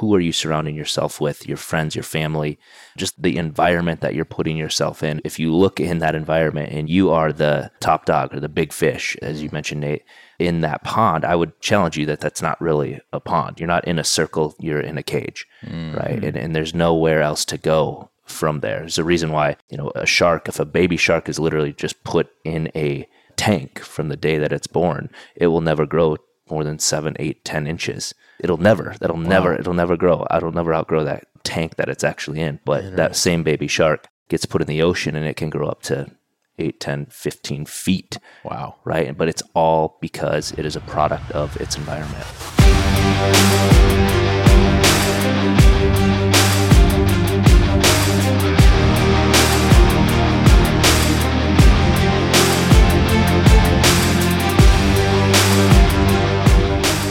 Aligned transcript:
who 0.00 0.14
are 0.14 0.20
you 0.20 0.32
surrounding 0.32 0.74
yourself 0.74 1.20
with, 1.20 1.46
your 1.46 1.58
friends, 1.58 1.94
your 1.94 2.02
family, 2.02 2.58
just 2.96 3.20
the 3.20 3.36
environment 3.36 4.00
that 4.00 4.14
you're 4.14 4.24
putting 4.24 4.56
yourself 4.56 5.02
in. 5.02 5.20
If 5.24 5.38
you 5.38 5.54
look 5.54 5.78
in 5.78 5.98
that 5.98 6.14
environment 6.14 6.72
and 6.72 6.88
you 6.88 7.10
are 7.10 7.32
the 7.32 7.70
top 7.80 8.06
dog 8.06 8.34
or 8.34 8.40
the 8.40 8.48
big 8.48 8.72
fish, 8.72 9.14
as 9.20 9.42
you 9.42 9.50
mentioned, 9.52 9.82
Nate, 9.82 10.04
in 10.38 10.62
that 10.62 10.82
pond, 10.84 11.24
I 11.26 11.36
would 11.36 11.60
challenge 11.60 11.98
you 11.98 12.06
that 12.06 12.20
that's 12.20 12.40
not 12.40 12.58
really 12.62 12.98
a 13.12 13.20
pond. 13.20 13.60
You're 13.60 13.66
not 13.66 13.86
in 13.86 13.98
a 13.98 14.04
circle, 14.04 14.54
you're 14.58 14.80
in 14.80 14.96
a 14.96 15.02
cage, 15.02 15.46
mm-hmm. 15.62 15.94
right? 15.94 16.24
And, 16.24 16.36
and 16.36 16.56
there's 16.56 16.74
nowhere 16.74 17.20
else 17.20 17.44
to 17.46 17.58
go 17.58 18.08
from 18.24 18.60
there. 18.60 18.80
There's 18.80 18.96
a 18.96 19.04
reason 19.04 19.32
why, 19.32 19.56
you 19.68 19.76
know, 19.76 19.92
a 19.94 20.06
shark, 20.06 20.48
if 20.48 20.58
a 20.58 20.64
baby 20.64 20.96
shark 20.96 21.28
is 21.28 21.38
literally 21.38 21.74
just 21.74 22.02
put 22.04 22.30
in 22.42 22.70
a 22.74 23.06
tank 23.36 23.80
from 23.80 24.08
the 24.08 24.16
day 24.16 24.38
that 24.38 24.52
it's 24.52 24.66
born, 24.66 25.10
it 25.36 25.48
will 25.48 25.60
never 25.60 25.84
grow 25.84 26.16
more 26.50 26.64
than 26.64 26.78
seven, 26.78 27.16
eight, 27.18 27.44
ten 27.44 27.66
inches. 27.66 28.14
It'll 28.38 28.56
never, 28.56 28.94
that'll 29.00 29.16
wow. 29.16 29.22
never, 29.22 29.54
it'll 29.54 29.74
never 29.74 29.96
grow. 29.96 30.26
It'll 30.34 30.52
never 30.52 30.74
outgrow 30.74 31.04
that 31.04 31.26
tank 31.44 31.76
that 31.76 31.88
it's 31.88 32.04
actually 32.04 32.40
in. 32.40 32.60
But 32.64 32.96
that 32.96 33.16
same 33.16 33.42
baby 33.42 33.66
shark 33.66 34.06
gets 34.28 34.46
put 34.46 34.62
in 34.62 34.68
the 34.68 34.82
ocean 34.82 35.16
and 35.16 35.26
it 35.26 35.36
can 35.36 35.50
grow 35.50 35.68
up 35.68 35.82
to 35.82 36.10
8, 36.58 36.80
10, 36.80 37.06
15 37.06 37.66
feet. 37.66 38.18
Wow. 38.44 38.76
Right. 38.84 39.16
But 39.16 39.28
it's 39.28 39.42
all 39.54 39.98
because 40.00 40.52
it 40.52 40.64
is 40.64 40.76
a 40.76 40.80
product 40.80 41.30
of 41.32 41.56
its 41.60 41.76
environment. 41.76 42.26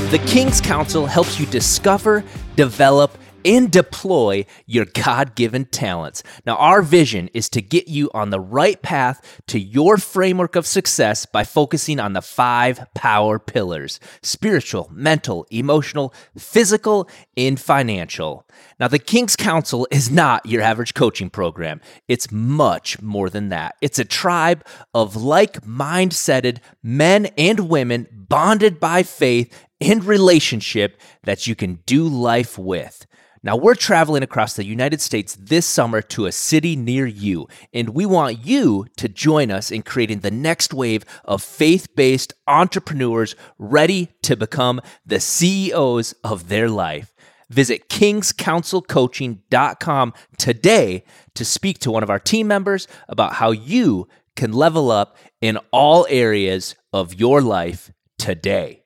The 0.10 0.18
King's 0.26 0.60
Council 0.60 1.06
helps 1.06 1.40
you 1.40 1.46
discover, 1.46 2.24
develop, 2.56 3.16
and 3.46 3.72
deploy 3.72 4.46
your 4.66 4.86
God 4.86 5.36
given 5.36 5.66
talents. 5.66 6.24
Now, 6.46 6.56
our 6.58 6.82
vision 6.82 7.30
is 7.34 7.50
to 7.50 7.62
get 7.62 7.88
you 7.88 8.10
on 8.14 8.30
the 8.30 8.40
right 8.40 8.82
path 8.82 9.42
to 9.48 9.60
your 9.60 9.98
framework 9.98 10.56
of 10.56 10.66
success 10.66 11.26
by 11.26 11.44
focusing 11.44 12.00
on 12.00 12.14
the 12.14 12.22
five 12.22 12.86
power 12.96 13.40
pillars 13.40 14.00
spiritual, 14.22 14.90
mental, 14.94 15.46
emotional, 15.52 16.14
physical, 16.38 17.10
and 17.38 17.60
financial. 17.60 18.46
Now, 18.80 18.88
the 18.88 19.00
King's 19.00 19.36
Council 19.36 19.88
is 19.92 20.10
not 20.12 20.46
your 20.46 20.62
average 20.62 20.94
coaching 20.94 21.30
program, 21.30 21.82
it's 22.08 22.32
much 22.32 23.02
more 23.02 23.30
than 23.30 23.50
that. 23.50 23.76
It's 23.82 24.00
a 24.00 24.06
tribe 24.06 24.66
of 24.94 25.16
like 25.16 25.66
minded 25.66 26.62
men 26.84 27.28
and 27.38 27.70
women 27.70 28.08
bonded 28.12 28.80
by 28.80 29.04
faith 29.04 29.68
and 29.82 30.04
relationship 30.04 31.00
that 31.24 31.48
you 31.48 31.56
can 31.56 31.80
do 31.86 32.08
life 32.08 32.58
with. 32.58 33.06
Now, 33.42 33.56
we're 33.56 33.76
traveling 33.76 34.22
across 34.22 34.56
the 34.56 34.66
United 34.66 35.00
States 35.00 35.38
this 35.40 35.66
summer 35.66 36.02
to 36.02 36.26
a 36.26 36.32
city 36.32 36.76
near 36.76 37.06
you, 37.06 37.48
and 37.74 37.90
we 37.90 38.06
want 38.06 38.46
you 38.46 38.88
to 38.98 39.08
join 39.08 39.50
us 39.50 39.72
in 39.72 39.84
creating 39.84 40.20
the 40.20 40.32
next 40.32 40.74
wave 40.74 41.06
of 41.24 41.42
faith 41.42 41.96
based 41.96 42.34
entrepreneurs 42.48 43.38
ready 43.58 44.10
to 44.24 44.36
become 44.36 44.82
the 45.06 45.22
CEOs 45.22 46.14
of 46.24 46.50
their 46.50 46.68
life. 46.68 47.14
Visit 47.50 47.88
kingscouncilcoaching.com 47.88 50.14
today 50.38 51.06
to 51.34 51.46
speak 51.46 51.80
to 51.80 51.92
one 51.92 52.04
of 52.04 52.10
our 52.10 52.20
team 52.20 52.48
members 52.48 52.90
about 53.08 53.34
how 53.34 53.52
you 53.52 54.10
can 54.36 54.52
level 54.52 54.92
up 54.92 55.16
in 55.40 55.58
all 55.72 56.06
areas 56.10 56.76
of 56.92 57.14
your 57.14 57.42
life 57.42 57.94
today. 58.18 58.79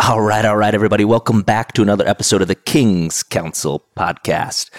All 0.00 0.20
right, 0.20 0.44
all 0.44 0.56
right, 0.56 0.74
everybody. 0.74 1.04
Welcome 1.04 1.42
back 1.42 1.72
to 1.72 1.82
another 1.82 2.06
episode 2.06 2.40
of 2.40 2.46
the 2.46 2.54
King's 2.54 3.24
Council 3.24 3.84
podcast. 3.96 4.70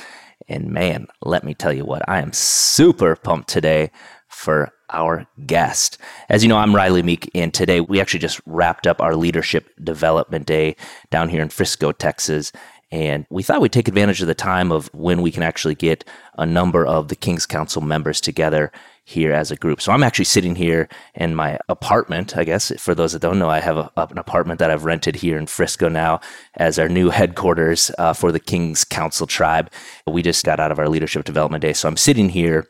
And 0.47 0.69
man, 0.71 1.07
let 1.21 1.43
me 1.43 1.53
tell 1.53 1.73
you 1.73 1.83
what, 1.83 2.07
I 2.07 2.21
am 2.21 2.31
super 2.31 3.17
pumped 3.17 3.49
today 3.49 3.91
for 4.29 4.71
our 4.89 5.27
guest. 5.45 5.97
As 6.29 6.41
you 6.41 6.47
know, 6.47 6.57
I'm 6.57 6.71
Rylee 6.71 7.03
Meek, 7.03 7.29
and 7.35 7.53
today 7.53 7.81
we 7.81 7.99
actually 7.99 8.21
just 8.21 8.39
wrapped 8.45 8.87
up 8.87 9.01
our 9.01 9.13
Leadership 9.13 9.69
Development 9.83 10.45
Day 10.45 10.77
down 11.11 11.27
here 11.27 11.41
in 11.41 11.49
Frisco, 11.49 11.91
Texas. 11.91 12.53
And 12.89 13.25
we 13.29 13.43
thought 13.43 13.59
we'd 13.59 13.73
take 13.73 13.89
advantage 13.89 14.21
of 14.21 14.27
the 14.27 14.33
time 14.33 14.71
of 14.71 14.87
when 14.93 15.21
we 15.21 15.31
can 15.31 15.43
actually 15.43 15.75
get 15.75 16.05
a 16.37 16.45
number 16.45 16.85
of 16.85 17.09
the 17.09 17.15
King's 17.17 17.45
Council 17.45 17.81
members 17.81 18.21
together 18.21 18.71
here 19.09 19.33
as 19.33 19.49
a 19.49 19.55
group. 19.55 19.81
So 19.81 19.91
I'm 19.91 20.03
actually 20.03 20.25
sitting 20.25 20.55
here 20.55 20.87
in 21.15 21.33
my 21.33 21.57
apartment. 21.67 22.37
I 22.37 22.43
guess 22.43 22.71
for 22.77 22.93
those 22.93 23.13
that 23.13 23.23
don't 23.23 23.39
know, 23.39 23.49
I 23.49 23.59
have 23.59 23.77
a, 23.77 23.91
an 23.95 24.19
apartment 24.19 24.59
that 24.59 24.69
I've 24.69 24.85
rented 24.85 25.15
here 25.15 25.37
in 25.37 25.47
Frisco 25.47 25.89
now 25.89 26.21
as 26.55 26.77
our 26.77 26.87
new 26.87 27.09
headquarters 27.09 27.89
uh, 27.97 28.13
for 28.13 28.31
the 28.31 28.39
King's 28.39 28.83
Council 28.83 29.25
tribe. 29.25 29.71
We 30.05 30.21
just 30.21 30.45
got 30.45 30.59
out 30.59 30.71
of 30.71 30.77
our 30.77 30.87
leadership 30.87 31.25
development 31.25 31.63
day. 31.63 31.73
So 31.73 31.87
I'm 31.87 31.97
sitting 31.97 32.29
here 32.29 32.67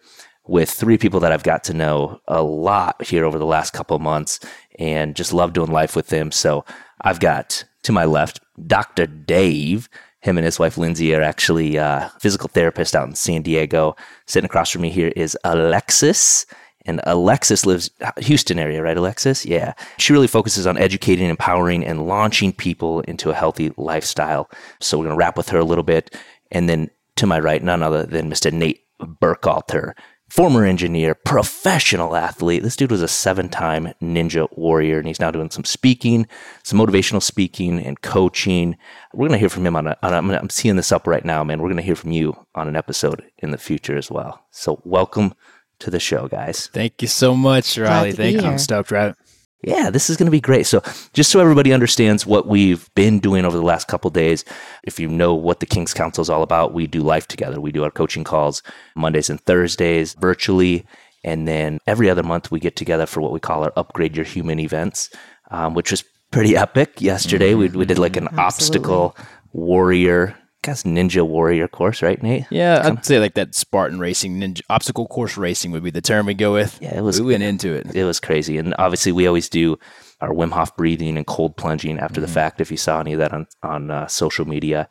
with 0.48 0.70
three 0.72 0.98
people 0.98 1.20
that 1.20 1.34
I've 1.34 1.44
got 1.44 1.66
to 1.66 1.74
know 1.74 2.22
a 2.28 2.42
lot 2.42 3.04
here 3.06 3.26
over 3.26 3.38
the 3.38 3.46
last 3.46 3.74
couple 3.74 4.00
months 4.00 4.40
and 4.80 5.18
just 5.18 5.34
love 5.34 5.52
doing 5.52 5.72
life 5.72 5.94
with 5.96 6.08
them. 6.08 6.32
So 6.32 6.64
I've 7.02 7.20
got 7.20 7.66
to 7.84 7.92
my 7.92 8.06
left, 8.06 8.40
Dr. 8.66 9.06
Dave 9.08 9.90
him 10.22 10.38
and 10.38 10.46
his 10.46 10.60
wife 10.60 10.78
Lindsay 10.78 11.16
are 11.16 11.22
actually 11.22 11.78
uh, 11.78 12.10
physical 12.20 12.50
therapists 12.50 12.96
out 12.96 13.08
in 13.08 13.16
San 13.16 13.42
Diego. 13.42 13.96
Sitting 14.26 14.46
across 14.46 14.70
from 14.70 14.82
me 14.82 14.90
here 14.90 15.12
is 15.16 15.38
Alexis. 15.44 16.46
And 16.86 17.02
Alexis 17.04 17.66
lives 17.66 17.90
Houston 18.18 18.58
area, 18.58 18.82
right, 18.82 18.98
Alexis? 18.98 19.46
Yeah. 19.46 19.74
She 19.98 20.14
really 20.14 20.28
focuses 20.28 20.66
on 20.66 20.78
educating, 20.78 21.30
empowering, 21.30 21.86
and 21.86 22.08
launching 22.08 22.52
people 22.52 23.02
into 23.02 23.30
a 23.30 23.36
healthy 23.36 23.72
lifestyle. 23.78 24.50
So 24.80 24.98
we're 24.98 25.06
going 25.06 25.16
to 25.16 25.20
wrap 25.20 25.38
with 25.38 25.50
her 25.50 25.60
a 25.60 25.66
little 25.66 25.84
bit. 25.84 26.16
And 26.52 26.68
then 26.68 26.90
to 27.18 27.28
my 27.28 27.40
right, 27.40 27.64
none 27.64 27.84
other 27.84 28.06
than 28.06 28.30
Mr. 28.30 28.52
Nate 28.52 28.86
Burkhalter 29.02 29.94
former 30.30 30.66
engineer, 30.66 31.16
professional 31.16 32.16
athlete. 32.16 32.64
This 32.64 32.76
dude 32.76 32.92
was 32.92 33.02
a 33.02 33.08
seven 33.08 33.50
time 33.50 33.94
ninja 34.02 34.48
warrior, 34.58 35.00
and 35.00 35.08
he's 35.08 35.20
now 35.20 35.32
doing 35.32 35.50
some 35.50 35.64
speaking, 35.64 36.28
some 36.64 36.80
motivational 36.80 37.22
speaking 37.22 37.80
and 37.80 38.02
coaching. 38.02 38.78
We're 39.14 39.28
going 39.28 39.38
to 39.38 39.40
hear 39.40 39.50
from 39.50 39.66
him 39.66 39.76
on, 39.76 39.88
a, 39.88 39.98
on 40.02 40.14
a, 40.32 40.38
I'm 40.38 40.50
seeing 40.50 40.76
this 40.76 40.92
up 40.92 41.08
right 41.08 41.26
now, 41.26 41.44
man. 41.44 41.62
We're 41.62 41.70
going 41.70 41.78
to 41.78 41.84
hear 41.84 41.96
from 41.96 42.12
you 42.12 42.36
on 42.56 42.68
an 42.68 42.76
episode 42.76 43.24
in 43.40 43.52
the 43.52 43.58
future 43.58 43.98
as 43.98 44.12
well. 44.12 44.46
So, 44.52 44.82
welcome 44.86 45.34
to 45.80 45.90
the 45.90 46.00
show, 46.00 46.28
guys. 46.28 46.68
Thank 46.68 47.02
you 47.02 47.08
so 47.08 47.36
much, 47.36 47.76
Rylee. 47.76 48.16
Thank 48.16 48.42
you. 48.42 48.48
I'm 48.48 48.58
stoked, 48.58 48.92
right? 48.92 49.16
Yeah, 49.62 49.90
this 49.90 50.10
is 50.10 50.16
going 50.16 50.28
to 50.28 50.32
be 50.32 50.40
great. 50.40 50.66
So, 50.66 50.82
just 51.14 51.32
so 51.32 51.40
everybody 51.40 51.74
understands 51.74 52.26
what 52.26 52.48
we've 52.48 52.90
been 52.96 53.20
doing 53.20 53.44
over 53.44 53.58
the 53.58 53.64
last 53.64 53.88
couple 53.88 54.10
days, 54.10 54.46
if 54.84 55.00
you 55.00 55.08
know 55.10 55.34
what 55.34 55.60
the 55.60 55.66
King's 55.66 55.94
Council 55.94 56.22
is 56.22 56.30
all 56.30 56.44
about, 56.44 56.74
we 56.74 56.88
do 56.88 57.02
life 57.02 57.28
together. 57.28 57.60
We 57.60 57.74
do 57.74 57.84
our 57.84 57.92
coaching 57.92 58.24
calls 58.24 58.64
Mondays 58.96 59.30
and 59.30 59.42
Thursdays 59.42 60.14
virtually. 60.14 60.86
And 61.26 61.46
then 61.46 61.80
every 61.86 62.10
other 62.10 62.24
month, 62.24 62.52
we 62.52 62.62
get 62.62 62.78
together 62.78 63.06
for 63.06 63.20
what 63.20 63.34
we 63.34 63.42
call 63.42 63.66
our 63.66 63.74
Upgrade 63.76 64.16
Your 64.16 64.26
Human 64.26 64.60
events, 64.60 65.10
um, 65.52 65.74
which 65.74 65.92
was 65.92 66.06
pretty 66.32 66.56
epic. 66.56 67.02
Yesterday, 67.02 67.52
mm-hmm. 67.52 67.74
we, 67.74 67.80
we 67.80 67.86
did 67.86 68.00
like 68.00 68.16
an 68.16 68.28
Absolutely. 68.28 68.46
obstacle 68.46 69.18
warrior 69.52 70.38
guess 70.62 70.84
ninja 70.84 71.26
warrior 71.26 71.68
course, 71.68 72.02
right, 72.02 72.22
Nate? 72.22 72.46
Yeah, 72.50 72.82
I'd 72.84 73.06
say 73.06 73.20
like 73.20 73.36
that 73.36 73.56
Spartan 73.56 74.00
racing, 74.00 74.40
ninja 74.40 74.62
obstacle 74.70 75.08
course 75.08 75.38
racing 75.38 75.72
would 75.72 75.84
be 75.84 75.92
the 75.92 76.02
term 76.02 76.26
we 76.26 76.34
go 76.34 76.54
with. 76.54 76.78
Yeah, 76.82 76.98
it 76.98 77.02
was. 77.02 77.22
We 77.22 77.34
went 77.34 77.44
into 77.44 77.74
it. 77.74 77.96
It 77.96 78.04
was 78.04 78.20
crazy, 78.20 78.58
and 78.58 78.76
obviously 78.78 79.12
we 79.12 79.28
always 79.28 79.50
do 79.50 79.78
our 80.22 80.30
Wim 80.30 80.52
Hof 80.52 80.76
breathing 80.76 81.18
and 81.18 81.26
cold 81.26 81.56
plunging 81.56 82.00
after 82.00 82.16
mm-hmm. 82.16 82.22
the 82.22 82.28
fact. 82.28 82.62
If 82.62 82.72
you 82.72 82.78
saw 82.78 83.00
any 83.00 83.14
of 83.14 83.20
that 83.20 83.34
on 83.34 83.48
on 83.64 83.92
uh, 83.92 84.08
social 84.08 84.46
media. 84.48 84.90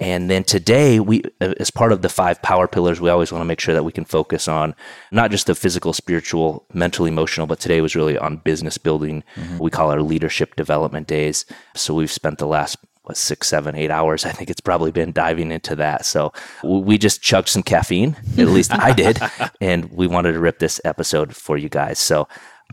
And 0.00 0.28
then 0.28 0.42
today, 0.42 0.98
we, 0.98 1.22
as 1.40 1.70
part 1.70 1.92
of 1.92 2.02
the 2.02 2.08
five 2.08 2.42
power 2.42 2.66
pillars, 2.66 3.00
we 3.00 3.10
always 3.10 3.30
want 3.30 3.42
to 3.42 3.46
make 3.46 3.60
sure 3.60 3.74
that 3.74 3.84
we 3.84 3.92
can 3.92 4.04
focus 4.04 4.48
on 4.48 4.74
not 5.12 5.30
just 5.30 5.46
the 5.46 5.54
physical, 5.54 5.92
spiritual, 5.92 6.66
mental, 6.72 7.06
emotional, 7.06 7.46
but 7.46 7.60
today 7.60 7.80
was 7.80 7.94
really 7.94 8.18
on 8.18 8.38
business 8.38 8.76
building. 8.76 9.22
Mm-hmm. 9.36 9.58
We 9.58 9.70
call 9.70 9.92
our 9.92 10.02
leadership 10.02 10.56
development 10.56 11.06
days. 11.06 11.46
So 11.76 11.94
we've 11.94 12.10
spent 12.10 12.38
the 12.38 12.46
last 12.48 12.76
what 13.04 13.16
six, 13.18 13.48
seven, 13.48 13.74
eight 13.74 13.90
hours. 13.90 14.24
I 14.24 14.32
think 14.32 14.50
it's 14.50 14.62
probably 14.62 14.90
been 14.90 15.12
diving 15.12 15.52
into 15.52 15.76
that. 15.76 16.06
So 16.06 16.32
we 16.64 16.98
just 16.98 17.22
chugged 17.22 17.48
some 17.48 17.62
caffeine. 17.62 18.16
At 18.38 18.48
least 18.48 18.72
I 18.72 18.92
did, 18.96 19.20
and 19.60 19.90
we 19.92 20.06
wanted 20.06 20.32
to 20.32 20.40
rip 20.40 20.58
this 20.58 20.80
episode 20.84 21.36
for 21.36 21.56
you 21.56 21.68
guys. 21.68 21.98
So 21.98 22.26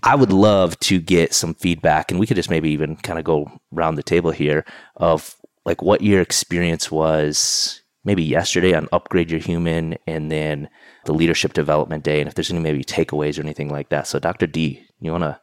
I 0.03 0.15
would 0.15 0.31
love 0.31 0.79
to 0.81 0.99
get 0.99 1.33
some 1.33 1.53
feedback, 1.53 2.11
and 2.11 2.19
we 2.19 2.25
could 2.25 2.37
just 2.37 2.49
maybe 2.49 2.71
even 2.71 2.95
kind 2.95 3.19
of 3.19 3.25
go 3.25 3.51
round 3.71 3.97
the 3.97 4.03
table 4.03 4.31
here 4.31 4.65
of 4.95 5.35
like 5.65 5.81
what 5.81 6.01
your 6.01 6.21
experience 6.21 6.89
was 6.89 7.81
maybe 8.03 8.23
yesterday 8.23 8.73
on 8.73 8.87
upgrade 8.91 9.29
your 9.29 9.39
human 9.39 9.95
and 10.07 10.31
then 10.31 10.69
the 11.05 11.13
leadership 11.13 11.53
development 11.53 12.03
day 12.03 12.19
and 12.19 12.27
if 12.27 12.33
there's 12.33 12.49
any 12.49 12.59
maybe 12.59 12.83
takeaways 12.83 13.37
or 13.37 13.41
anything 13.41 13.69
like 13.69 13.89
that 13.89 14.07
so 14.07 14.17
dr 14.17 14.47
d 14.47 14.83
you 14.99 15.11
want 15.11 15.23
to 15.23 15.39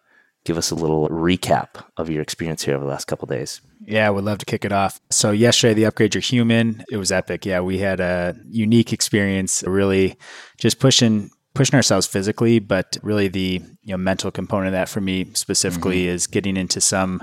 give 0.49 0.57
us 0.57 0.71
a 0.71 0.75
little 0.75 1.07
recap 1.11 1.85
of 1.99 2.09
your 2.09 2.23
experience 2.23 2.65
here 2.65 2.75
over 2.75 2.83
the 2.83 2.91
last 2.91 3.05
couple 3.05 3.27
days. 3.27 3.61
Yeah, 3.85 4.07
I 4.07 4.11
would 4.11 4.25
love 4.25 4.39
to 4.39 4.47
kick 4.47 4.65
it 4.65 4.73
off. 4.73 4.99
So 5.11 5.31
yesterday, 5.31 5.75
the 5.75 5.85
upgrade 5.85 6.15
your 6.15 6.23
human, 6.23 6.83
it 6.91 6.97
was 6.97 7.13
epic. 7.13 7.45
Yeah, 7.45 7.61
we 7.61 7.79
had 7.79 8.01
a 8.01 8.35
unique 8.49 8.95
experience, 8.95 9.63
really 9.67 10.17
just 10.57 10.81
pushing 10.81 11.31
pushing 11.55 11.77
ourselves 11.77 12.07
physically, 12.07 12.61
but 12.61 12.97
really 13.03 13.29
the 13.29 13.61
you 13.83 13.91
know 13.91 13.99
mental 13.99 14.31
component 14.31 14.69
of 14.69 14.73
that 14.73 14.89
for 14.89 15.03
me 15.03 15.27
specifically 15.35 16.05
mm-hmm. 16.05 16.15
is 16.15 16.27
getting 16.27 16.57
into 16.57 16.81
some 16.81 17.21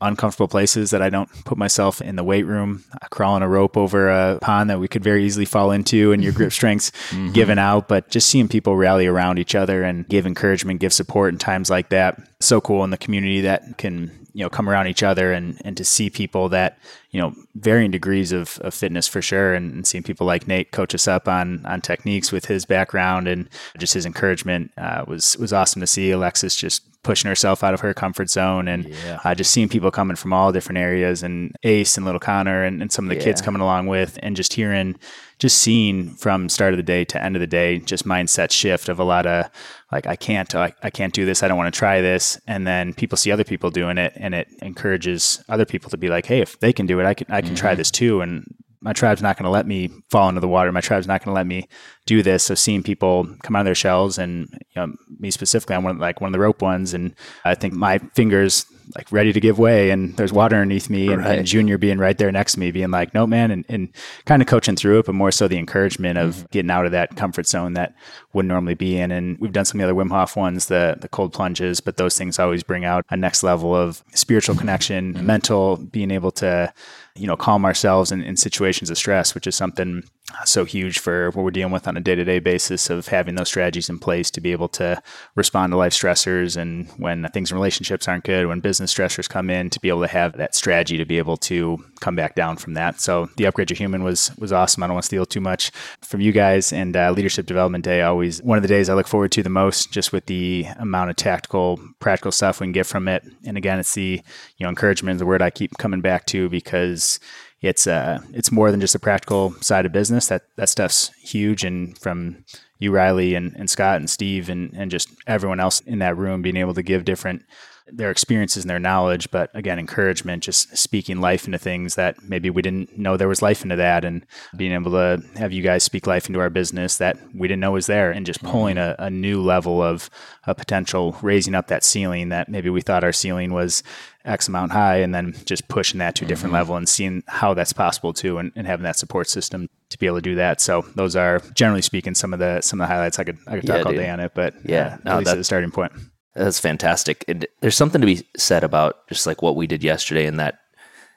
uncomfortable 0.00 0.48
places 0.48 0.90
that 0.90 1.02
I 1.02 1.10
don't 1.10 1.28
put 1.44 1.56
myself 1.56 2.00
in 2.00 2.16
the 2.16 2.24
weight 2.24 2.44
room, 2.44 2.84
crawling 3.10 3.42
a 3.42 3.48
rope 3.48 3.76
over 3.76 4.10
a 4.10 4.38
pond 4.40 4.70
that 4.70 4.80
we 4.80 4.88
could 4.88 5.04
very 5.04 5.24
easily 5.24 5.44
fall 5.44 5.70
into 5.70 6.12
and 6.12 6.22
your 6.22 6.32
grip 6.32 6.52
strength's 6.60 6.90
mm-hmm. 7.10 7.32
given 7.32 7.58
out. 7.58 7.88
But 7.88 8.10
just 8.10 8.28
seeing 8.28 8.48
people 8.48 8.76
rally 8.76 9.06
around 9.06 9.38
each 9.38 9.54
other 9.54 9.82
and 9.82 10.06
give 10.08 10.26
encouragement, 10.26 10.80
give 10.80 10.92
support 10.92 11.32
in 11.32 11.38
times 11.38 11.70
like 11.70 11.90
that. 11.90 12.20
So 12.44 12.60
cool 12.60 12.84
in 12.84 12.90
the 12.90 12.98
community 12.98 13.40
that 13.40 13.78
can, 13.78 14.10
you 14.34 14.44
know, 14.44 14.50
come 14.50 14.68
around 14.68 14.88
each 14.88 15.02
other 15.02 15.32
and, 15.32 15.60
and 15.64 15.76
to 15.76 15.84
see 15.84 16.10
people 16.10 16.50
that, 16.50 16.78
you 17.10 17.20
know, 17.20 17.34
varying 17.54 17.90
degrees 17.90 18.32
of, 18.32 18.58
of 18.60 18.74
fitness 18.74 19.08
for 19.08 19.22
sure. 19.22 19.54
And, 19.54 19.72
and 19.72 19.86
seeing 19.86 20.02
people 20.02 20.26
like 20.26 20.46
Nate 20.46 20.70
coach 20.70 20.94
us 20.94 21.08
up 21.08 21.26
on, 21.26 21.64
on 21.64 21.80
techniques 21.80 22.32
with 22.32 22.44
his 22.46 22.66
background 22.66 23.28
and 23.28 23.48
just 23.78 23.94
his 23.94 24.04
encouragement 24.04 24.72
uh, 24.76 25.04
was, 25.08 25.38
was 25.38 25.52
awesome 25.52 25.80
to 25.80 25.86
see. 25.86 26.10
Alexis 26.10 26.54
just 26.54 26.82
pushing 27.02 27.28
herself 27.28 27.62
out 27.62 27.74
of 27.74 27.80
her 27.80 27.94
comfort 27.94 28.28
zone 28.28 28.66
and 28.66 28.88
yeah. 28.88 29.20
uh, 29.24 29.34
just 29.34 29.52
seeing 29.52 29.68
people 29.68 29.90
coming 29.90 30.16
from 30.16 30.32
all 30.32 30.52
different 30.52 30.78
areas 30.78 31.22
and 31.22 31.54
Ace 31.62 31.96
and 31.96 32.04
little 32.04 32.20
Connor 32.20 32.64
and, 32.64 32.82
and 32.82 32.90
some 32.90 33.04
of 33.04 33.10
the 33.10 33.16
yeah. 33.16 33.24
kids 33.24 33.40
coming 33.40 33.62
along 33.62 33.86
with 33.86 34.18
and 34.22 34.34
just 34.34 34.54
hearing 34.54 34.96
just 35.38 35.58
seeing 35.58 36.14
from 36.14 36.48
start 36.48 36.72
of 36.72 36.76
the 36.76 36.82
day 36.82 37.04
to 37.04 37.22
end 37.22 37.36
of 37.36 37.40
the 37.40 37.46
day 37.46 37.78
just 37.78 38.04
mindset 38.04 38.50
shift 38.50 38.88
of 38.88 38.98
a 38.98 39.04
lot 39.04 39.26
of 39.26 39.46
like 39.92 40.06
I 40.06 40.16
can't 40.16 40.54
I, 40.54 40.72
I 40.82 40.90
can't 40.90 41.12
do 41.12 41.24
this 41.24 41.42
I 41.42 41.48
don't 41.48 41.58
want 41.58 41.72
to 41.72 41.78
try 41.78 42.00
this 42.00 42.40
and 42.46 42.66
then 42.66 42.94
people 42.94 43.18
see 43.18 43.32
other 43.32 43.44
people 43.44 43.70
doing 43.70 43.98
it 43.98 44.12
and 44.16 44.34
it 44.34 44.48
encourages 44.62 45.42
other 45.48 45.64
people 45.64 45.90
to 45.90 45.96
be 45.96 46.08
like 46.08 46.26
hey 46.26 46.40
if 46.40 46.58
they 46.60 46.72
can 46.72 46.86
do 46.86 47.00
it 47.00 47.06
I 47.06 47.14
can 47.14 47.26
I 47.30 47.40
can 47.40 47.50
mm-hmm. 47.50 47.56
try 47.56 47.74
this 47.74 47.90
too 47.90 48.20
and 48.20 48.44
my 48.84 48.92
tribe's 48.92 49.22
not 49.22 49.38
going 49.38 49.44
to 49.44 49.50
let 49.50 49.66
me 49.66 49.90
fall 50.10 50.28
into 50.28 50.42
the 50.42 50.48
water. 50.48 50.70
My 50.70 50.82
tribe's 50.82 51.06
not 51.06 51.24
going 51.24 51.32
to 51.32 51.34
let 51.34 51.46
me 51.46 51.66
do 52.04 52.22
this. 52.22 52.44
So 52.44 52.54
seeing 52.54 52.82
people 52.82 53.26
come 53.42 53.56
out 53.56 53.60
of 53.60 53.64
their 53.64 53.74
shells 53.74 54.18
and 54.18 54.46
you 54.52 54.76
know, 54.76 54.92
me 55.18 55.30
specifically, 55.30 55.74
I'm 55.74 55.84
one 55.84 55.96
of, 55.96 56.00
like 56.02 56.20
one 56.20 56.28
of 56.28 56.32
the 56.34 56.38
rope 56.38 56.60
ones, 56.60 56.92
and 56.92 57.14
I 57.46 57.54
think 57.54 57.72
my 57.72 57.96
fingers 58.14 58.66
like 58.96 59.10
ready 59.12 59.32
to 59.32 59.40
give 59.40 59.58
way, 59.58 59.90
and 59.90 60.16
there's 60.16 60.32
water 60.32 60.56
underneath 60.56 60.90
me, 60.90 61.12
and, 61.12 61.24
right. 61.24 61.38
and 61.38 61.46
Junior 61.46 61.78
being 61.78 61.98
right 61.98 62.16
there 62.16 62.30
next 62.30 62.54
to 62.54 62.60
me, 62.60 62.70
being 62.70 62.90
like, 62.90 63.14
"No, 63.14 63.26
man," 63.26 63.50
and, 63.50 63.64
and 63.68 63.88
kind 64.24 64.42
of 64.42 64.48
coaching 64.48 64.76
through 64.76 65.00
it, 65.00 65.06
but 65.06 65.14
more 65.14 65.30
so 65.30 65.48
the 65.48 65.58
encouragement 65.58 66.18
of 66.18 66.34
mm-hmm. 66.34 66.46
getting 66.50 66.70
out 66.70 66.86
of 66.86 66.92
that 66.92 67.16
comfort 67.16 67.46
zone 67.46 67.74
that 67.74 67.94
wouldn't 68.32 68.48
normally 68.48 68.74
be 68.74 68.98
in. 68.98 69.10
And 69.10 69.38
we've 69.38 69.52
done 69.52 69.64
some 69.64 69.80
of 69.80 69.86
the 69.86 69.92
other 69.92 70.00
Wim 70.00 70.10
Hof 70.10 70.36
ones, 70.36 70.66
the 70.66 70.96
the 71.00 71.08
cold 71.08 71.32
plunges, 71.32 71.80
but 71.80 71.96
those 71.96 72.16
things 72.16 72.38
always 72.38 72.62
bring 72.62 72.84
out 72.84 73.04
a 73.10 73.16
next 73.16 73.42
level 73.42 73.74
of 73.74 74.02
spiritual 74.14 74.56
connection, 74.56 75.14
mm-hmm. 75.14 75.26
mental, 75.26 75.76
being 75.76 76.10
able 76.10 76.30
to 76.32 76.72
you 77.16 77.26
know, 77.26 77.36
calm 77.36 77.64
ourselves 77.64 78.10
in, 78.10 78.22
in 78.22 78.36
situations 78.36 78.90
of 78.90 78.98
stress, 78.98 79.34
which 79.34 79.46
is 79.46 79.54
something 79.54 80.02
so 80.46 80.64
huge 80.64 80.98
for 80.98 81.30
what 81.30 81.44
we're 81.44 81.50
dealing 81.50 81.72
with 81.72 81.86
on 81.86 81.98
a 81.98 82.00
day 82.00 82.14
to 82.14 82.24
day 82.24 82.38
basis 82.38 82.88
of 82.88 83.08
having 83.08 83.34
those 83.34 83.48
strategies 83.48 83.90
in 83.90 83.98
place 83.98 84.30
to 84.30 84.40
be 84.40 84.52
able 84.52 84.68
to 84.68 85.00
respond 85.34 85.70
to 85.70 85.76
life 85.76 85.92
stressors 85.92 86.56
and 86.56 86.88
when 86.96 87.28
things 87.32 87.50
in 87.50 87.56
relationships 87.56 88.08
aren't 88.08 88.24
good, 88.24 88.46
when 88.46 88.60
business 88.60 88.92
stressors 88.92 89.28
come 89.28 89.50
in, 89.50 89.68
to 89.68 89.78
be 89.80 89.88
able 89.88 90.00
to 90.00 90.08
have 90.08 90.36
that 90.38 90.54
strategy 90.54 90.96
to 90.96 91.04
be 91.04 91.18
able 91.18 91.36
to 91.36 91.78
come 92.00 92.16
back 92.16 92.34
down 92.34 92.56
from 92.56 92.72
that. 92.72 93.00
So 93.00 93.28
the 93.36 93.46
upgrade 93.46 93.70
your 93.70 93.76
human 93.76 94.02
was 94.02 94.34
was 94.38 94.50
awesome. 94.50 94.82
I 94.82 94.86
don't 94.86 94.94
want 94.94 95.04
to 95.04 95.08
steal 95.08 95.26
too 95.26 95.42
much 95.42 95.70
from 96.00 96.22
you 96.22 96.32
guys. 96.32 96.72
And 96.72 96.96
uh, 96.96 97.10
leadership 97.10 97.44
development 97.44 97.84
day 97.84 98.00
always 98.00 98.42
one 98.42 98.56
of 98.56 98.62
the 98.62 98.68
days 98.68 98.88
I 98.88 98.94
look 98.94 99.06
forward 99.06 99.32
to 99.32 99.42
the 99.42 99.50
most, 99.50 99.92
just 99.92 100.10
with 100.10 100.24
the 100.24 100.66
amount 100.78 101.10
of 101.10 101.16
tactical, 101.16 101.78
practical 102.00 102.32
stuff 102.32 102.60
we 102.60 102.66
can 102.66 102.72
get 102.72 102.86
from 102.86 103.08
it. 103.08 103.24
And 103.44 103.58
again, 103.58 103.78
it's 103.78 103.92
the 103.92 104.22
you 104.56 104.64
know 104.64 104.70
encouragement 104.70 105.16
is 105.16 105.20
the 105.20 105.26
word 105.26 105.42
I 105.42 105.50
keep 105.50 105.76
coming 105.76 106.00
back 106.00 106.24
to 106.26 106.48
because 106.48 107.20
it's 107.64 107.86
uh 107.86 108.18
it's 108.32 108.52
more 108.52 108.70
than 108.70 108.80
just 108.80 108.92
the 108.92 108.98
practical 108.98 109.52
side 109.62 109.86
of 109.86 109.92
business. 109.92 110.28
That 110.28 110.42
that 110.56 110.68
stuff's 110.68 111.10
huge, 111.14 111.64
and 111.64 111.98
from 111.98 112.44
you, 112.78 112.92
Rylee, 112.92 113.36
and, 113.36 113.54
and 113.56 113.70
Scott 113.70 113.96
and 113.96 114.10
Steve, 114.10 114.50
and 114.50 114.72
and 114.74 114.90
just 114.90 115.08
everyone 115.26 115.60
else 115.60 115.80
in 115.80 115.98
that 116.00 116.16
room 116.16 116.42
being 116.42 116.56
able 116.56 116.74
to 116.74 116.82
give 116.82 117.04
different 117.04 117.42
their 117.86 118.10
experiences 118.10 118.64
and 118.64 118.70
their 118.70 118.78
knowledge, 118.78 119.30
but 119.30 119.50
again, 119.54 119.78
encouragement, 119.78 120.42
just 120.42 120.76
speaking 120.76 121.20
life 121.20 121.44
into 121.46 121.58
things 121.58 121.96
that 121.96 122.22
maybe 122.22 122.48
we 122.48 122.62
didn't 122.62 122.96
know 122.96 123.16
there 123.16 123.28
was 123.28 123.42
life 123.42 123.62
into 123.62 123.76
that, 123.76 124.04
and 124.04 124.24
being 124.56 124.72
able 124.72 124.92
to 124.92 125.22
have 125.36 125.52
you 125.52 125.62
guys 125.62 125.82
speak 125.82 126.06
life 126.06 126.26
into 126.26 126.40
our 126.40 126.50
business 126.50 126.96
that 126.96 127.18
we 127.34 127.46
didn't 127.46 127.60
know 127.60 127.72
was 127.72 127.86
there, 127.86 128.10
and 128.10 128.24
just 128.24 128.42
pulling 128.42 128.78
a, 128.78 128.96
a 128.98 129.10
new 129.10 129.42
level 129.42 129.82
of 129.82 130.08
a 130.46 130.54
potential, 130.54 131.16
raising 131.20 131.54
up 131.54 131.66
that 131.66 131.84
ceiling 131.84 132.30
that 132.30 132.48
maybe 132.48 132.70
we 132.70 132.80
thought 132.80 133.04
our 133.04 133.12
ceiling 133.12 133.52
was 133.52 133.82
X 134.24 134.48
amount 134.48 134.72
high, 134.72 134.96
and 134.96 135.14
then 135.14 135.34
just 135.44 135.68
pushing 135.68 135.98
that 135.98 136.14
to 136.14 136.24
a 136.24 136.28
different 136.28 136.52
mm-hmm. 136.52 136.60
level 136.60 136.76
and 136.76 136.88
seeing 136.88 137.22
how 137.26 137.52
that's 137.52 137.74
possible 137.74 138.14
too, 138.14 138.38
and, 138.38 138.50
and, 138.56 138.66
having 138.66 138.84
that 138.84 138.96
support 138.96 139.28
system 139.28 139.68
to 139.90 139.98
be 139.98 140.06
able 140.06 140.16
to 140.16 140.22
do 140.22 140.36
that. 140.36 140.62
So 140.62 140.86
those 140.94 141.16
are 141.16 141.40
generally 141.52 141.82
speaking 141.82 142.14
some 142.14 142.32
of 142.32 142.38
the 142.38 142.62
some 142.62 142.80
of 142.80 142.88
the 142.88 142.94
highlights. 142.94 143.18
I 143.18 143.24
could 143.24 143.38
I 143.46 143.56
could 143.56 143.66
talk 143.66 143.80
yeah, 143.80 143.84
all 143.84 143.92
day 143.92 144.08
on 144.08 144.20
it, 144.20 144.32
but 144.34 144.54
yeah, 144.64 144.94
uh, 144.94 144.96
no, 145.04 145.10
at 145.12 145.18
least 145.18 145.30
at 145.32 145.36
the 145.36 145.44
starting 145.44 145.70
point. 145.70 145.92
That's 146.34 146.58
fantastic. 146.58 147.24
And 147.28 147.46
there's 147.60 147.76
something 147.76 148.00
to 148.00 148.06
be 148.06 148.26
said 148.36 148.64
about 148.64 149.06
just 149.08 149.26
like 149.26 149.42
what 149.42 149.56
we 149.56 149.66
did 149.66 149.84
yesterday 149.84 150.26
and 150.26 150.38
that 150.40 150.58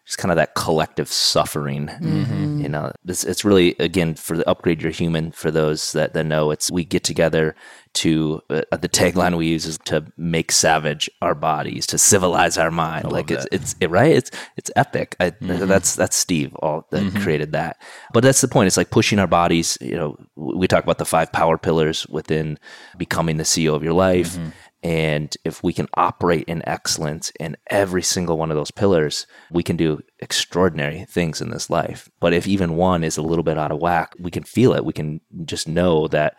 just 0.08 0.20
kind 0.20 0.32
of 0.32 0.38
that 0.38 0.56
collective 0.56 1.10
suffering. 1.10 1.88
Mm-hmm. 1.88 2.62
You 2.62 2.70
know, 2.70 2.94
it's, 3.06 3.26
it's 3.26 3.44
really, 3.44 3.76
again, 3.78 4.16
for 4.16 4.38
the 4.38 4.50
upgrade 4.50 4.82
your 4.82 4.92
human, 4.92 5.34
for 5.34 5.52
those 5.52 5.92
that, 5.92 6.14
that 6.14 6.26
know, 6.26 6.50
it's 6.50 6.72
we 6.72 6.86
get 6.86 7.04
together 7.04 7.56
to, 7.96 8.42
uh, 8.50 8.62
the 8.72 8.88
tagline 8.88 9.36
we 9.36 9.48
use 9.48 9.66
is 9.66 9.78
to 9.80 10.06
make 10.16 10.54
savage 10.54 11.10
our 11.22 11.36
bodies, 11.36 11.86
to 11.88 11.98
civilize 11.98 12.58
our 12.58 12.72
mind. 12.72 13.12
like 13.12 13.30
it's, 13.30 13.46
it's 13.52 13.76
it, 13.82 13.90
right. 13.90 14.16
It's, 14.16 14.32
it's 14.56 14.72
epic. 14.78 15.18
I, 15.20 15.32
mm-hmm. 15.32 15.68
That's, 15.68 15.98
that's 15.98 16.16
Steve 16.16 16.56
all 16.56 16.88
that 16.92 17.04
mm-hmm. 17.04 17.22
created 17.22 17.52
that. 17.52 17.82
But 18.14 18.24
that's 18.24 18.40
the 18.40 18.48
point. 18.48 18.68
It's 18.68 18.78
like 18.78 18.92
pushing 18.92 19.20
our 19.20 19.28
bodies. 19.28 19.78
You 19.82 19.98
know, 19.98 20.18
we 20.38 20.70
talk 20.70 20.86
about 20.86 21.00
the 21.00 21.06
five 21.06 21.34
power 21.34 21.58
pillars 21.58 22.08
within 22.08 22.60
becoming 22.98 23.36
the 23.36 23.44
CEO 23.44 23.76
of 23.76 23.84
your 23.84 23.94
life 23.94 24.38
mm-hmm. 24.38 24.50
And 24.84 25.36
if 25.44 25.64
we 25.64 25.74
can 25.74 25.88
operate 25.96 26.46
in 26.48 26.68
excellence 26.68 27.32
in 27.40 27.58
every 27.70 28.04
single 28.04 28.38
one 28.38 28.52
of 28.52 28.58
those 28.58 28.72
pillars, 28.72 29.26
we 29.52 29.64
can 29.64 29.76
do 29.76 30.02
extraordinary 30.20 31.06
things 31.06 31.42
in 31.42 31.50
this 31.50 31.70
life. 31.70 32.10
But 32.20 32.34
if 32.34 32.48
even 32.48 32.76
one 32.76 33.04
is 33.04 33.18
a 33.18 33.24
little 33.24 33.44
bit 33.44 33.58
out 33.58 33.72
of 33.72 33.80
whack, 33.80 34.14
we 34.20 34.30
can 34.30 34.44
feel 34.44 34.74
it. 34.74 34.86
We 34.86 34.94
can 34.94 35.20
just 35.46 35.68
know 35.68 36.08
that 36.10 36.38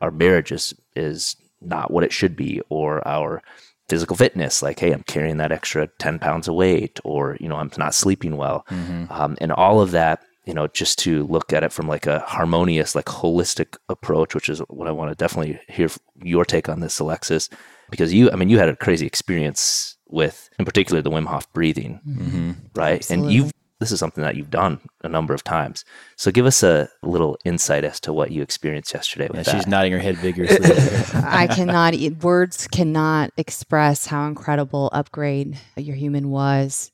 our 0.00 0.10
marriage 0.10 0.52
is, 0.52 0.72
is 0.94 1.36
not 1.60 1.90
what 1.90 2.04
it 2.04 2.12
should 2.12 2.36
be, 2.36 2.60
or 2.68 3.06
our 3.06 3.42
physical 3.88 4.16
fitness, 4.16 4.62
like, 4.62 4.78
hey, 4.78 4.92
I'm 4.92 5.02
carrying 5.02 5.38
that 5.38 5.52
extra 5.52 5.88
10 5.98 6.20
pounds 6.20 6.46
of 6.46 6.54
weight, 6.54 7.00
or, 7.04 7.36
you 7.40 7.48
know, 7.48 7.56
I'm 7.56 7.72
not 7.76 7.94
sleeping 7.94 8.36
well. 8.36 8.64
Mm-hmm. 8.70 9.12
Um, 9.12 9.36
and 9.40 9.52
all 9.52 9.80
of 9.80 9.90
that 9.90 10.22
you 10.46 10.54
know, 10.54 10.66
just 10.68 10.98
to 10.98 11.26
look 11.26 11.52
at 11.52 11.62
it 11.62 11.70
from 11.70 11.86
like 11.86 12.06
a 12.06 12.20
harmonious, 12.20 12.94
like 12.94 13.04
holistic 13.04 13.76
approach, 13.88 14.34
which 14.34 14.48
is 14.48 14.58
what 14.68 14.88
I 14.88 14.90
want 14.90 15.10
to 15.10 15.14
definitely 15.14 15.60
hear 15.68 15.88
your 16.22 16.46
take 16.46 16.68
on 16.68 16.80
this, 16.80 16.98
Alexis 16.98 17.50
because 17.90 18.12
you, 18.12 18.30
I 18.30 18.36
mean, 18.36 18.48
you 18.48 18.58
had 18.58 18.68
a 18.68 18.76
crazy 18.76 19.06
experience 19.06 19.96
with, 20.08 20.48
in 20.58 20.64
particular, 20.64 21.02
the 21.02 21.10
Wim 21.10 21.26
Hof 21.26 21.52
breathing, 21.52 22.00
mm-hmm. 22.06 22.52
right? 22.74 22.96
Absolutely. 22.96 23.26
And 23.26 23.34
you've 23.34 23.52
this 23.80 23.90
is 23.90 23.98
something 23.98 24.22
that 24.22 24.36
you've 24.36 24.50
done 24.50 24.78
a 25.02 25.08
number 25.08 25.32
of 25.32 25.42
times. 25.42 25.86
So 26.16 26.30
give 26.30 26.44
us 26.44 26.62
a 26.62 26.90
little 27.02 27.38
insight 27.46 27.82
as 27.82 27.98
to 28.00 28.12
what 28.12 28.30
you 28.30 28.42
experienced 28.42 28.92
yesterday 28.92 29.26
with 29.28 29.38
yeah, 29.38 29.42
that. 29.44 29.56
She's 29.56 29.66
nodding 29.66 29.92
her 29.92 29.98
head 29.98 30.18
vigorously. 30.18 30.58
I 31.24 31.46
cannot, 31.46 31.94
words 32.22 32.68
cannot 32.68 33.32
express 33.38 34.04
how 34.04 34.26
incredible 34.26 34.90
upgrade 34.92 35.58
your 35.78 35.96
human 35.96 36.28
was. 36.28 36.92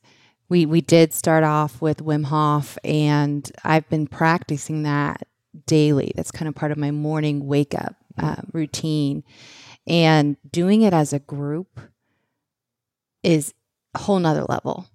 We 0.49 0.65
we 0.65 0.81
did 0.81 1.13
start 1.13 1.43
off 1.43 1.83
with 1.83 2.05
Wim 2.05 2.27
Hof, 2.27 2.79
and 2.85 3.51
I've 3.65 3.89
been 3.89 4.07
practicing 4.07 4.85
that 4.85 5.27
daily. 5.67 6.13
That's 6.15 6.31
kind 6.31 6.49
of 6.49 6.55
part 6.55 6.71
of 6.71 6.79
my 6.79 6.93
morning 6.93 7.47
wake 7.47 7.75
up 7.75 7.97
uh, 8.17 8.37
routine. 8.53 9.25
And 9.87 10.37
doing 10.51 10.83
it 10.83 10.93
as 10.93 11.13
a 11.13 11.19
group 11.19 11.81
is 13.23 13.55
a 13.95 13.99
whole 13.99 14.19
nother 14.19 14.45
level 14.49 14.89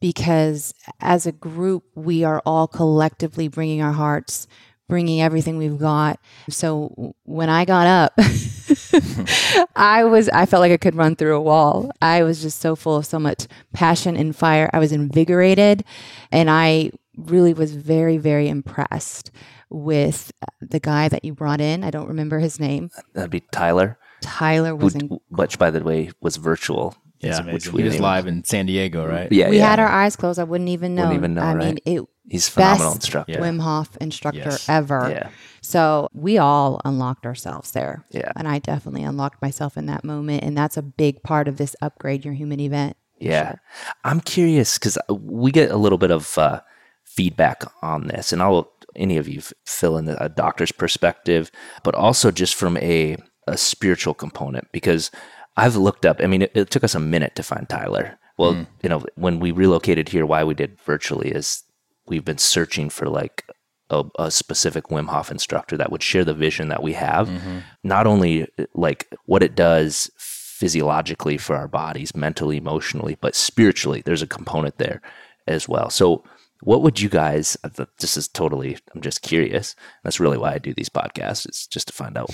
because 0.00 0.74
as 1.00 1.26
a 1.26 1.32
group, 1.32 1.84
we 1.94 2.24
are 2.24 2.42
all 2.44 2.66
collectively 2.66 3.48
bringing 3.48 3.82
our 3.82 3.92
hearts, 3.92 4.48
bringing 4.88 5.22
everything 5.22 5.56
we've 5.58 5.78
got. 5.78 6.18
So 6.50 7.14
when 7.22 7.48
I 7.48 7.64
got 7.64 7.86
up, 7.86 8.12
I 9.76 10.04
was, 10.04 10.28
I 10.28 10.44
felt 10.46 10.60
like 10.60 10.72
I 10.72 10.76
could 10.76 10.96
run 10.96 11.14
through 11.14 11.36
a 11.36 11.40
wall. 11.40 11.92
I 12.02 12.24
was 12.24 12.42
just 12.42 12.60
so 12.60 12.74
full 12.74 12.96
of 12.96 13.06
so 13.06 13.18
much 13.18 13.46
passion 13.72 14.16
and 14.16 14.34
fire. 14.34 14.68
I 14.72 14.80
was 14.80 14.90
invigorated 14.90 15.84
and 16.32 16.50
I 16.50 16.90
really 17.16 17.54
was 17.54 17.74
very, 17.74 18.18
very 18.18 18.48
impressed 18.48 19.30
with 19.70 20.32
the 20.60 20.80
guy 20.80 21.08
that 21.08 21.24
you 21.24 21.32
brought 21.32 21.60
in. 21.60 21.84
I 21.84 21.90
don't 21.90 22.08
remember 22.08 22.40
his 22.40 22.58
name. 22.58 22.90
That'd 23.14 23.30
be 23.30 23.40
Tyler. 23.40 23.98
Tyler 24.22 24.74
was, 24.74 24.94
in- 24.94 25.20
which 25.28 25.58
by 25.58 25.70
the 25.70 25.82
way 25.82 26.10
was 26.20 26.36
virtual. 26.36 26.96
Yeah, 27.20 27.52
which 27.52 27.72
we 27.72 27.84
was 27.84 28.00
live 28.00 28.26
in 28.26 28.42
San 28.42 28.66
Diego, 28.66 29.06
right? 29.06 29.30
Yeah, 29.30 29.48
we 29.48 29.58
yeah. 29.58 29.70
had 29.70 29.78
our 29.78 29.86
eyes 29.86 30.16
closed. 30.16 30.40
I 30.40 30.44
wouldn't 30.44 30.70
even 30.70 30.96
know. 30.96 31.02
Wouldn't 31.02 31.20
even 31.20 31.34
know. 31.34 31.42
I 31.42 31.54
right? 31.54 31.66
mean, 31.66 31.78
it. 31.84 32.08
He's 32.28 32.48
phenomenal 32.48 32.94
instructor. 32.94 33.34
Wim 33.34 33.60
Hof 33.60 33.96
instructor 34.00 34.40
yes. 34.40 34.68
ever. 34.68 35.08
Yeah. 35.08 35.30
So 35.60 36.08
we 36.12 36.38
all 36.38 36.80
unlocked 36.84 37.24
ourselves 37.24 37.70
there. 37.72 38.04
Yeah. 38.10 38.32
And 38.34 38.48
I 38.48 38.58
definitely 38.58 39.04
unlocked 39.04 39.40
myself 39.40 39.76
in 39.76 39.86
that 39.86 40.02
moment, 40.02 40.42
and 40.42 40.58
that's 40.58 40.76
a 40.76 40.82
big 40.82 41.22
part 41.22 41.46
of 41.46 41.58
this 41.58 41.76
upgrade 41.80 42.24
your 42.24 42.34
human 42.34 42.58
event. 42.58 42.96
Yeah, 43.20 43.50
sure. 43.50 43.60
I'm 44.02 44.20
curious 44.20 44.78
because 44.78 44.98
we 45.08 45.52
get 45.52 45.70
a 45.70 45.76
little 45.76 45.98
bit 45.98 46.10
of 46.10 46.36
uh, 46.36 46.60
feedback 47.04 47.62
on 47.82 48.08
this, 48.08 48.32
and 48.32 48.42
I'll 48.42 48.72
any 48.96 49.16
of 49.16 49.28
you 49.28 49.40
fill 49.64 49.96
in 49.96 50.08
a 50.08 50.28
doctor's 50.28 50.72
perspective, 50.72 51.50
but 51.82 51.94
also 51.94 52.30
just 52.30 52.54
from 52.54 52.76
a 52.78 53.16
a 53.46 53.56
spiritual 53.56 54.14
component 54.14 54.70
because 54.72 55.10
I've 55.56 55.76
looked 55.76 56.06
up. 56.06 56.20
I 56.20 56.26
mean, 56.26 56.42
it, 56.42 56.52
it, 56.54 56.70
took 56.70 56.84
us 56.84 56.94
a 56.94 57.00
minute 57.00 57.34
to 57.36 57.42
find 57.42 57.68
Tyler. 57.68 58.18
Well, 58.38 58.54
mm. 58.54 58.66
you 58.82 58.88
know, 58.88 59.04
when 59.16 59.40
we 59.40 59.50
relocated 59.50 60.08
here, 60.08 60.24
why 60.24 60.44
we 60.44 60.54
did 60.54 60.80
virtually 60.80 61.30
is 61.30 61.62
we've 62.06 62.24
been 62.24 62.38
searching 62.38 62.88
for 62.88 63.08
like 63.08 63.44
a, 63.90 64.04
a, 64.18 64.30
specific 64.30 64.84
Wim 64.84 65.08
Hof 65.08 65.30
instructor 65.30 65.76
that 65.76 65.92
would 65.92 66.02
share 66.02 66.24
the 66.24 66.34
vision 66.34 66.68
that 66.68 66.82
we 66.82 66.94
have, 66.94 67.28
mm-hmm. 67.28 67.58
not 67.84 68.06
only 68.06 68.48
like 68.74 69.14
what 69.26 69.42
it 69.42 69.54
does 69.54 70.10
physiologically 70.16 71.36
for 71.36 71.56
our 71.56 71.68
bodies, 71.68 72.14
mentally, 72.14 72.56
emotionally, 72.56 73.16
but 73.20 73.34
spiritually. 73.34 74.02
There's 74.04 74.22
a 74.22 74.26
component 74.26 74.78
there 74.78 75.02
as 75.46 75.68
well. 75.68 75.90
So, 75.90 76.24
what 76.62 76.82
would 76.82 77.00
you 77.00 77.08
guys? 77.08 77.56
This 77.98 78.16
is 78.16 78.28
totally. 78.28 78.78
I'm 78.94 79.00
just 79.00 79.22
curious. 79.22 79.74
That's 80.04 80.20
really 80.20 80.38
why 80.38 80.54
I 80.54 80.58
do 80.58 80.72
these 80.72 80.88
podcasts. 80.88 81.44
It's 81.44 81.66
just 81.66 81.88
to 81.88 81.92
find 81.92 82.16
out 82.16 82.30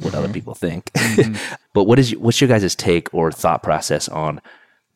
what 0.00 0.14
other 0.14 0.26
mm-hmm. 0.26 0.34
people 0.34 0.54
think. 0.54 0.92
Mm-hmm. 0.92 1.54
but 1.72 1.84
what 1.84 1.98
is 1.98 2.14
what's 2.16 2.40
your 2.40 2.48
guys' 2.48 2.74
take 2.74 3.12
or 3.14 3.32
thought 3.32 3.62
process 3.62 4.06
on 4.08 4.42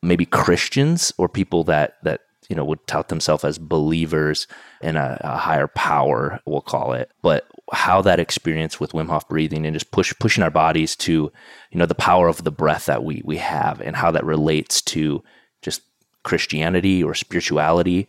maybe 0.03 0.25
Christians 0.25 1.11
or 1.17 1.27
people 1.27 1.63
that 1.63 1.97
that 2.03 2.21
you 2.47 2.55
know 2.55 2.63
would 2.63 2.85
tout 2.85 3.09
themselves 3.09 3.43
as 3.43 3.57
believers 3.57 4.45
in 4.81 4.97
a, 4.97 5.17
a, 5.21 5.35
higher 5.35 5.65
power 5.65 6.39
we'll 6.45 6.61
call 6.61 6.93
it 6.93 7.09
but 7.23 7.47
how 7.73 8.03
that 8.03 8.19
experience 8.19 8.79
with 8.79 8.91
Wim 8.91 9.07
Hof 9.07 9.27
breathing 9.27 9.65
and 9.65 9.73
just 9.73 9.89
push 9.89 10.13
pushing 10.19 10.43
our 10.43 10.51
bodies 10.51 10.95
to 10.97 11.31
you 11.71 11.79
know 11.79 11.87
the 11.87 11.95
power 11.95 12.27
of 12.27 12.43
the 12.43 12.51
breath 12.51 12.85
that 12.85 13.03
we 13.03 13.23
we 13.25 13.37
have 13.37 13.81
and 13.81 13.95
how 13.95 14.11
that 14.11 14.23
relates 14.23 14.79
to 14.83 15.23
just 15.63 15.81
Christianity 16.21 17.03
or 17.03 17.15
spirituality 17.15 18.07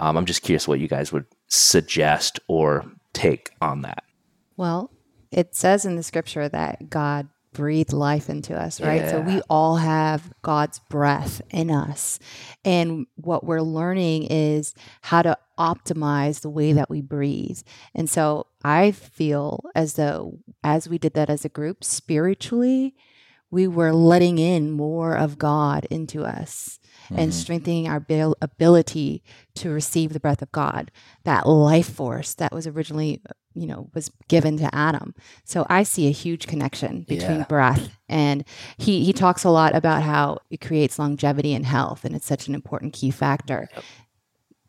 um, 0.00 0.16
I'm 0.16 0.26
just 0.26 0.42
curious 0.42 0.68
what 0.68 0.80
you 0.80 0.88
guys 0.88 1.12
would 1.12 1.26
suggest 1.48 2.40
or 2.48 2.84
take 3.12 3.50
on 3.60 3.82
that 3.82 4.04
well 4.56 4.90
it 5.30 5.54
says 5.54 5.84
in 5.84 5.96
the 5.96 6.02
scripture 6.02 6.48
that 6.48 6.88
God 6.88 7.28
breathed 7.56 7.94
life 7.94 8.28
into 8.28 8.54
us, 8.54 8.82
right? 8.82 9.00
Yeah. 9.00 9.10
So 9.12 9.20
we 9.22 9.40
all 9.48 9.76
have 9.76 10.30
God's 10.42 10.78
breath 10.90 11.40
in 11.50 11.70
us. 11.70 12.18
And 12.66 13.06
what 13.14 13.44
we're 13.44 13.62
learning 13.62 14.24
is 14.24 14.74
how 15.00 15.22
to 15.22 15.38
optimize 15.58 16.42
the 16.42 16.50
way 16.50 16.74
that 16.74 16.90
we 16.90 17.00
breathe. 17.00 17.60
And 17.94 18.10
so 18.10 18.46
I 18.62 18.90
feel 18.90 19.64
as 19.74 19.94
though 19.94 20.38
as 20.62 20.86
we 20.86 20.98
did 20.98 21.14
that 21.14 21.30
as 21.30 21.46
a 21.46 21.50
group 21.50 21.82
spiritually, 21.82 22.94
we 23.50 23.66
were 23.66 23.94
letting 23.94 24.38
in 24.38 24.70
more 24.70 25.16
of 25.16 25.38
God 25.38 25.86
into 25.86 26.24
us 26.24 26.78
mm-hmm. 27.06 27.18
and 27.18 27.34
strengthening 27.34 27.88
our 27.88 28.04
ability 28.40 29.22
to 29.54 29.70
receive 29.70 30.12
the 30.12 30.20
breath 30.20 30.42
of 30.42 30.52
God, 30.52 30.90
that 31.24 31.46
life 31.46 31.90
force 31.90 32.34
that 32.34 32.52
was 32.52 32.66
originally 32.66 33.22
you 33.56 33.66
know 33.66 33.88
was 33.94 34.10
given 34.28 34.58
to 34.58 34.72
adam 34.74 35.14
so 35.44 35.66
i 35.70 35.82
see 35.82 36.06
a 36.06 36.10
huge 36.10 36.46
connection 36.46 37.02
between 37.08 37.38
yeah. 37.38 37.44
breath 37.44 37.88
and 38.06 38.44
he 38.76 39.02
he 39.02 39.14
talks 39.14 39.44
a 39.44 39.50
lot 39.50 39.74
about 39.74 40.02
how 40.02 40.38
it 40.50 40.60
creates 40.60 40.98
longevity 40.98 41.54
and 41.54 41.64
health 41.64 42.04
and 42.04 42.14
it's 42.14 42.26
such 42.26 42.48
an 42.48 42.54
important 42.54 42.92
key 42.92 43.10
factor 43.10 43.68
yep. 43.74 43.84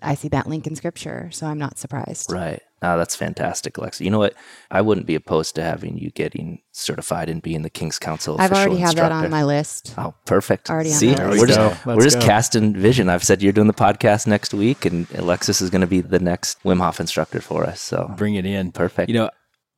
i 0.01 0.15
see 0.15 0.29
that 0.29 0.47
link 0.47 0.65
in 0.65 0.73
scripture 0.73 1.29
so 1.33 1.45
i'm 1.45 1.57
not 1.57 1.77
surprised 1.77 2.31
right 2.31 2.61
Oh, 2.83 2.95
that's 2.95 3.15
fantastic, 3.15 3.77
Alexa. 3.77 4.03
You 4.03 4.11
know 4.11 4.19
what? 4.19 4.35
I 4.69 4.81
wouldn't 4.81 5.07
be 5.07 5.15
opposed 5.15 5.55
to 5.55 5.63
having 5.63 5.97
you 5.97 6.11
getting 6.11 6.61
certified 6.73 7.27
and 7.27 7.41
being 7.41 7.63
the 7.63 7.71
King's 7.71 7.97
Council. 7.97 8.35
I've 8.39 8.51
already 8.51 8.79
instructor. 8.79 9.01
have 9.01 9.09
that 9.09 9.25
on 9.25 9.31
my 9.31 9.43
list. 9.43 9.95
Oh, 9.97 10.13
perfect. 10.25 10.69
Already 10.69 10.91
See, 10.91 11.15
on 11.15 11.17
my 11.17 11.29
list. 11.29 11.39
we're 11.41 11.47
just, 11.47 11.85
we're 11.87 12.03
just 12.03 12.21
casting 12.21 12.75
vision. 12.75 13.09
I've 13.09 13.23
said 13.23 13.41
you're 13.41 13.51
doing 13.51 13.65
the 13.65 13.73
podcast 13.73 14.27
next 14.27 14.53
week, 14.53 14.85
and 14.85 15.07
Alexis 15.15 15.59
is 15.59 15.71
going 15.71 15.81
to 15.81 15.87
be 15.87 16.01
the 16.01 16.19
next 16.19 16.61
Wim 16.63 16.77
Hof 16.77 16.99
instructor 16.99 17.41
for 17.41 17.63
us. 17.63 17.81
So 17.81 18.13
bring 18.15 18.35
it 18.35 18.45
in. 18.45 18.71
Perfect. 18.71 19.09
You 19.09 19.15
know, 19.15 19.29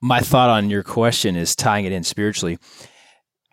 my 0.01 0.19
thought 0.19 0.49
on 0.49 0.69
your 0.69 0.83
question 0.83 1.37
is 1.37 1.55
tying 1.55 1.85
it 1.85 1.93
in 1.93 2.03
spiritually. 2.03 2.59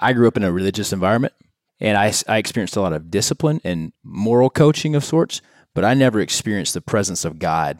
I 0.00 0.12
grew 0.12 0.26
up 0.26 0.36
in 0.36 0.42
a 0.42 0.50
religious 0.50 0.92
environment, 0.92 1.34
and 1.78 1.96
I, 1.96 2.12
I 2.26 2.38
experienced 2.38 2.74
a 2.74 2.80
lot 2.80 2.92
of 2.92 3.12
discipline 3.12 3.60
and 3.62 3.92
moral 4.02 4.50
coaching 4.50 4.96
of 4.96 5.04
sorts, 5.04 5.40
but 5.72 5.84
I 5.84 5.94
never 5.94 6.20
experienced 6.20 6.74
the 6.74 6.80
presence 6.80 7.24
of 7.24 7.38
God 7.38 7.78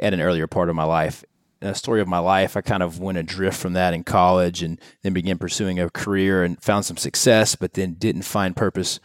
at 0.00 0.14
an 0.14 0.20
earlier 0.20 0.46
part 0.46 0.68
of 0.68 0.74
my 0.74 0.84
life 0.84 1.24
a 1.62 1.74
story 1.74 2.00
of 2.00 2.08
my 2.08 2.18
life. 2.18 2.56
I 2.56 2.60
kind 2.62 2.82
of 2.82 2.98
went 3.00 3.18
adrift 3.18 3.58
from 3.58 3.74
that 3.74 3.94
in 3.94 4.04
college 4.04 4.62
and 4.62 4.80
then 5.02 5.12
began 5.12 5.38
pursuing 5.38 5.78
a 5.78 5.90
career 5.90 6.42
and 6.42 6.60
found 6.62 6.84
some 6.84 6.96
success, 6.96 7.54
but 7.54 7.74
then 7.74 7.94
didn't 7.94 8.22
find 8.22 8.56
purpose 8.56 9.00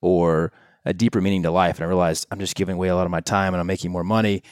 or 0.00 0.52
a 0.84 0.94
deeper 0.94 1.20
meaning 1.20 1.42
to 1.42 1.50
life. 1.50 1.76
And 1.76 1.84
I 1.84 1.88
realized 1.88 2.26
I'm 2.30 2.38
just 2.38 2.54
giving 2.54 2.76
away 2.76 2.88
a 2.88 2.96
lot 2.96 3.04
of 3.04 3.10
my 3.10 3.20
time 3.20 3.52
and 3.52 3.60
I'm 3.60 3.66
making 3.66 3.90
more 3.90 4.04
money, 4.04 4.42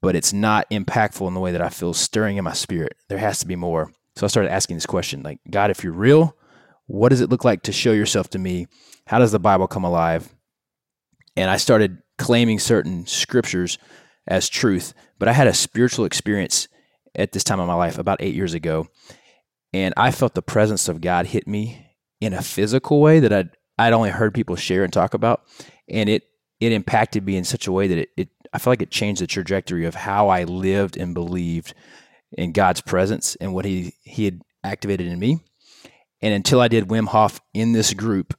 but 0.00 0.16
it's 0.16 0.32
not 0.32 0.68
impactful 0.70 1.26
in 1.28 1.34
the 1.34 1.40
way 1.40 1.52
that 1.52 1.62
I 1.62 1.68
feel 1.68 1.94
stirring 1.94 2.36
in 2.36 2.44
my 2.44 2.52
spirit. 2.52 2.96
There 3.08 3.18
has 3.18 3.38
to 3.40 3.46
be 3.46 3.56
more. 3.56 3.92
So 4.16 4.26
I 4.26 4.28
started 4.28 4.50
asking 4.50 4.76
this 4.76 4.86
question 4.86 5.22
like, 5.22 5.38
God, 5.48 5.70
if 5.70 5.84
you're 5.84 5.92
real, 5.92 6.36
what 6.86 7.10
does 7.10 7.20
it 7.20 7.30
look 7.30 7.44
like 7.44 7.62
to 7.62 7.72
show 7.72 7.92
yourself 7.92 8.28
to 8.30 8.38
me? 8.38 8.66
How 9.06 9.18
does 9.18 9.32
the 9.32 9.38
Bible 9.38 9.68
come 9.68 9.84
alive? 9.84 10.34
And 11.36 11.50
I 11.50 11.56
started 11.56 11.98
claiming 12.18 12.58
certain 12.58 13.06
scriptures 13.06 13.78
as 14.26 14.48
truth, 14.48 14.94
but 15.18 15.28
I 15.28 15.32
had 15.32 15.46
a 15.46 15.54
spiritual 15.54 16.04
experience 16.04 16.68
at 17.14 17.32
this 17.32 17.44
time 17.44 17.60
of 17.60 17.66
my 17.66 17.74
life 17.74 17.98
about 17.98 18.22
eight 18.22 18.34
years 18.34 18.54
ago, 18.54 18.88
and 19.72 19.92
I 19.96 20.10
felt 20.10 20.34
the 20.34 20.42
presence 20.42 20.88
of 20.88 21.00
God 21.00 21.26
hit 21.26 21.46
me 21.46 21.86
in 22.20 22.32
a 22.32 22.42
physical 22.42 23.00
way 23.00 23.20
that 23.20 23.32
I'd 23.32 23.50
I'd 23.78 23.92
only 23.92 24.10
heard 24.10 24.34
people 24.34 24.56
share 24.56 24.84
and 24.84 24.92
talk 24.92 25.14
about, 25.14 25.42
and 25.88 26.08
it 26.08 26.24
it 26.60 26.72
impacted 26.72 27.26
me 27.26 27.36
in 27.36 27.44
such 27.44 27.66
a 27.66 27.72
way 27.72 27.88
that 27.88 27.98
it, 27.98 28.08
it 28.16 28.28
I 28.52 28.58
feel 28.58 28.70
like 28.70 28.82
it 28.82 28.90
changed 28.90 29.20
the 29.20 29.26
trajectory 29.26 29.86
of 29.86 29.94
how 29.94 30.28
I 30.28 30.44
lived 30.44 30.96
and 30.96 31.14
believed 31.14 31.74
in 32.32 32.52
God's 32.52 32.80
presence 32.80 33.34
and 33.36 33.52
what 33.52 33.64
He 33.64 33.94
He 34.02 34.24
had 34.24 34.42
activated 34.62 35.08
in 35.08 35.18
me. 35.18 35.40
And 36.20 36.32
until 36.32 36.60
I 36.60 36.68
did 36.68 36.88
Wim 36.88 37.08
Hof 37.08 37.40
in 37.52 37.72
this 37.72 37.92
group 37.94 38.34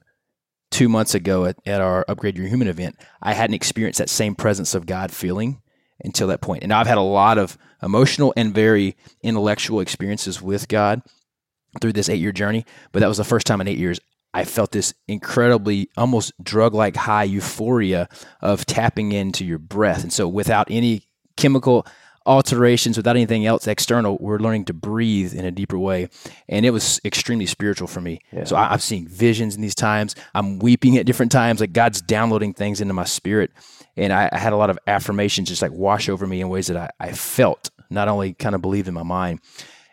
two 0.70 0.88
months 0.88 1.14
ago 1.14 1.44
at, 1.44 1.56
at 1.66 1.82
our 1.82 2.04
Upgrade 2.08 2.38
Your 2.38 2.48
Human 2.48 2.68
event, 2.68 2.96
I 3.20 3.34
hadn't 3.34 3.54
experienced 3.54 3.98
that 3.98 4.08
same 4.08 4.34
presence 4.34 4.74
of 4.74 4.86
God 4.86 5.12
feeling 5.12 5.60
until 6.04 6.28
that 6.28 6.40
point. 6.40 6.62
And 6.62 6.72
I've 6.72 6.86
had 6.86 6.98
a 6.98 7.02
lot 7.02 7.38
of 7.38 7.58
emotional 7.82 8.32
and 8.36 8.54
very 8.54 8.96
intellectual 9.22 9.80
experiences 9.80 10.40
with 10.40 10.68
God 10.68 11.02
through 11.80 11.92
this 11.92 12.08
eight 12.08 12.20
year 12.20 12.32
journey, 12.32 12.64
but 12.92 13.00
that 13.00 13.08
was 13.08 13.18
the 13.18 13.24
first 13.24 13.46
time 13.46 13.60
in 13.60 13.68
eight 13.68 13.78
years 13.78 14.00
I 14.34 14.44
felt 14.44 14.72
this 14.72 14.92
incredibly, 15.06 15.88
almost 15.96 16.32
drug 16.42 16.74
like 16.74 16.96
high 16.96 17.22
euphoria 17.22 18.08
of 18.42 18.66
tapping 18.66 19.12
into 19.12 19.44
your 19.44 19.58
breath. 19.58 20.02
And 20.02 20.12
so, 20.12 20.26
without 20.26 20.66
any 20.68 21.06
chemical 21.36 21.86
alterations, 22.26 22.96
without 22.96 23.14
anything 23.14 23.46
else 23.46 23.68
external, 23.68 24.18
we're 24.18 24.40
learning 24.40 24.64
to 24.64 24.72
breathe 24.72 25.34
in 25.34 25.44
a 25.44 25.52
deeper 25.52 25.78
way. 25.78 26.08
And 26.48 26.66
it 26.66 26.70
was 26.70 27.00
extremely 27.04 27.46
spiritual 27.46 27.86
for 27.86 28.00
me. 28.00 28.22
Yeah. 28.32 28.42
So, 28.42 28.56
I, 28.56 28.72
I'm 28.72 28.80
seeing 28.80 29.06
visions 29.06 29.54
in 29.54 29.62
these 29.62 29.76
times. 29.76 30.16
I'm 30.34 30.58
weeping 30.58 30.96
at 30.96 31.06
different 31.06 31.30
times. 31.30 31.60
Like 31.60 31.72
God's 31.72 32.02
downloading 32.02 32.54
things 32.54 32.80
into 32.80 32.92
my 32.92 33.04
spirit 33.04 33.52
and 33.96 34.12
I, 34.12 34.28
I, 34.32 34.38
had 34.38 34.52
a 34.52 34.56
lot 34.56 34.70
of 34.70 34.78
affirmations 34.86 35.48
just 35.48 35.62
like 35.62 35.72
wash 35.72 36.08
over 36.08 36.26
me 36.26 36.40
in 36.40 36.48
ways 36.48 36.66
that 36.66 36.76
I, 36.76 36.90
I 36.98 37.12
felt, 37.12 37.70
not 37.90 38.08
only 38.08 38.32
kind 38.34 38.54
of 38.54 38.62
believed 38.62 38.88
in 38.88 38.94
my 38.94 39.02
mind. 39.02 39.40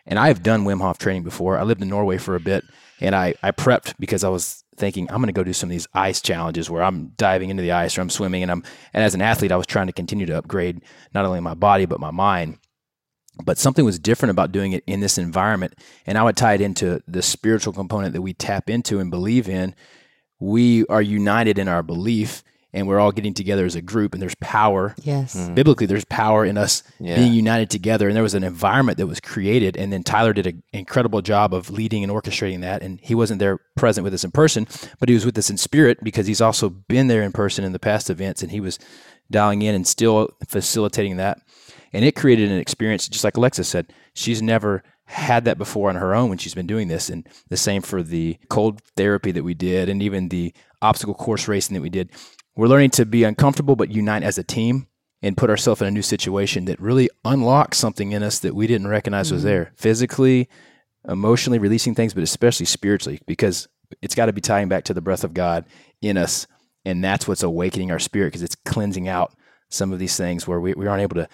And 0.06 0.18
I 0.18 0.28
have 0.28 0.42
done 0.42 0.64
Wim 0.64 0.80
Hof 0.80 0.98
training 0.98 1.22
before. 1.22 1.58
I 1.58 1.62
lived 1.62 1.82
in 1.82 1.88
Norway 1.88 2.18
for 2.18 2.34
a 2.34 2.40
bit, 2.40 2.64
and 3.00 3.14
I, 3.14 3.34
I 3.42 3.52
prepped 3.52 3.94
because 4.00 4.24
I 4.24 4.28
was 4.28 4.64
thinking 4.76 5.08
I'm 5.08 5.18
going 5.18 5.26
to 5.26 5.32
go 5.32 5.44
do 5.44 5.52
some 5.52 5.68
of 5.68 5.72
these 5.72 5.86
ice 5.94 6.20
challenges 6.20 6.68
where 6.68 6.82
I'm 6.82 7.08
diving 7.16 7.50
into 7.50 7.62
the 7.62 7.72
ice 7.72 7.96
or 7.96 8.00
I'm 8.00 8.10
swimming, 8.10 8.42
and 8.42 8.50
I'm 8.50 8.64
and 8.92 9.04
as 9.04 9.14
an 9.14 9.22
athlete, 9.22 9.52
I 9.52 9.56
was 9.56 9.66
trying 9.66 9.86
to 9.86 9.92
continue 9.92 10.26
to 10.26 10.38
upgrade 10.38 10.82
not 11.14 11.24
only 11.24 11.40
my 11.40 11.54
body 11.54 11.86
but 11.86 12.00
my 12.00 12.10
mind. 12.10 12.58
But 13.44 13.56
something 13.56 13.84
was 13.84 13.98
different 13.98 14.30
about 14.30 14.52
doing 14.52 14.72
it 14.72 14.84
in 14.86 15.00
this 15.00 15.16
environment, 15.16 15.74
and 16.04 16.18
I 16.18 16.22
would 16.22 16.36
tie 16.36 16.54
it 16.54 16.60
into 16.60 17.02
the 17.06 17.22
spiritual 17.22 17.72
component 17.72 18.12
that 18.12 18.20
we 18.20 18.34
tap 18.34 18.68
into 18.68 18.98
and 18.98 19.10
believe 19.10 19.48
in. 19.48 19.74
We 20.38 20.84
are 20.86 21.00
united 21.00 21.58
in 21.58 21.68
our 21.68 21.82
belief 21.82 22.42
and 22.74 22.88
we're 22.88 22.98
all 22.98 23.12
getting 23.12 23.34
together 23.34 23.66
as 23.66 23.74
a 23.74 23.82
group 23.82 24.12
and 24.12 24.22
there's 24.22 24.34
power 24.36 24.94
yes 25.02 25.36
mm. 25.36 25.54
biblically 25.54 25.86
there's 25.86 26.04
power 26.06 26.44
in 26.44 26.56
us 26.56 26.82
yeah. 26.98 27.16
being 27.16 27.32
united 27.32 27.70
together 27.70 28.08
and 28.08 28.16
there 28.16 28.22
was 28.22 28.34
an 28.34 28.44
environment 28.44 28.98
that 28.98 29.06
was 29.06 29.20
created 29.20 29.76
and 29.76 29.92
then 29.92 30.02
tyler 30.02 30.32
did 30.32 30.46
an 30.46 30.62
incredible 30.72 31.22
job 31.22 31.52
of 31.52 31.70
leading 31.70 32.02
and 32.02 32.12
orchestrating 32.12 32.60
that 32.60 32.82
and 32.82 33.00
he 33.00 33.14
wasn't 33.14 33.38
there 33.38 33.58
present 33.76 34.04
with 34.04 34.14
us 34.14 34.24
in 34.24 34.30
person 34.30 34.66
but 34.98 35.08
he 35.08 35.14
was 35.14 35.24
with 35.24 35.36
us 35.36 35.50
in 35.50 35.56
spirit 35.56 35.98
because 36.02 36.26
he's 36.26 36.40
also 36.40 36.68
been 36.68 37.08
there 37.08 37.22
in 37.22 37.32
person 37.32 37.64
in 37.64 37.72
the 37.72 37.78
past 37.78 38.10
events 38.10 38.42
and 38.42 38.50
he 38.50 38.60
was 38.60 38.78
dialing 39.30 39.62
in 39.62 39.74
and 39.74 39.86
still 39.86 40.28
facilitating 40.46 41.16
that 41.16 41.40
and 41.92 42.04
it 42.04 42.16
created 42.16 42.50
an 42.50 42.58
experience 42.58 43.08
just 43.08 43.24
like 43.24 43.36
alexa 43.36 43.64
said 43.64 43.92
she's 44.14 44.42
never 44.42 44.82
had 45.06 45.44
that 45.44 45.58
before 45.58 45.90
on 45.90 45.96
her 45.96 46.14
own 46.14 46.28
when 46.28 46.38
she's 46.38 46.54
been 46.54 46.66
doing 46.66 46.88
this 46.88 47.10
and 47.10 47.28
the 47.48 47.56
same 47.56 47.82
for 47.82 48.02
the 48.02 48.38
cold 48.48 48.80
therapy 48.96 49.30
that 49.30 49.42
we 49.42 49.52
did 49.52 49.88
and 49.88 50.02
even 50.02 50.28
the 50.28 50.52
obstacle 50.80 51.14
course 51.14 51.48
racing 51.48 51.74
that 51.74 51.82
we 51.82 51.90
did 51.90 52.08
we're 52.56 52.68
learning 52.68 52.90
to 52.90 53.06
be 53.06 53.24
uncomfortable 53.24 53.76
but 53.76 53.90
unite 53.90 54.22
as 54.22 54.38
a 54.38 54.44
team 54.44 54.86
and 55.22 55.36
put 55.36 55.50
ourselves 55.50 55.80
in 55.80 55.86
a 55.86 55.90
new 55.90 56.02
situation 56.02 56.64
that 56.64 56.80
really 56.80 57.08
unlocks 57.24 57.78
something 57.78 58.12
in 58.12 58.22
us 58.22 58.40
that 58.40 58.54
we 58.54 58.66
didn't 58.66 58.88
recognize 58.88 59.28
mm-hmm. 59.28 59.36
was 59.36 59.44
there 59.44 59.72
physically, 59.76 60.48
emotionally, 61.08 61.58
releasing 61.58 61.94
things, 61.94 62.12
but 62.12 62.24
especially 62.24 62.66
spiritually, 62.66 63.20
because 63.26 63.68
it's 64.00 64.14
got 64.14 64.26
to 64.26 64.32
be 64.32 64.40
tying 64.40 64.68
back 64.68 64.84
to 64.84 64.94
the 64.94 65.00
breath 65.00 65.22
of 65.22 65.34
God 65.34 65.64
in 66.00 66.16
us. 66.16 66.46
And 66.84 67.04
that's 67.04 67.28
what's 67.28 67.44
awakening 67.44 67.92
our 67.92 68.00
spirit 68.00 68.28
because 68.28 68.42
it's 68.42 68.56
cleansing 68.56 69.08
out 69.08 69.32
some 69.70 69.92
of 69.92 70.00
these 70.00 70.16
things 70.16 70.46
where 70.46 70.60
we, 70.60 70.74
we 70.74 70.86
aren't 70.88 71.02
able 71.02 71.16
to 71.16 71.28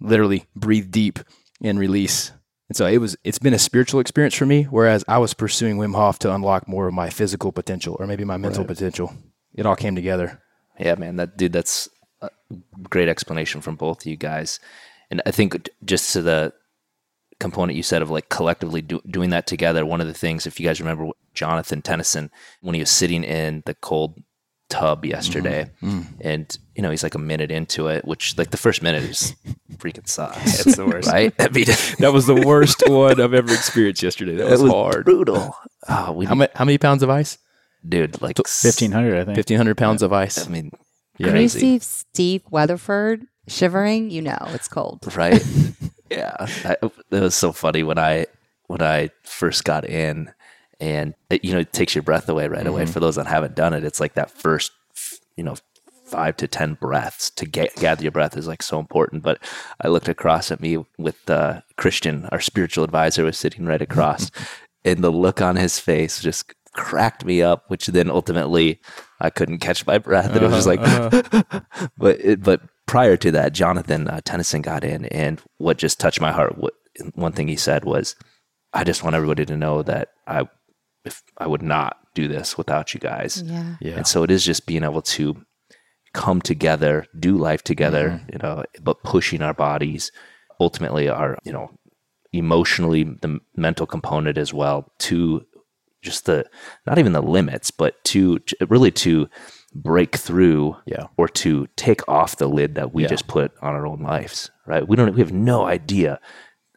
literally 0.00 0.46
breathe 0.54 0.92
deep 0.92 1.18
and 1.60 1.78
release. 1.78 2.30
And 2.68 2.76
so 2.76 2.86
it 2.86 2.98
was 2.98 3.16
it's 3.24 3.38
been 3.38 3.54
a 3.54 3.58
spiritual 3.58 3.98
experience 3.98 4.34
for 4.34 4.46
me, 4.46 4.64
whereas 4.64 5.04
I 5.08 5.18
was 5.18 5.34
pursuing 5.34 5.76
Wim 5.76 5.96
Hof 5.96 6.18
to 6.20 6.32
unlock 6.32 6.68
more 6.68 6.86
of 6.86 6.94
my 6.94 7.10
physical 7.10 7.50
potential 7.50 7.96
or 7.98 8.06
maybe 8.06 8.24
my 8.24 8.36
mental 8.36 8.62
right. 8.62 8.68
potential. 8.68 9.12
It 9.58 9.66
all 9.66 9.76
came 9.76 9.94
together. 9.94 10.40
Yeah, 10.78 10.94
man, 10.94 11.16
that 11.16 11.36
dude, 11.36 11.52
that's 11.52 11.88
a 12.22 12.30
great 12.88 13.08
explanation 13.08 13.60
from 13.60 13.76
both 13.76 14.02
of 14.02 14.06
you 14.06 14.16
guys. 14.16 14.60
And 15.10 15.20
I 15.26 15.30
think 15.30 15.68
just 15.84 16.12
to 16.12 16.22
the 16.22 16.52
component 17.40 17.76
you 17.76 17.82
said 17.82 18.02
of 18.02 18.10
like 18.10 18.28
collectively 18.28 18.82
do, 18.82 19.00
doing 19.08 19.30
that 19.30 19.46
together, 19.46 19.84
one 19.86 20.00
of 20.00 20.06
the 20.06 20.14
things, 20.14 20.46
if 20.46 20.58
you 20.60 20.66
guys 20.66 20.80
remember 20.80 21.08
Jonathan 21.34 21.82
Tennyson, 21.82 22.30
when 22.60 22.74
he 22.74 22.80
was 22.80 22.90
sitting 22.90 23.24
in 23.24 23.62
the 23.66 23.74
cold 23.74 24.22
tub 24.68 25.04
yesterday, 25.04 25.70
Mm-hmm. 25.82 26.02
and 26.20 26.58
you 26.76 26.82
know 26.82 26.90
he's 26.90 27.02
like 27.02 27.14
a 27.14 27.18
minute 27.18 27.50
into 27.50 27.88
it, 27.88 28.04
which 28.04 28.36
like 28.36 28.50
the 28.50 28.56
first 28.56 28.82
minute 28.82 29.02
is 29.02 29.34
freaking 29.78 30.06
sucks. 30.08 30.60
It's 30.66 30.76
the 30.76 30.84
worst. 30.86 31.08
right? 31.10 31.32
I 31.38 31.48
mean, 31.48 31.64
That 31.98 32.12
was 32.12 32.26
the 32.26 32.34
worst 32.46 32.82
one 32.86 33.20
I've 33.20 33.32
ever 33.34 33.52
experienced 33.54 34.02
yesterday. 34.02 34.36
That 34.36 34.50
was, 34.50 34.62
was 34.62 34.70
hard. 34.72 35.04
brutal. 35.04 35.56
Oh, 35.88 36.12
we 36.12 36.26
How 36.26 36.34
many, 36.34 36.50
how 36.54 36.64
many 36.66 36.76
pounds 36.78 37.02
of 37.02 37.08
ice? 37.10 37.38
Dude 37.86 38.20
like 38.22 38.36
Fifteen 38.46 38.92
hundred, 38.92 39.14
I 39.16 39.24
think. 39.24 39.36
1,500 39.36 39.76
pounds 39.76 40.02
of 40.02 40.12
ice. 40.12 40.46
I 40.46 40.50
mean, 40.50 40.70
Yeah. 41.18 41.26
When 41.28 41.36
you 41.36 41.42
crazy. 41.48 41.60
see 41.60 41.78
Steve 41.80 42.42
Weatherford 42.50 43.26
shivering, 43.46 44.10
you 44.10 44.22
know 44.22 44.38
it's 44.48 44.68
cold. 44.68 45.00
right? 45.16 45.42
yeah, 46.10 46.34
I, 46.40 46.76
it 46.82 46.92
was 47.10 47.34
so 47.34 47.52
funny 47.52 47.82
when 47.82 47.98
I 47.98 48.26
when 48.66 48.82
I 48.82 49.10
first 49.24 49.64
got 49.64 49.84
in, 49.84 50.30
and 50.80 51.14
it, 51.30 51.44
you 51.44 51.52
know, 51.52 51.60
it 51.60 51.72
takes 51.72 51.94
your 51.94 52.02
breath 52.02 52.28
away 52.28 52.48
right 52.48 52.66
away. 52.66 52.86
For 52.86 53.00
those 53.00 53.16
that 53.16 53.26
haven't 53.26 53.54
done 53.54 53.72
it, 53.74 53.84
it's 53.84 54.00
like 54.00 54.14
that 54.14 54.30
first, 54.30 54.72
you 55.36 55.42
know, 55.44 55.56
five 56.04 56.36
to 56.38 56.46
ten 56.48 56.74
breaths 56.74 57.30
to 57.30 57.46
get, 57.46 57.74
gather 57.76 58.02
your 58.02 58.12
breath 58.12 58.36
is 58.36 58.46
like 58.46 58.62
so 58.62 58.78
important. 58.78 59.22
But 59.22 59.38
I 59.82 59.88
looked 59.88 60.08
across 60.08 60.50
at 60.50 60.60
me 60.60 60.84
with 60.98 61.28
uh, 61.30 61.62
Christian, 61.76 62.26
our 62.26 62.40
spiritual 62.40 62.84
advisor, 62.84 63.24
was 63.24 63.38
sitting 63.38 63.64
right 63.66 63.80
across, 63.82 64.30
and 64.84 65.02
the 65.02 65.10
look 65.10 65.40
on 65.42 65.56
his 65.56 65.78
face 65.78 66.20
just 66.20 66.52
cracked 66.78 67.24
me 67.24 67.42
up. 67.42 67.64
Which 67.68 67.86
then 67.86 68.10
ultimately, 68.10 68.80
I 69.20 69.30
couldn't 69.30 69.58
catch 69.58 69.86
my 69.86 69.98
breath, 69.98 70.30
and 70.34 70.42
it 70.42 70.42
was 70.42 70.64
just 70.64 70.66
like, 70.66 70.80
but 71.98 72.20
it, 72.20 72.42
but 72.42 72.62
prior 72.86 73.16
to 73.18 73.30
that, 73.32 73.52
Jonathan 73.52 74.08
uh, 74.08 74.20
Tennyson 74.24 74.62
got 74.62 74.84
in, 74.84 75.04
and 75.06 75.42
what 75.58 75.76
just 75.76 76.00
touched 76.00 76.20
my 76.20 76.32
heart. 76.32 76.56
What, 76.56 76.74
one 77.14 77.32
thing 77.32 77.48
he 77.48 77.56
said 77.56 77.84
was, 77.84 78.16
"I 78.72 78.84
just 78.84 79.02
want 79.02 79.16
everybody 79.16 79.44
to 79.44 79.56
know 79.56 79.82
that 79.82 80.10
I, 80.26 80.48
if 81.04 81.22
I 81.36 81.46
would 81.46 81.62
not 81.62 81.98
do 82.14 82.28
this 82.28 82.56
without 82.56 82.94
you 82.94 83.00
guys." 83.00 83.42
Yeah. 83.44 83.76
Yeah. 83.80 83.96
And 83.96 84.06
so 84.06 84.22
it 84.22 84.30
is 84.30 84.44
just 84.44 84.66
being 84.66 84.84
able 84.84 85.02
to 85.02 85.44
come 86.14 86.40
together, 86.40 87.06
do 87.18 87.36
life 87.36 87.62
together, 87.62 88.20
you 88.32 88.38
know, 88.42 88.64
but 88.80 89.02
pushing 89.02 89.42
our 89.42 89.54
bodies, 89.54 90.10
ultimately 90.58 91.08
our, 91.08 91.38
you 91.44 91.52
know, 91.52 91.70
emotionally 92.32 93.04
the 93.04 93.38
mental 93.56 93.86
component 93.86 94.38
as 94.38 94.52
well 94.52 94.90
to 94.98 95.44
just 96.02 96.26
the 96.26 96.44
not 96.86 96.98
even 96.98 97.12
the 97.12 97.22
limits, 97.22 97.70
but 97.70 98.02
to 98.04 98.38
really 98.68 98.90
to 98.92 99.28
break 99.74 100.16
through 100.16 100.76
Yeah. 100.86 101.06
or 101.16 101.28
to 101.28 101.68
take 101.76 102.06
off 102.08 102.36
the 102.36 102.48
lid 102.48 102.74
that 102.76 102.94
we 102.94 103.02
Yeah. 103.02 103.08
just 103.08 103.26
put 103.26 103.52
on 103.60 103.74
our 103.74 103.86
own 103.86 104.00
lives, 104.00 104.50
right? 104.66 104.86
We 104.86 104.96
don't 104.96 105.14
we 105.14 105.20
have 105.20 105.32
no 105.32 105.66
idea 105.66 106.20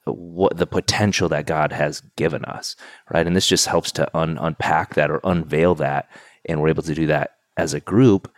what 0.06 0.58
the 0.58 0.68
potential 0.68 1.30
that 1.30 1.46
God 1.46 1.72
has 1.72 2.02
given 2.16 2.44
us, 2.46 2.76
right? 3.14 3.26
And 3.26 3.36
this 3.36 3.48
just 3.48 3.68
helps 3.68 3.92
to 3.94 4.18
un- 4.18 4.38
unpack 4.42 4.96
that 4.96 5.12
or 5.12 5.22
unveil 5.24 5.76
that, 5.76 6.10
and 6.46 6.60
we're 6.60 6.70
able 6.70 6.84
to 6.84 6.96
do 6.96 7.06
that 7.08 7.36
as 7.56 7.74
a 7.74 7.80
group, 7.80 8.32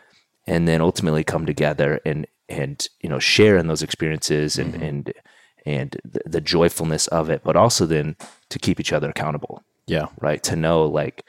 and 0.46 0.68
then 0.68 0.82
ultimately 0.82 1.24
come 1.24 1.46
together 1.46 2.00
and 2.06 2.28
and 2.50 2.88
you 3.02 3.10
know 3.10 3.20
share 3.20 3.58
in 3.58 3.68
those 3.68 3.82
experiences 3.82 4.58
and 4.58 4.74
mm-hmm. 4.74 4.84
and 4.84 5.13
and 5.66 5.98
the, 6.04 6.20
the 6.25 6.42
joyfulness 6.42 7.08
of 7.08 7.30
it, 7.30 7.42
but 7.44 7.56
also 7.56 7.86
then 7.86 8.18
to 8.50 8.60
keep 8.60 8.80
each 8.80 8.92
other 8.92 9.10
accountable, 9.10 9.63
Yeah. 9.88 10.08
right? 10.22 10.42
To 10.44 10.56
know 10.56 10.86
like 10.86 11.24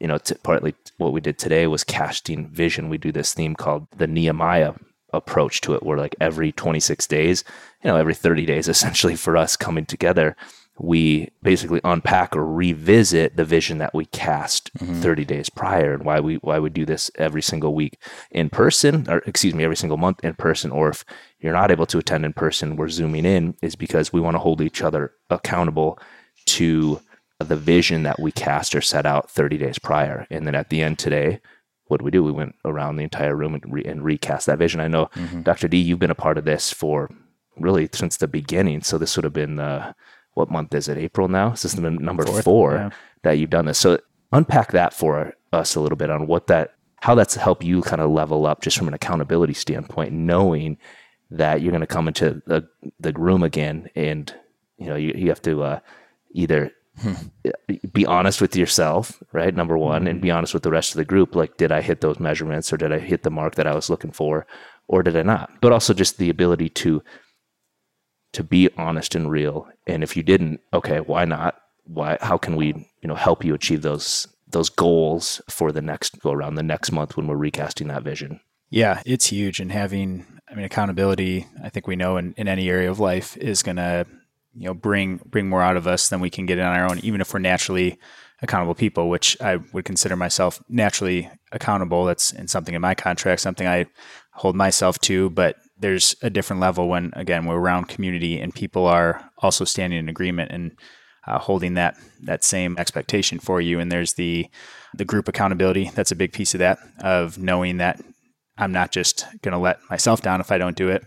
you 0.00 0.06
know, 0.06 0.18
to, 0.18 0.34
partly 0.36 0.74
what 0.98 1.12
we 1.12 1.20
did 1.20 1.38
today 1.38 1.66
was 1.66 1.84
casting 1.84 2.48
vision. 2.48 2.88
We 2.88 2.98
do 2.98 3.12
this 3.12 3.32
theme 3.32 3.54
called 3.54 3.86
the 3.96 4.06
Nehemiah 4.06 4.74
approach 5.12 5.60
to 5.62 5.74
it, 5.74 5.82
where 5.82 5.98
like 5.98 6.14
every 6.20 6.52
26 6.52 7.06
days, 7.06 7.44
you 7.82 7.88
know, 7.88 7.96
every 7.96 8.14
30 8.14 8.46
days, 8.46 8.68
essentially 8.68 9.16
for 9.16 9.36
us 9.36 9.56
coming 9.56 9.86
together, 9.86 10.36
we 10.78 11.30
basically 11.42 11.80
unpack 11.84 12.36
or 12.36 12.44
revisit 12.44 13.36
the 13.36 13.44
vision 13.46 13.78
that 13.78 13.94
we 13.94 14.04
cast 14.06 14.72
mm-hmm. 14.74 15.00
30 15.00 15.24
days 15.24 15.48
prior 15.48 15.94
and 15.94 16.04
why 16.04 16.20
we 16.20 16.34
why 16.36 16.58
we 16.58 16.68
do 16.68 16.84
this 16.84 17.10
every 17.14 17.40
single 17.40 17.74
week 17.74 17.98
in 18.30 18.50
person 18.50 19.08
or 19.08 19.22
excuse 19.26 19.54
me 19.54 19.64
every 19.64 19.74
single 19.74 19.96
month 19.96 20.22
in 20.22 20.34
person 20.34 20.70
or 20.70 20.90
if 20.90 21.02
you're 21.40 21.54
not 21.54 21.70
able 21.70 21.86
to 21.86 21.96
attend 21.96 22.26
in 22.26 22.32
person 22.34 22.76
we're 22.76 22.90
zooming 22.90 23.24
in 23.24 23.54
is 23.62 23.74
because 23.74 24.12
we 24.12 24.20
want 24.20 24.34
to 24.34 24.38
hold 24.38 24.60
each 24.60 24.82
other 24.82 25.14
accountable 25.30 25.98
to 26.44 27.00
the 27.38 27.56
vision 27.56 28.02
that 28.04 28.18
we 28.18 28.32
cast 28.32 28.74
or 28.74 28.80
set 28.80 29.06
out 29.06 29.30
30 29.30 29.58
days 29.58 29.78
prior. 29.78 30.26
And 30.30 30.46
then 30.46 30.54
at 30.54 30.70
the 30.70 30.82
end 30.82 30.98
today, 30.98 31.40
what 31.86 31.98
did 31.98 32.04
we 32.04 32.10
do? 32.10 32.24
We 32.24 32.32
went 32.32 32.54
around 32.64 32.96
the 32.96 33.04
entire 33.04 33.36
room 33.36 33.54
and, 33.54 33.72
re- 33.72 33.84
and 33.84 34.02
recast 34.02 34.46
that 34.46 34.58
vision. 34.58 34.80
I 34.80 34.88
know, 34.88 35.10
Dr. 35.42 35.68
D, 35.68 35.78
you've 35.78 35.98
been 35.98 36.10
a 36.10 36.14
part 36.14 36.38
of 36.38 36.44
this 36.44 36.72
for 36.72 37.10
really 37.58 37.88
since 37.92 38.16
the 38.16 38.26
beginning. 38.26 38.82
So 38.82 38.98
this 38.98 39.16
would 39.16 39.24
have 39.24 39.32
been, 39.32 39.58
uh, 39.58 39.92
what 40.34 40.50
month 40.50 40.74
is 40.74 40.88
it? 40.88 40.98
April 40.98 41.28
now? 41.28 41.50
This 41.50 41.64
is 41.64 41.74
the 41.74 41.90
number 41.90 42.24
four 42.42 42.74
yeah. 42.74 42.90
that 43.22 43.32
you've 43.32 43.50
done 43.50 43.66
this. 43.66 43.78
So 43.78 43.98
unpack 44.32 44.72
that 44.72 44.92
for 44.92 45.34
us 45.52 45.74
a 45.74 45.80
little 45.80 45.96
bit 45.96 46.10
on 46.10 46.26
what 46.26 46.46
that, 46.48 46.74
how 47.00 47.14
that's 47.14 47.36
helped 47.36 47.64
you 47.64 47.82
kind 47.82 48.00
of 48.00 48.10
level 48.10 48.46
up 48.46 48.62
just 48.62 48.76
from 48.76 48.88
an 48.88 48.94
accountability 48.94 49.54
standpoint, 49.54 50.12
knowing 50.12 50.78
that 51.30 51.60
you're 51.60 51.70
going 51.70 51.80
to 51.80 51.86
come 51.86 52.08
into 52.08 52.42
the, 52.46 52.68
the 52.98 53.12
room 53.12 53.42
again 53.42 53.88
and, 53.94 54.34
you 54.78 54.86
know, 54.86 54.96
you, 54.96 55.12
you 55.16 55.28
have 55.28 55.42
to 55.42 55.62
uh, 55.62 55.80
either 56.32 56.70
be 57.92 58.06
honest 58.06 58.40
with 58.40 58.56
yourself, 58.56 59.22
right? 59.32 59.54
Number 59.54 59.76
one, 59.76 60.06
and 60.06 60.16
mm-hmm. 60.16 60.22
be 60.22 60.30
honest 60.30 60.54
with 60.54 60.62
the 60.62 60.70
rest 60.70 60.92
of 60.92 60.98
the 60.98 61.04
group. 61.04 61.34
Like, 61.34 61.56
did 61.56 61.72
I 61.72 61.82
hit 61.82 62.00
those 62.00 62.18
measurements 62.18 62.72
or 62.72 62.76
did 62.76 62.92
I 62.92 62.98
hit 62.98 63.22
the 63.22 63.30
mark 63.30 63.54
that 63.56 63.66
I 63.66 63.74
was 63.74 63.90
looking 63.90 64.12
for 64.12 64.46
or 64.88 65.02
did 65.02 65.16
I 65.16 65.22
not? 65.22 65.60
But 65.60 65.72
also 65.72 65.94
just 65.94 66.18
the 66.18 66.30
ability 66.30 66.68
to 66.70 67.02
to 68.32 68.44
be 68.44 68.68
honest 68.76 69.14
and 69.14 69.30
real. 69.30 69.66
And 69.86 70.02
if 70.02 70.16
you 70.16 70.22
didn't, 70.22 70.60
okay, 70.74 71.00
why 71.00 71.24
not? 71.24 71.56
Why 71.84 72.18
how 72.20 72.36
can 72.38 72.56
we, 72.56 72.66
you 73.00 73.08
know, 73.08 73.14
help 73.14 73.44
you 73.44 73.54
achieve 73.54 73.82
those 73.82 74.28
those 74.48 74.68
goals 74.68 75.40
for 75.48 75.72
the 75.72 75.82
next 75.82 76.20
go 76.20 76.32
around 76.32 76.54
the 76.54 76.62
next 76.62 76.92
month 76.92 77.16
when 77.16 77.26
we're 77.26 77.36
recasting 77.36 77.88
that 77.88 78.02
vision? 78.02 78.40
Yeah, 78.68 79.02
it's 79.06 79.26
huge. 79.26 79.60
And 79.60 79.70
having, 79.70 80.26
I 80.48 80.54
mean, 80.54 80.64
accountability, 80.64 81.46
I 81.62 81.68
think 81.68 81.86
we 81.86 81.96
know 81.96 82.16
in, 82.16 82.34
in 82.36 82.48
any 82.48 82.68
area 82.68 82.90
of 82.90 82.98
life 82.98 83.36
is 83.36 83.62
going 83.62 83.76
to, 83.76 84.06
you 84.56 84.66
know, 84.66 84.74
bring 84.74 85.20
bring 85.26 85.48
more 85.48 85.62
out 85.62 85.76
of 85.76 85.86
us 85.86 86.08
than 86.08 86.20
we 86.20 86.30
can 86.30 86.46
get 86.46 86.58
on 86.58 86.76
our 86.76 86.90
own, 86.90 86.98
even 87.00 87.20
if 87.20 87.32
we're 87.32 87.40
naturally 87.40 87.98
accountable 88.42 88.74
people, 88.74 89.08
which 89.08 89.36
I 89.40 89.56
would 89.72 89.84
consider 89.84 90.16
myself 90.16 90.62
naturally 90.68 91.30
accountable. 91.52 92.04
That's 92.04 92.32
in 92.32 92.48
something 92.48 92.74
in 92.74 92.80
my 92.80 92.94
contract, 92.94 93.40
something 93.40 93.66
I 93.66 93.86
hold 94.32 94.56
myself 94.56 94.98
to. 95.00 95.30
But 95.30 95.56
there's 95.78 96.16
a 96.22 96.30
different 96.30 96.60
level 96.60 96.88
when, 96.88 97.12
again, 97.14 97.44
we're 97.44 97.58
around 97.58 97.88
community 97.88 98.40
and 98.40 98.54
people 98.54 98.86
are 98.86 99.30
also 99.38 99.64
standing 99.64 99.98
in 99.98 100.08
agreement 100.08 100.50
and 100.50 100.72
uh, 101.26 101.38
holding 101.38 101.74
that 101.74 101.96
that 102.22 102.44
same 102.44 102.76
expectation 102.78 103.38
for 103.38 103.60
you. 103.60 103.78
And 103.78 103.92
there's 103.92 104.14
the 104.14 104.46
the 104.94 105.04
group 105.04 105.28
accountability. 105.28 105.90
That's 105.94 106.12
a 106.12 106.16
big 106.16 106.32
piece 106.32 106.54
of 106.54 106.60
that 106.60 106.78
of 107.00 107.38
knowing 107.38 107.76
that 107.76 108.00
I'm 108.56 108.72
not 108.72 108.90
just 108.90 109.26
going 109.42 109.52
to 109.52 109.58
let 109.58 109.78
myself 109.90 110.22
down 110.22 110.40
if 110.40 110.50
I 110.50 110.56
don't 110.56 110.76
do 110.76 110.88
it 110.88 111.04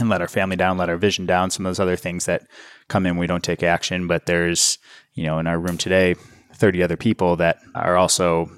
and 0.00 0.08
let 0.08 0.20
our 0.20 0.28
family 0.28 0.56
down, 0.56 0.76
let 0.76 0.88
our 0.88 0.96
vision 0.96 1.26
down, 1.26 1.50
some 1.50 1.64
of 1.64 1.70
those 1.70 1.80
other 1.80 1.96
things 1.96 2.26
that 2.26 2.42
come 2.88 3.06
in, 3.06 3.16
we 3.16 3.26
don't 3.26 3.44
take 3.44 3.62
action. 3.62 4.06
But 4.06 4.26
there's, 4.26 4.78
you 5.14 5.24
know, 5.24 5.38
in 5.38 5.46
our 5.46 5.58
room 5.58 5.78
today, 5.78 6.14
30 6.54 6.82
other 6.82 6.96
people 6.96 7.36
that 7.36 7.58
are 7.74 7.96
also 7.96 8.50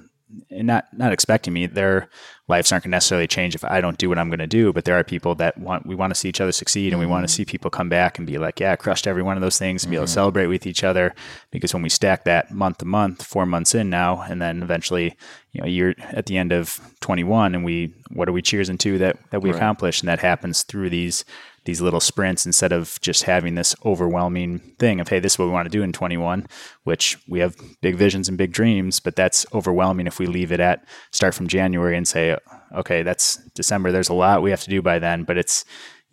not 0.51 0.85
not 0.93 1.13
expecting 1.13 1.53
me. 1.53 1.65
Their 1.65 2.09
lives 2.47 2.71
aren't 2.71 2.83
going 2.83 2.91
to 2.91 2.95
necessarily 2.95 3.27
change 3.27 3.55
if 3.55 3.63
I 3.63 3.81
don't 3.81 3.97
do 3.97 4.09
what 4.09 4.17
I'm 4.17 4.29
going 4.29 4.39
to 4.39 4.47
do. 4.47 4.73
But 4.73 4.85
there 4.85 4.97
are 4.97 5.03
people 5.03 5.35
that 5.35 5.57
want 5.57 5.85
we 5.85 5.95
want 5.95 6.11
to 6.11 6.19
see 6.19 6.29
each 6.29 6.41
other 6.41 6.51
succeed, 6.51 6.93
and 6.93 6.99
we 6.99 7.05
want 7.05 7.27
to 7.27 7.31
mm-hmm. 7.31 7.37
see 7.37 7.45
people 7.45 7.71
come 7.71 7.89
back 7.89 8.17
and 8.17 8.27
be 8.27 8.37
like, 8.37 8.59
yeah, 8.59 8.73
I 8.73 8.75
crushed 8.75 9.07
every 9.07 9.23
one 9.23 9.37
of 9.37 9.41
those 9.41 9.57
things, 9.57 9.83
and 9.83 9.91
be 9.91 9.97
able 9.97 10.05
to 10.05 10.09
mm-hmm. 10.09 10.15
celebrate 10.15 10.47
with 10.47 10.67
each 10.67 10.83
other. 10.83 11.13
Because 11.51 11.73
when 11.73 11.83
we 11.83 11.89
stack 11.89 12.25
that 12.25 12.51
month 12.51 12.79
to 12.79 12.85
month, 12.85 13.23
four 13.23 13.45
months 13.45 13.75
in 13.75 13.89
now, 13.89 14.21
and 14.21 14.41
then 14.41 14.63
eventually, 14.63 15.15
you 15.51 15.61
know, 15.61 15.67
you're 15.67 15.95
at 15.99 16.25
the 16.25 16.37
end 16.37 16.51
of 16.51 16.79
21, 17.01 17.55
and 17.55 17.63
we 17.63 17.93
what 18.11 18.27
are 18.27 18.33
we 18.33 18.41
cheers 18.41 18.69
into 18.69 18.97
that 18.97 19.17
that 19.31 19.41
we 19.41 19.51
accomplished, 19.51 20.01
and 20.01 20.09
that 20.09 20.19
happens 20.19 20.63
through 20.63 20.89
these 20.89 21.25
these 21.65 21.81
little 21.81 21.99
sprints 21.99 22.45
instead 22.45 22.71
of 22.71 22.99
just 23.01 23.23
having 23.23 23.55
this 23.55 23.75
overwhelming 23.83 24.59
thing 24.79 24.99
of 24.99 25.07
hey 25.07 25.19
this 25.19 25.33
is 25.33 25.39
what 25.39 25.45
we 25.45 25.51
want 25.51 25.65
to 25.65 25.77
do 25.77 25.83
in 25.83 25.91
21 25.91 26.47
which 26.83 27.17
we 27.27 27.39
have 27.39 27.55
big 27.81 27.95
visions 27.95 28.29
and 28.29 28.37
big 28.37 28.51
dreams 28.51 28.99
but 28.99 29.15
that's 29.15 29.45
overwhelming 29.53 30.07
if 30.07 30.19
we 30.19 30.25
leave 30.25 30.51
it 30.51 30.59
at 30.59 30.85
start 31.11 31.33
from 31.33 31.47
january 31.47 31.97
and 31.97 32.07
say 32.07 32.37
okay 32.73 33.03
that's 33.03 33.37
december 33.55 33.91
there's 33.91 34.09
a 34.09 34.13
lot 34.13 34.41
we 34.41 34.51
have 34.51 34.63
to 34.63 34.69
do 34.69 34.81
by 34.81 34.99
then 34.99 35.23
but 35.23 35.37
it's 35.37 35.65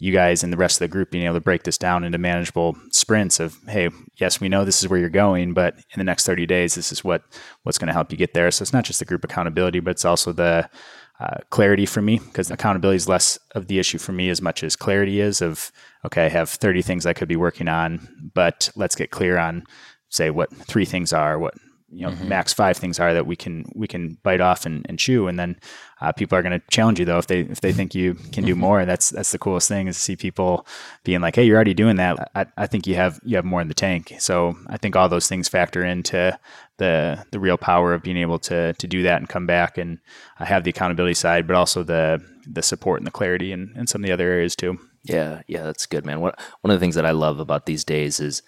you 0.02 0.12
guys 0.12 0.42
and 0.42 0.52
the 0.52 0.56
rest 0.56 0.76
of 0.76 0.80
the 0.80 0.88
group 0.88 1.12
being 1.12 1.26
able 1.26 1.36
to 1.36 1.40
break 1.40 1.62
this 1.62 1.78
down 1.78 2.02
into 2.02 2.18
manageable 2.18 2.76
sprints 2.90 3.38
of 3.38 3.56
hey 3.68 3.88
yes 4.16 4.40
we 4.40 4.48
know 4.48 4.64
this 4.64 4.82
is 4.82 4.88
where 4.88 4.98
you're 4.98 5.08
going 5.08 5.54
but 5.54 5.76
in 5.76 5.98
the 5.98 6.04
next 6.04 6.26
30 6.26 6.44
days 6.44 6.74
this 6.74 6.90
is 6.90 7.04
what 7.04 7.22
what's 7.62 7.78
going 7.78 7.86
to 7.86 7.92
help 7.92 8.10
you 8.10 8.18
get 8.18 8.34
there. 8.34 8.50
So 8.50 8.62
it's 8.62 8.72
not 8.72 8.84
just 8.84 8.98
the 8.98 9.04
group 9.04 9.22
accountability 9.22 9.78
but 9.78 9.92
it's 9.92 10.04
also 10.04 10.32
the 10.32 10.68
uh, 11.22 11.38
clarity 11.50 11.86
for 11.86 12.02
me 12.02 12.18
because 12.18 12.50
accountability 12.50 12.96
is 12.96 13.08
less 13.08 13.38
of 13.54 13.68
the 13.68 13.78
issue 13.78 13.98
for 13.98 14.10
me 14.10 14.28
as 14.28 14.42
much 14.42 14.64
as 14.64 14.74
clarity 14.74 15.20
is 15.20 15.40
of 15.40 15.70
okay 16.04 16.26
i 16.26 16.28
have 16.28 16.48
30 16.48 16.82
things 16.82 17.06
i 17.06 17.12
could 17.12 17.28
be 17.28 17.36
working 17.36 17.68
on 17.68 18.08
but 18.34 18.70
let's 18.74 18.96
get 18.96 19.12
clear 19.12 19.38
on 19.38 19.62
say 20.08 20.30
what 20.30 20.52
three 20.52 20.84
things 20.84 21.12
are 21.12 21.38
what 21.38 21.54
you 21.92 22.06
know 22.06 22.12
max 22.24 22.52
five 22.52 22.76
things 22.76 22.98
are 22.98 23.12
that 23.12 23.26
we 23.26 23.36
can 23.36 23.64
we 23.74 23.86
can 23.86 24.16
bite 24.22 24.40
off 24.40 24.64
and, 24.64 24.86
and 24.88 24.98
chew. 24.98 25.28
And 25.28 25.38
then 25.38 25.58
uh, 26.00 26.10
people 26.12 26.36
are 26.36 26.42
going 26.42 26.58
to 26.58 26.66
challenge 26.70 26.98
you 26.98 27.04
though 27.04 27.18
if 27.18 27.26
they 27.26 27.40
if 27.40 27.60
they 27.60 27.72
think 27.72 27.94
you 27.94 28.14
can 28.32 28.44
do 28.44 28.54
more. 28.54 28.84
That's 28.84 29.10
that's 29.10 29.30
the 29.30 29.38
coolest 29.38 29.68
thing 29.68 29.88
is 29.88 29.96
to 29.96 30.02
see 30.02 30.16
people 30.16 30.66
being 31.04 31.20
like 31.20 31.36
hey 31.36 31.44
you're 31.44 31.56
already 31.56 31.74
doing 31.74 31.96
that. 31.96 32.30
I, 32.34 32.46
I 32.56 32.66
think 32.66 32.86
you 32.86 32.94
have 32.94 33.20
you 33.24 33.36
have 33.36 33.44
more 33.44 33.60
in 33.60 33.68
the 33.68 33.74
tank. 33.74 34.14
So 34.18 34.56
I 34.68 34.78
think 34.78 34.96
all 34.96 35.08
those 35.08 35.28
things 35.28 35.48
factor 35.48 35.84
into 35.84 36.38
the 36.78 37.24
the 37.30 37.38
real 37.38 37.58
power 37.58 37.92
of 37.92 38.02
being 38.02 38.16
able 38.16 38.38
to 38.40 38.72
to 38.72 38.86
do 38.86 39.02
that 39.02 39.18
and 39.18 39.28
come 39.28 39.46
back 39.46 39.76
and 39.76 39.98
uh, 40.40 40.46
have 40.46 40.64
the 40.64 40.70
accountability 40.70 41.14
side 41.14 41.46
but 41.46 41.56
also 41.56 41.82
the 41.82 42.24
the 42.46 42.62
support 42.62 43.00
and 43.00 43.06
the 43.06 43.12
clarity 43.12 43.52
and, 43.52 43.76
and 43.76 43.88
some 43.88 44.02
of 44.02 44.06
the 44.06 44.12
other 44.12 44.28
areas 44.28 44.56
too. 44.56 44.78
Yeah, 45.04 45.42
yeah, 45.46 45.64
that's 45.64 45.86
good, 45.86 46.06
man. 46.06 46.20
One 46.20 46.32
one 46.62 46.70
of 46.70 46.78
the 46.78 46.82
things 46.82 46.94
that 46.94 47.06
I 47.06 47.10
love 47.10 47.38
about 47.38 47.66
these 47.66 47.84
days 47.84 48.18
is 48.18 48.42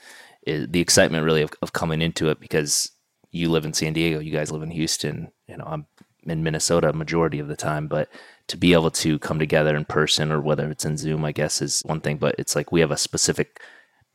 is 0.46 0.68
the 0.68 0.80
excitement 0.80 1.24
really 1.24 1.42
of, 1.42 1.50
of 1.62 1.72
coming 1.72 2.02
into 2.02 2.28
it 2.28 2.40
because 2.40 2.90
you 3.34 3.50
live 3.50 3.64
in 3.64 3.72
San 3.72 3.92
Diego, 3.92 4.20
you 4.20 4.30
guys 4.30 4.52
live 4.52 4.62
in 4.62 4.70
Houston, 4.70 5.32
you 5.48 5.56
know, 5.56 5.64
I'm 5.66 5.86
in 6.22 6.42
Minnesota 6.42 6.92
majority 6.92 7.38
of 7.38 7.48
the 7.48 7.56
time, 7.56 7.88
but 7.88 8.08
to 8.48 8.56
be 8.56 8.72
able 8.72 8.90
to 8.90 9.18
come 9.18 9.38
together 9.38 9.76
in 9.76 9.84
person 9.84 10.30
or 10.30 10.40
whether 10.40 10.70
it's 10.70 10.84
in 10.84 10.96
Zoom, 10.96 11.24
I 11.24 11.32
guess 11.32 11.60
is 11.60 11.82
one 11.84 12.00
thing, 12.00 12.18
but 12.18 12.34
it's 12.38 12.54
like 12.54 12.72
we 12.72 12.80
have 12.80 12.90
a 12.90 12.96
specific 12.96 13.60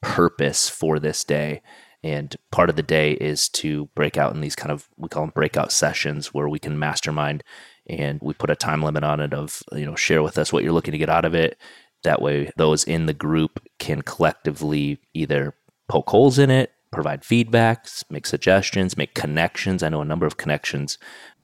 purpose 0.02 0.70
for 0.70 1.00
this 1.00 1.24
day. 1.24 1.62
And 2.02 2.36
part 2.52 2.70
of 2.70 2.78
the 2.78 2.84
day 2.84 3.12
is 3.12 3.50
to 3.50 3.90
break 3.94 4.18
out 4.18 4.34
in 4.34 4.42
these 4.42 4.56
kind 4.56 4.72
of 4.72 4.88
we 4.98 5.10
call 5.10 5.24
them 5.24 5.34
breakout 5.36 5.72
sessions 5.72 6.34
where 6.34 6.48
we 6.48 6.60
can 6.60 6.80
mastermind 6.80 7.44
and 7.88 8.20
we 8.22 8.34
put 8.34 8.52
a 8.52 8.56
time 8.56 8.82
limit 8.82 9.04
on 9.04 9.20
it 9.20 9.34
of 9.34 9.62
you 9.74 9.86
know 9.86 9.96
share 9.96 10.24
with 10.24 10.38
us 10.38 10.54
what 10.54 10.64
you're 10.64 10.72
looking 10.72 10.94
to 10.94 10.98
get 10.98 11.10
out 11.10 11.26
of 11.26 11.36
it. 11.36 11.58
That 12.04 12.22
way 12.22 12.52
those 12.56 12.86
in 12.86 13.06
the 13.06 13.14
group 13.14 13.60
can 13.80 14.02
collectively 14.02 15.00
either 15.14 15.54
poke 15.90 16.10
holes 16.10 16.40
in 16.40 16.50
it, 16.50 16.72
provide 16.92 17.22
feedbacks, 17.22 18.04
make 18.10 18.26
suggestions, 18.26 18.98
make 18.98 19.14
connections. 19.14 19.84
I 19.84 19.90
know 19.90 20.02
a 20.02 20.06
number 20.06 20.26
of 20.26 20.38
connections 20.38 20.98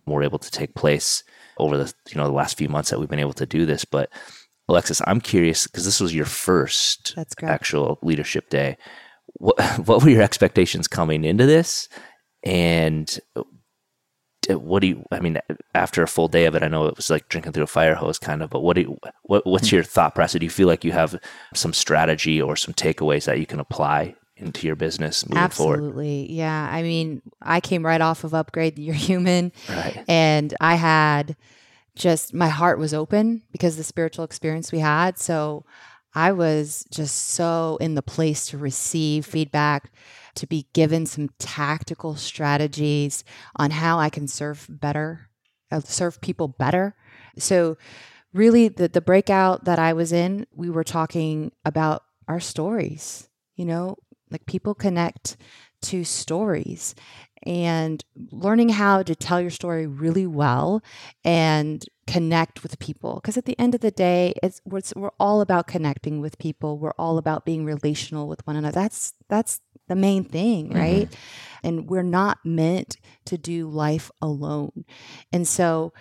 were 0.06 0.24
able 0.24 0.40
to 0.40 0.52
take 0.52 0.76
place 0.76 1.24
over 1.58 1.78
the 1.78 1.94
you 2.10 2.18
know 2.18 2.26
the 2.26 2.34
last 2.34 2.58
few 2.58 2.70
months 2.70 2.90
that 2.90 3.00
we've 3.00 3.10
been 3.10 3.20
able 3.20 3.34
to 3.34 3.46
do 3.46 3.66
this. 3.66 3.86
But 3.86 4.10
Alexis, 4.68 5.02
I'm 5.06 5.22
curious 5.22 5.68
because 5.68 5.86
this 5.86 6.00
was 6.00 6.14
your 6.14 6.26
first 6.26 7.16
actual 7.44 8.00
leadership 8.02 8.50
day. 8.50 8.78
What 9.34 9.60
what 9.86 10.04
were 10.04 10.10
your 10.10 10.22
expectations 10.22 10.88
coming 10.88 11.24
into 11.24 11.46
this, 11.46 11.90
and 12.44 13.20
what 14.50 14.82
do 14.82 14.88
you? 14.88 15.04
I 15.12 15.20
mean, 15.20 15.40
after 15.74 16.04
a 16.04 16.08
full 16.08 16.28
day 16.28 16.46
of 16.46 16.56
it, 16.56 16.64
I 16.64 16.68
know 16.68 16.86
it 16.86 16.96
was 16.96 17.10
like 17.10 17.30
drinking 17.30 17.54
through 17.54 17.64
a 17.64 17.68
fire 17.68 17.96
hose, 17.96 18.20
kind 18.20 18.42
of. 18.42 18.50
But 18.50 18.62
what 18.62 18.76
do 18.76 18.82
you, 18.82 18.98
what 19.24 19.46
what's 19.46 19.70
mm. 19.70 19.74
your 19.74 19.84
thought 19.84 20.16
process? 20.16 20.40
Do 20.40 20.46
you 20.46 20.50
feel 20.50 20.68
like 20.68 20.84
you 20.84 20.92
have 20.92 21.20
some 21.54 21.74
strategy 21.74 22.42
or 22.42 22.56
some 22.56 22.74
takeaways 22.74 23.26
that 23.26 23.40
you 23.40 23.46
can 23.46 23.60
apply 23.60 24.16
into 24.38 24.68
your 24.68 24.76
business 24.76 25.28
moving 25.28 25.50
forward? 25.50 25.76
Absolutely. 25.78 26.32
Yeah. 26.32 26.70
I 26.72 26.82
mean, 26.84 27.22
I 27.42 27.62
came 27.62 27.86
right 27.86 28.02
off 28.02 28.24
of 28.24 28.34
Upgrade 28.34 28.78
Your 28.78 28.96
Human, 28.96 29.52
Right. 29.70 30.04
and 30.08 30.54
I 30.60 30.76
had 30.76 31.36
just 31.96 32.34
my 32.34 32.50
heart 32.50 32.78
was 32.78 32.94
open 32.94 33.44
because 33.52 33.74
of 33.74 33.78
the 33.78 33.84
spiritual 33.86 34.26
experience 34.26 34.72
we 34.72 34.80
had. 34.80 35.18
So 35.18 35.66
I 36.14 36.32
was 36.34 36.86
just 36.92 37.30
so 37.30 37.78
in 37.80 37.96
the 37.96 38.02
place 38.02 38.48
to 38.48 38.58
receive 38.58 39.26
feedback, 39.26 39.92
to 40.36 40.48
be 40.48 40.68
given 40.74 41.06
some 41.06 41.30
tactical 41.40 42.16
strategies 42.16 43.24
on 43.56 43.72
how 43.72 44.00
I 44.00 44.10
can 44.10 44.28
serve 44.28 44.66
better, 44.70 45.30
uh, 45.72 45.80
serve 45.82 46.20
people 46.22 46.50
better. 46.50 46.96
So, 47.38 47.78
really, 48.34 48.68
the, 48.70 48.88
the 48.90 49.02
breakout 49.02 49.66
that 49.66 49.80
I 49.80 49.94
was 49.94 50.12
in, 50.14 50.48
we 50.54 50.70
were 50.70 50.84
talking 50.86 51.52
about 51.66 52.04
our 52.28 52.40
stories, 52.40 53.30
you 53.56 53.66
know, 53.66 53.98
like 54.32 54.46
people 54.46 54.74
connect 54.74 55.38
to 55.84 56.04
stories 56.04 56.96
and 57.44 58.04
learning 58.32 58.70
how 58.70 59.04
to 59.04 59.16
tell 59.16 59.40
your 59.40 59.52
story 59.52 59.86
really 59.86 60.26
well 60.26 60.82
and 61.24 61.86
connect 62.08 62.64
with 62.64 62.80
people. 62.80 63.16
Because 63.16 63.38
at 63.38 63.46
the 63.46 63.60
end 63.60 63.76
of 63.76 63.82
the 63.82 63.92
day 63.92 64.34
it's 64.42 64.62
we're, 64.66 64.82
we're 64.96 65.12
all 65.20 65.42
about 65.42 65.68
connecting 65.68 66.22
with 66.22 66.40
people. 66.40 66.80
We're 66.80 66.94
all 66.98 67.18
about 67.18 67.46
being 67.46 67.66
relational 67.66 68.28
with 68.28 68.46
one 68.48 68.56
another. 68.56 68.74
That's 68.74 69.14
that's 69.30 69.60
the 69.88 69.96
main 69.96 70.24
thing 70.24 70.70
mm-hmm. 70.70 70.78
right? 70.78 71.16
And 71.64 71.88
we're 71.88 72.04
not 72.04 72.40
meant 72.44 72.98
to 73.26 73.38
do 73.38 73.70
life 73.70 74.10
alone. 74.22 74.86
And 75.32 75.48
so 75.48 75.94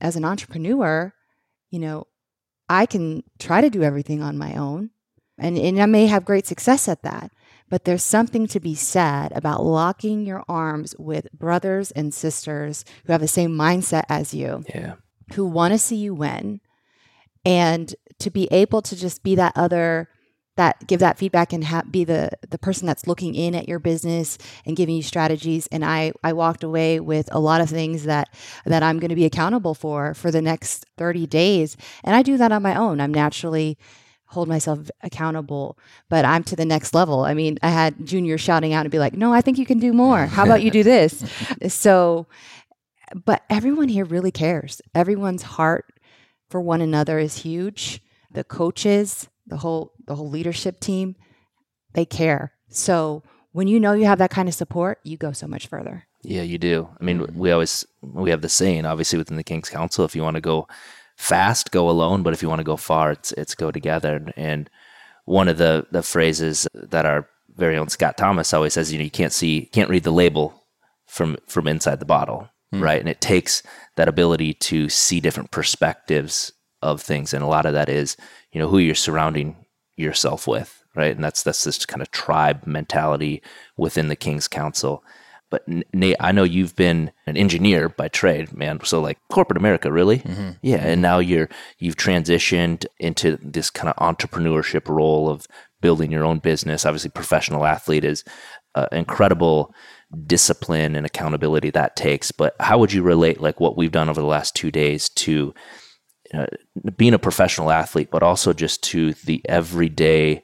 as 0.00 0.14
an 0.14 0.24
entrepreneur 0.24 1.12
you 1.70 1.78
know 1.78 2.06
i 2.68 2.86
can 2.86 3.22
try 3.38 3.60
to 3.60 3.70
do 3.70 3.82
everything 3.82 4.22
on 4.22 4.38
my 4.38 4.54
own. 4.54 4.90
And, 5.38 5.58
and 5.58 5.80
i 5.80 5.86
may 5.86 6.06
have 6.06 6.24
great 6.24 6.46
success 6.46 6.88
at 6.88 7.02
that 7.02 7.30
but 7.68 7.84
there's 7.84 8.02
something 8.04 8.46
to 8.48 8.60
be 8.60 8.74
said 8.74 9.32
about 9.34 9.64
locking 9.64 10.24
your 10.26 10.44
arms 10.48 10.94
with 10.98 11.26
brothers 11.32 11.90
and 11.92 12.14
sisters 12.14 12.84
who 13.04 13.12
have 13.12 13.20
the 13.20 13.28
same 13.28 13.50
mindset 13.50 14.04
as 14.08 14.32
you, 14.34 14.64
Yeah. 14.74 14.94
who 15.34 15.44
want 15.46 15.72
to 15.72 15.78
see 15.78 15.96
you 15.96 16.14
win, 16.14 16.60
and 17.44 17.94
to 18.18 18.30
be 18.30 18.48
able 18.50 18.82
to 18.82 18.96
just 18.96 19.22
be 19.22 19.34
that 19.34 19.52
other 19.56 20.08
that 20.56 20.86
give 20.86 21.00
that 21.00 21.18
feedback 21.18 21.52
and 21.52 21.64
ha- 21.64 21.82
be 21.90 22.02
the 22.02 22.30
the 22.48 22.56
person 22.56 22.86
that's 22.86 23.06
looking 23.06 23.34
in 23.34 23.54
at 23.54 23.68
your 23.68 23.78
business 23.78 24.38
and 24.64 24.74
giving 24.74 24.96
you 24.96 25.02
strategies. 25.02 25.66
And 25.66 25.84
i 25.84 26.12
i 26.24 26.32
walked 26.32 26.64
away 26.64 26.98
with 26.98 27.28
a 27.30 27.38
lot 27.38 27.60
of 27.60 27.68
things 27.68 28.04
that 28.04 28.28
that 28.64 28.82
i'm 28.82 28.98
going 28.98 29.10
to 29.10 29.14
be 29.14 29.26
accountable 29.26 29.74
for 29.74 30.14
for 30.14 30.30
the 30.30 30.40
next 30.40 30.86
30 30.96 31.26
days. 31.26 31.76
And 32.04 32.16
i 32.16 32.22
do 32.22 32.38
that 32.38 32.52
on 32.52 32.62
my 32.62 32.74
own. 32.74 33.02
I'm 33.02 33.12
naturally 33.12 33.76
hold 34.26 34.48
myself 34.48 34.90
accountable 35.02 35.78
but 36.08 36.24
i'm 36.24 36.42
to 36.44 36.56
the 36.56 36.64
next 36.64 36.94
level. 36.94 37.24
I 37.24 37.34
mean 37.34 37.58
i 37.62 37.68
had 37.70 38.06
junior 38.06 38.38
shouting 38.38 38.72
out 38.72 38.84
and 38.84 38.90
be 38.90 38.98
like 38.98 39.14
no 39.14 39.32
i 39.32 39.40
think 39.40 39.58
you 39.58 39.66
can 39.66 39.78
do 39.78 39.92
more. 39.92 40.26
How 40.26 40.44
about 40.44 40.62
you 40.62 40.70
do 40.70 40.82
this? 40.94 41.24
So 41.68 42.26
but 43.24 43.44
everyone 43.48 43.88
here 43.88 44.04
really 44.04 44.32
cares. 44.32 44.82
Everyone's 44.94 45.42
heart 45.42 45.84
for 46.50 46.60
one 46.60 46.80
another 46.80 47.18
is 47.20 47.38
huge. 47.38 48.02
The 48.30 48.44
coaches 48.44 49.28
the 49.46 49.58
whole 49.58 49.92
the 50.06 50.16
whole 50.16 50.28
leadership 50.28 50.80
team 50.80 51.14
they 51.94 52.04
care. 52.04 52.52
So 52.68 53.22
when 53.52 53.68
you 53.68 53.80
know 53.80 53.92
you 53.92 54.06
have 54.06 54.18
that 54.18 54.30
kind 54.30 54.48
of 54.48 54.54
support 54.54 54.98
you 55.04 55.16
go 55.16 55.32
so 55.32 55.46
much 55.46 55.66
further. 55.68 56.06
Yeah, 56.22 56.42
you 56.42 56.58
do. 56.58 56.88
I 57.00 57.04
mean, 57.04 57.24
we 57.34 57.52
always 57.52 57.86
we 58.02 58.30
have 58.30 58.42
the 58.42 58.48
saying, 58.48 58.84
obviously 58.84 59.18
within 59.18 59.36
the 59.36 59.44
King's 59.44 59.70
Council, 59.70 60.04
if 60.04 60.16
you 60.16 60.22
want 60.24 60.34
to 60.34 60.40
go 60.40 60.66
fast, 61.16 61.70
go 61.70 61.88
alone, 61.88 62.22
but 62.22 62.32
if 62.32 62.42
you 62.42 62.48
want 62.48 62.60
to 62.60 62.64
go 62.64 62.76
far, 62.76 63.12
it's 63.12 63.32
it's 63.32 63.54
go 63.54 63.70
together. 63.70 64.32
And 64.36 64.70
one 65.24 65.48
of 65.48 65.58
the 65.58 65.86
the 65.90 66.02
phrases 66.02 66.66
that 66.74 67.06
our 67.06 67.28
very 67.56 67.76
own 67.76 67.88
Scott 67.88 68.16
Thomas 68.16 68.52
always 68.52 68.74
says, 68.74 68.92
you 68.92 68.98
know, 68.98 69.04
you 69.04 69.10
can't 69.10 69.32
see, 69.32 69.66
can't 69.72 69.90
read 69.90 70.04
the 70.04 70.10
label 70.10 70.62
from 71.06 71.36
from 71.46 71.66
inside 71.66 72.00
the 72.00 72.06
bottle, 72.06 72.48
hmm. 72.72 72.82
right? 72.82 73.00
And 73.00 73.08
it 73.08 73.20
takes 73.20 73.62
that 73.96 74.08
ability 74.08 74.54
to 74.54 74.88
see 74.88 75.20
different 75.20 75.50
perspectives 75.50 76.52
of 76.82 77.00
things, 77.00 77.32
and 77.32 77.42
a 77.42 77.48
lot 77.48 77.66
of 77.66 77.72
that 77.72 77.88
is, 77.88 78.16
you 78.52 78.60
know, 78.60 78.68
who 78.68 78.78
you're 78.78 78.94
surrounding 78.94 79.56
yourself 79.96 80.46
with, 80.46 80.84
right? 80.94 81.14
And 81.14 81.24
that's 81.24 81.42
that's 81.42 81.64
this 81.64 81.86
kind 81.86 82.02
of 82.02 82.10
tribe 82.10 82.66
mentality 82.66 83.42
within 83.76 84.08
the 84.08 84.16
King's 84.16 84.48
Council. 84.48 85.02
But 85.50 85.62
Nate, 85.94 86.16
I 86.18 86.32
know 86.32 86.42
you've 86.42 86.74
been 86.74 87.12
an 87.26 87.36
engineer 87.36 87.88
by 87.88 88.08
trade, 88.08 88.52
man. 88.52 88.80
So 88.84 89.00
like 89.00 89.18
corporate 89.30 89.58
America, 89.58 89.92
really? 89.92 90.22
Yeah. 90.62 90.84
And 90.84 91.00
now 91.00 91.18
you're 91.18 91.48
you've 91.78 91.96
transitioned 91.96 92.86
into 92.98 93.38
this 93.40 93.70
kind 93.70 93.88
of 93.88 93.96
entrepreneurship 93.96 94.88
role 94.88 95.28
of 95.28 95.46
building 95.80 96.10
your 96.10 96.24
own 96.24 96.40
business. 96.40 96.84
Obviously, 96.84 97.10
professional 97.10 97.64
athlete 97.64 98.04
is 98.04 98.24
uh, 98.74 98.88
incredible 98.90 99.72
discipline 100.26 100.94
and 100.94 101.06
accountability 101.06 101.70
that 101.70 101.96
takes. 101.96 102.32
But 102.32 102.54
how 102.60 102.78
would 102.78 102.92
you 102.92 103.02
relate 103.02 103.40
like 103.40 103.60
what 103.60 103.76
we've 103.76 103.92
done 103.92 104.08
over 104.08 104.20
the 104.20 104.26
last 104.26 104.54
two 104.54 104.70
days 104.70 105.08
to 105.10 105.54
uh, 106.34 106.46
being 106.96 107.14
a 107.14 107.18
professional 107.18 107.70
athlete, 107.70 108.08
but 108.10 108.22
also 108.22 108.52
just 108.52 108.82
to 108.84 109.12
the 109.12 109.40
everyday 109.48 110.42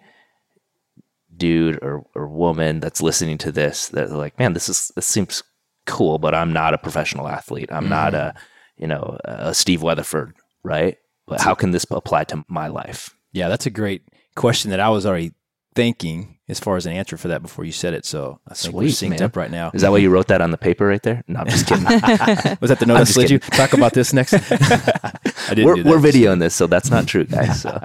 dude 1.43 1.83
or, 1.83 2.05
or 2.15 2.29
woman 2.29 2.79
that's 2.79 3.03
listening 3.03 3.37
to 3.37 3.51
this 3.51 3.89
that 3.89 4.11
are 4.11 4.17
like, 4.17 4.39
man, 4.39 4.53
this 4.53 4.69
is 4.69 4.93
this 4.95 5.07
seems 5.07 5.43
cool, 5.87 6.19
but 6.19 6.37
I'm 6.37 6.53
not 6.53 6.73
a 6.73 6.79
professional 6.79 7.27
athlete. 7.27 7.69
I'm 7.73 7.89
not 7.89 8.13
mm-hmm. 8.13 8.37
a 8.37 8.41
you 8.77 8.87
know 8.87 9.19
a 9.25 9.53
Steve 9.53 9.83
Weatherford, 9.83 10.35
right? 10.63 10.99
But 11.27 11.41
how 11.41 11.55
can 11.55 11.73
this 11.73 11.85
apply 11.91 12.25
to 12.25 12.45
my 12.47 12.69
life? 12.69 13.11
Yeah, 13.33 13.49
that's 13.49 13.67
a 13.67 13.71
great 13.71 14.03
question 14.37 14.71
that 14.71 14.79
I 14.79 14.89
was 14.91 15.05
already 15.05 15.33
thinking 15.75 16.39
as 16.49 16.61
far 16.61 16.77
as 16.77 16.87
an 16.87 16.93
answer 16.93 17.17
for 17.17 17.27
that 17.29 17.43
before 17.43 17.65
you 17.65 17.73
said 17.73 17.93
it. 17.93 18.05
So 18.05 18.39
I 18.47 18.55
think 18.55 18.73
we're 18.73 18.89
Sweet, 18.91 19.09
synced 19.09 19.19
man. 19.19 19.23
up 19.23 19.37
right 19.37 19.51
now. 19.51 19.73
Is 19.75 19.83
that 19.83 19.91
why 19.91 19.99
you 19.99 20.11
wrote 20.11 20.29
that 20.29 20.41
on 20.41 20.53
the 20.53 20.59
paper 20.59 20.87
right 20.87 21.03
there? 21.03 21.25
No, 21.27 21.41
I'm 21.41 21.49
just 21.49 21.67
kidding. 21.67 21.85
Was 22.61 22.71
that 22.71 22.79
the 22.79 22.87
note 22.87 22.99
I 22.99 23.05
slid 23.05 23.31
you? 23.31 23.41
Talk 23.41 23.73
about 23.73 23.95
this 23.95 24.13
next. 24.13 24.35
I 24.53 25.55
didn't 25.55 25.65
we're 25.65 25.83
we're 25.83 25.99
videoing 25.99 26.39
this, 26.39 26.55
so 26.55 26.69
that's 26.69 26.91
not 26.91 27.09
true, 27.09 27.25
guys. 27.25 27.63
So 27.63 27.85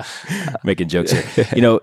making 0.64 0.90
jokes 0.90 1.12
here. 1.12 1.48
You 1.56 1.64
know, 1.64 1.82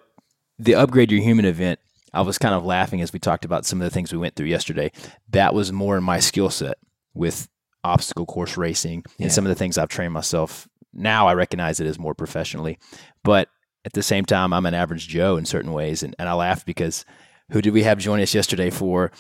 the 0.58 0.74
upgrade 0.74 1.10
your 1.12 1.22
human 1.22 1.44
event. 1.44 1.78
I 2.12 2.20
was 2.22 2.38
kind 2.38 2.54
of 2.54 2.64
laughing 2.64 3.00
as 3.00 3.12
we 3.12 3.18
talked 3.18 3.44
about 3.44 3.66
some 3.66 3.80
of 3.80 3.84
the 3.84 3.90
things 3.90 4.12
we 4.12 4.18
went 4.18 4.36
through 4.36 4.46
yesterday. 4.46 4.92
That 5.30 5.52
was 5.54 5.72
more 5.72 5.96
in 5.96 6.04
my 6.04 6.20
skill 6.20 6.48
set 6.50 6.78
with 7.12 7.48
obstacle 7.82 8.24
course 8.26 8.56
racing 8.56 9.04
Yeah. 9.18 9.24
and 9.24 9.32
some 9.32 9.44
of 9.44 9.48
the 9.48 9.54
things 9.56 9.76
I've 9.76 9.88
trained 9.88 10.12
myself. 10.12 10.68
Now 10.92 11.26
I 11.26 11.34
recognize 11.34 11.80
it 11.80 11.86
as 11.88 11.98
more 11.98 12.14
professionally, 12.14 12.78
but 13.24 13.48
at 13.84 13.92
the 13.94 14.02
same 14.02 14.24
time, 14.24 14.52
I'm 14.52 14.64
an 14.64 14.74
average 14.74 15.08
Joe 15.08 15.36
in 15.36 15.44
certain 15.44 15.72
ways. 15.72 16.02
And, 16.02 16.14
and 16.18 16.28
I 16.28 16.32
laugh 16.34 16.64
because 16.64 17.04
who 17.50 17.60
did 17.60 17.74
we 17.74 17.82
have 17.82 17.98
join 17.98 18.20
us 18.20 18.32
yesterday 18.34 18.70
for 18.70 19.10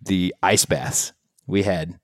the 0.00 0.34
ice 0.42 0.64
baths? 0.64 1.12
we 1.48 1.62
had 1.64 1.98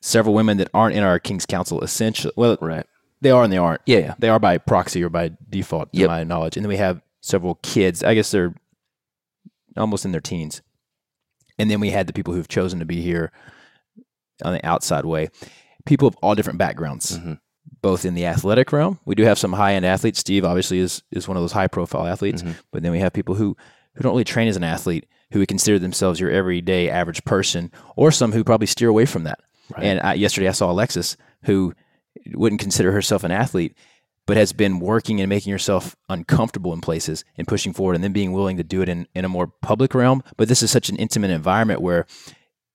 several 0.00 0.34
women 0.34 0.56
that 0.56 0.68
aren't 0.74 0.96
in 0.96 1.02
our 1.04 1.18
King's 1.18 1.46
Council 1.46 1.80
essentially. 1.82 2.32
Well, 2.36 2.56
Right. 2.60 2.86
they 3.20 3.30
are 3.30 3.44
and 3.44 3.52
they 3.52 3.58
aren't. 3.58 3.80
Yeah. 3.86 3.98
Yeah. 3.98 4.14
They 4.18 4.28
are 4.28 4.38
by 4.38 4.58
proxy 4.58 5.02
or 5.04 5.08
by 5.08 5.32
default, 5.48 5.92
to 5.92 5.98
Yep. 6.00 6.08
my 6.08 6.24
knowledge. 6.24 6.56
And 6.56 6.64
then 6.64 6.68
we 6.68 6.78
have 6.78 7.00
several 7.20 7.56
kids. 7.62 8.02
I 8.02 8.14
guess 8.14 8.30
they're 8.30 8.54
almost 9.76 10.04
in 10.04 10.12
their 10.12 10.20
teens. 10.20 10.62
And 11.58 11.70
then 11.70 11.80
we 11.80 11.90
had 11.90 12.06
the 12.06 12.12
people 12.12 12.34
who've 12.34 12.48
chosen 12.48 12.78
to 12.78 12.84
be 12.84 13.02
here 13.02 13.32
on 14.44 14.52
the 14.54 14.64
outside 14.66 15.04
way. 15.04 15.28
People 15.84 16.08
of 16.08 16.16
all 16.22 16.34
different 16.34 16.58
backgrounds, 16.58 17.18
Mhm. 17.18 17.38
both 17.82 18.04
in 18.04 18.14
the 18.14 18.26
athletic 18.26 18.72
realm. 18.72 18.98
We 19.04 19.14
do 19.14 19.24
have 19.24 19.38
some 19.38 19.52
high 19.52 19.74
end 19.74 19.84
athletes. 19.84 20.18
Steve 20.18 20.44
obviously 20.44 20.78
is 20.78 21.02
is 21.10 21.28
one 21.28 21.36
of 21.36 21.42
those 21.42 21.52
high 21.52 21.68
profile 21.68 22.06
athletes. 22.06 22.42
Mhm. 22.42 22.56
But 22.72 22.82
then 22.82 22.92
we 22.92 23.00
have 23.00 23.12
people 23.12 23.34
who 23.34 23.56
who 23.94 24.02
don't 24.02 24.12
really 24.12 24.24
train 24.24 24.46
as 24.48 24.56
an 24.56 24.64
athlete, 24.64 25.06
who 25.32 25.40
would 25.40 25.48
consider 25.48 25.78
themselves 25.78 26.20
your 26.20 26.30
everyday 26.30 26.88
average 26.88 27.24
person, 27.24 27.70
or 27.96 28.10
some 28.12 28.32
who 28.32 28.44
probably 28.44 28.66
steer 28.68 28.88
away 28.88 29.04
from 29.04 29.24
that. 29.24 29.40
And 29.76 30.00
I, 30.00 30.14
yesterday 30.14 30.48
I 30.48 30.52
saw 30.52 30.70
Alexis, 30.70 31.16
who 31.44 31.74
wouldn't 32.34 32.60
consider 32.60 32.92
herself 32.92 33.24
an 33.24 33.30
athlete, 33.32 33.76
but 34.30 34.36
has 34.36 34.52
been 34.52 34.78
working 34.78 35.20
and 35.20 35.28
making 35.28 35.50
yourself 35.50 35.96
uncomfortable 36.08 36.72
in 36.72 36.80
places 36.80 37.24
and 37.36 37.48
pushing 37.48 37.72
forward 37.72 37.96
and 37.96 38.04
then 38.04 38.12
being 38.12 38.30
willing 38.30 38.56
to 38.56 38.62
do 38.62 38.80
it 38.80 38.88
in, 38.88 39.08
in 39.12 39.24
a 39.24 39.28
more 39.28 39.48
public 39.48 39.92
realm. 39.92 40.22
But 40.36 40.46
this 40.46 40.62
is 40.62 40.70
such 40.70 40.88
an 40.88 40.94
intimate 40.98 41.32
environment 41.32 41.80
where 41.80 42.06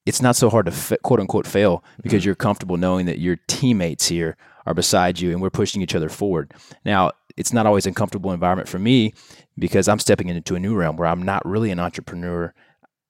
it's 0.06 0.22
not 0.22 0.36
so 0.36 0.50
hard 0.50 0.65
to 0.65 0.74
fa- 0.74 0.98
quote 0.98 1.22
unquote 1.22 1.48
fail 1.48 1.82
because 2.04 2.24
mm-hmm. 2.24 2.28
you're 2.28 2.36
comfortable 2.36 2.76
knowing 2.76 3.06
that 3.06 3.20
your 3.20 3.38
teammates 3.48 4.08
here 4.08 4.36
are 4.65 4.74
beside 4.74 5.22
you 5.22 5.32
and 5.32 5.41
we're 5.41 5.50
pushing 5.50 5.82
each 5.82 5.96
other 5.96 6.10
forward. 6.10 6.52
Now, 6.84 7.12
it's 7.38 7.54
not 7.54 7.65
always 7.65 7.86
a 7.86 7.94
comfortable 7.94 8.34
environment 8.34 8.68
for 8.68 8.78
me 8.78 9.13
because 9.58 9.88
I'm 9.88 10.00
stepping 10.00 10.28
into 10.28 10.56
a 10.56 10.60
new 10.60 10.76
realm 10.76 10.98
where 10.98 11.08
I'm 11.08 11.24
not 11.24 11.46
really 11.46 11.72
an 11.72 11.80
entrepreneur. 11.80 12.54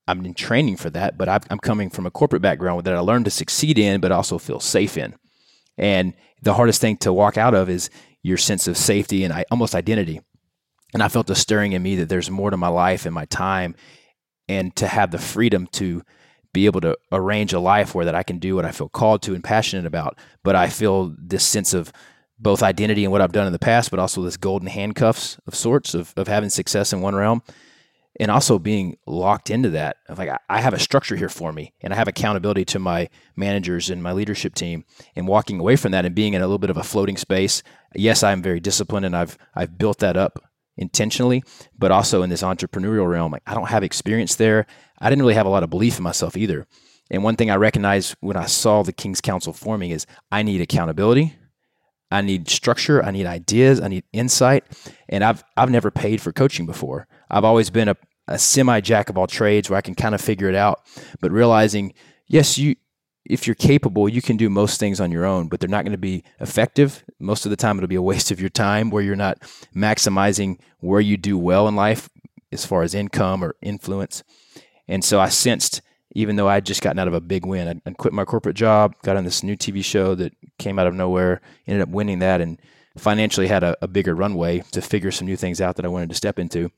I'm 0.07 0.23
in 0.23 0.35
training 0.35 0.77
for 0.77 0.91
that, 0.91 1.17
but 1.17 1.27
I've- 1.27 1.47
I'm 1.49 1.57
coming 1.57 1.89
from 1.89 2.05
a 2.05 2.11
corporate 2.11 2.43
background 2.43 2.83
that 2.83 2.93
I 2.93 2.99
learned 2.99 3.25
to 3.25 3.31
succeed 3.31 3.79
in, 3.79 4.01
but 4.01 4.11
also 4.11 4.37
feel 4.37 4.59
safe 4.59 4.99
in. 4.99 5.15
And 5.79 6.13
the 6.43 6.53
hardest 6.53 6.79
thing 6.79 6.97
to 6.97 7.11
walk 7.11 7.37
out 7.37 7.55
of 7.55 7.71
is 7.71 7.89
your 8.25 8.37
sense 8.37 8.67
of 8.67 8.75
safety 8.75 9.23
and 9.23 9.31
I, 9.31 9.45
almost 9.51 9.75
identity. 9.75 10.19
And 10.95 11.03
I 11.03 11.09
felt 11.09 11.29
a 11.29 11.35
stirring 11.35 11.73
in 11.73 11.83
me 11.83 11.97
that 11.97 12.09
there's 12.09 12.31
more 12.31 12.49
to 12.49 12.57
my 12.57 12.69
life 12.69 13.05
and 13.05 13.13
my 13.13 13.25
time, 13.25 13.75
and 14.49 14.75
to 14.77 14.87
have 14.87 15.11
the 15.11 15.19
freedom 15.19 15.67
to 15.73 16.01
be 16.51 16.65
able 16.65 16.81
to 16.81 16.97
arrange 17.11 17.53
a 17.53 17.59
life 17.59 17.93
where 17.93 18.05
that 18.05 18.15
I 18.15 18.23
can 18.23 18.39
do 18.39 18.55
what 18.55 18.65
I 18.65 18.71
feel 18.71 18.89
called 18.89 19.21
to 19.23 19.35
and 19.35 19.43
passionate 19.43 19.85
about. 19.85 20.17
But 20.43 20.55
I 20.55 20.69
feel 20.69 21.13
this 21.19 21.45
sense 21.45 21.75
of 21.75 21.93
both 22.39 22.63
identity 22.63 23.03
and 23.03 23.11
what 23.11 23.21
I've 23.21 23.31
done 23.31 23.45
in 23.45 23.53
the 23.53 23.59
past, 23.59 23.91
but 23.91 23.99
also 23.99 24.23
this 24.23 24.37
golden 24.37 24.69
handcuffs 24.69 25.37
of 25.45 25.53
sorts 25.53 25.93
of, 25.93 26.11
of 26.17 26.27
having 26.27 26.49
success 26.49 26.93
in 26.93 27.01
one 27.01 27.13
realm 27.13 27.43
and 28.19 28.31
also 28.31 28.57
being 28.59 28.97
locked 29.05 29.49
into 29.49 29.69
that 29.71 29.97
like 30.17 30.29
I- 30.29 30.39
I 30.49 30.61
have 30.61 30.73
a 30.73 30.79
structure 30.79 31.15
here 31.15 31.29
for 31.29 31.51
me 31.51 31.73
and 31.81 31.93
I 31.93 31.97
have 31.97 32.07
accountability 32.07 32.65
to 32.65 32.79
my 32.79 33.09
managers 33.35 33.89
and 33.89 34.01
my 34.01 34.11
leadership 34.13 34.55
team 34.55 34.85
and 35.15 35.27
walking 35.27 35.59
away 35.59 35.75
from 35.75 35.91
that 35.91 36.05
and 36.05 36.15
being 36.15 36.33
in 36.33 36.41
a 36.41 36.45
little 36.45 36.57
bit 36.59 36.69
of 36.69 36.77
a 36.77 36.83
floating 36.83 37.17
space. 37.17 37.63
Yes, 37.95 38.23
I'm 38.23 38.41
very 38.41 38.59
disciplined 38.59 39.05
and 39.05 39.15
I've 39.15 39.37
I've 39.53 39.77
built 39.77 39.99
that 39.99 40.17
up 40.17 40.39
intentionally, 40.77 41.43
but 41.77 41.91
also 41.91 42.21
in 42.21 42.29
this 42.29 42.43
entrepreneurial 42.43 43.09
realm, 43.09 43.31
like 43.31 43.43
I 43.47 43.53
don't 43.53 43.69
have 43.69 43.83
experience 43.83 44.35
there. 44.35 44.65
I 44.99 45.09
didn't 45.09 45.21
really 45.21 45.35
have 45.35 45.45
a 45.45 45.49
lot 45.49 45.63
of 45.63 45.69
belief 45.69 45.97
in 45.97 46.03
myself 46.03 46.35
either. 46.37 46.67
And 47.11 47.23
one 47.23 47.35
thing 47.35 47.51
I 47.51 47.55
recognized 47.55 48.15
when 48.19 48.35
I 48.35 48.45
saw 48.45 48.81
the 48.81 48.91
King's 48.91 49.21
Council 49.21 49.53
forming 49.53 49.91
is 49.91 50.07
I 50.31 50.41
need 50.43 50.61
accountability. 50.61 51.35
I 52.15 52.21
need 52.21 52.49
structure. 52.49 53.03
I 53.03 53.11
need 53.11 53.25
ideas. 53.25 53.81
I 53.81 53.87
need 53.87 54.03
insight. 54.13 54.63
And 55.09 55.23
I've 55.23 55.43
I've 55.57 55.69
never 55.69 55.91
paid 55.91 56.21
for 56.21 56.31
coaching 56.31 56.65
before. 56.65 57.07
I've 57.29 57.43
always 57.43 57.69
been 57.69 57.89
a, 57.89 57.97
a 58.27 58.39
semi 58.39 58.79
jack 58.81 59.09
of 59.09 59.17
all 59.17 59.27
trades 59.27 59.69
where 59.69 59.77
I 59.77 59.81
can 59.81 59.95
kind 59.95 60.15
of 60.15 60.21
figure 60.21 60.49
it 60.49 60.55
out. 60.55 60.81
But 61.19 61.31
realizing, 61.31 61.93
yes, 62.27 62.57
you 62.57 62.75
if 63.25 63.47
you're 63.47 63.55
capable, 63.55 64.07
you 64.07 64.21
can 64.21 64.37
do 64.37 64.49
most 64.49 64.79
things 64.79 64.99
on 64.99 65.11
your 65.11 65.25
own, 65.25 65.47
but 65.47 65.59
they're 65.59 65.69
not 65.69 65.83
going 65.83 65.91
to 65.93 65.97
be 65.97 66.23
effective. 66.39 67.03
Most 67.19 67.45
of 67.45 67.49
the 67.49 67.55
time, 67.55 67.77
it'll 67.77 67.87
be 67.87 67.95
a 67.95 68.01
waste 68.01 68.31
of 68.31 68.39
your 68.39 68.49
time 68.49 68.91
where 68.91 69.01
you're 69.01 69.15
not 69.15 69.39
maximizing 69.75 70.59
where 70.79 71.01
you 71.01 71.17
do 71.17 71.37
well 71.37 71.67
in 71.67 71.75
life 71.75 72.07
as 72.51 72.65
far 72.65 72.83
as 72.83 72.93
income 72.93 73.43
or 73.43 73.55
influence. 73.61 74.23
And 74.87 75.03
so 75.03 75.19
I 75.19 75.29
sensed, 75.29 75.81
even 76.15 76.37
though 76.37 76.47
I'd 76.47 76.65
just 76.65 76.81
gotten 76.81 76.97
out 76.97 77.09
of 77.09 77.13
a 77.13 77.21
big 77.21 77.45
win, 77.45 77.67
I'd, 77.67 77.81
I'd 77.85 77.97
quit 77.97 78.13
my 78.13 78.23
corporate 78.23 78.55
job, 78.55 78.95
got 79.03 79.17
on 79.17 79.25
this 79.25 79.43
new 79.43 79.55
TV 79.55 79.83
show 79.83 80.15
that 80.15 80.33
came 80.57 80.79
out 80.79 80.87
of 80.87 80.95
nowhere, 80.95 81.41
ended 81.67 81.83
up 81.83 81.89
winning 81.89 82.19
that, 82.19 82.41
and 82.41 82.59
financially 82.97 83.47
had 83.47 83.63
a, 83.63 83.75
a 83.81 83.87
bigger 83.87 84.15
runway 84.15 84.63
to 84.71 84.81
figure 84.81 85.11
some 85.11 85.27
new 85.27 85.35
things 85.35 85.59
out 85.59 85.75
that 85.75 85.85
I 85.85 85.89
wanted 85.89 86.09
to 86.09 86.15
step 86.15 86.39
into. 86.39 86.71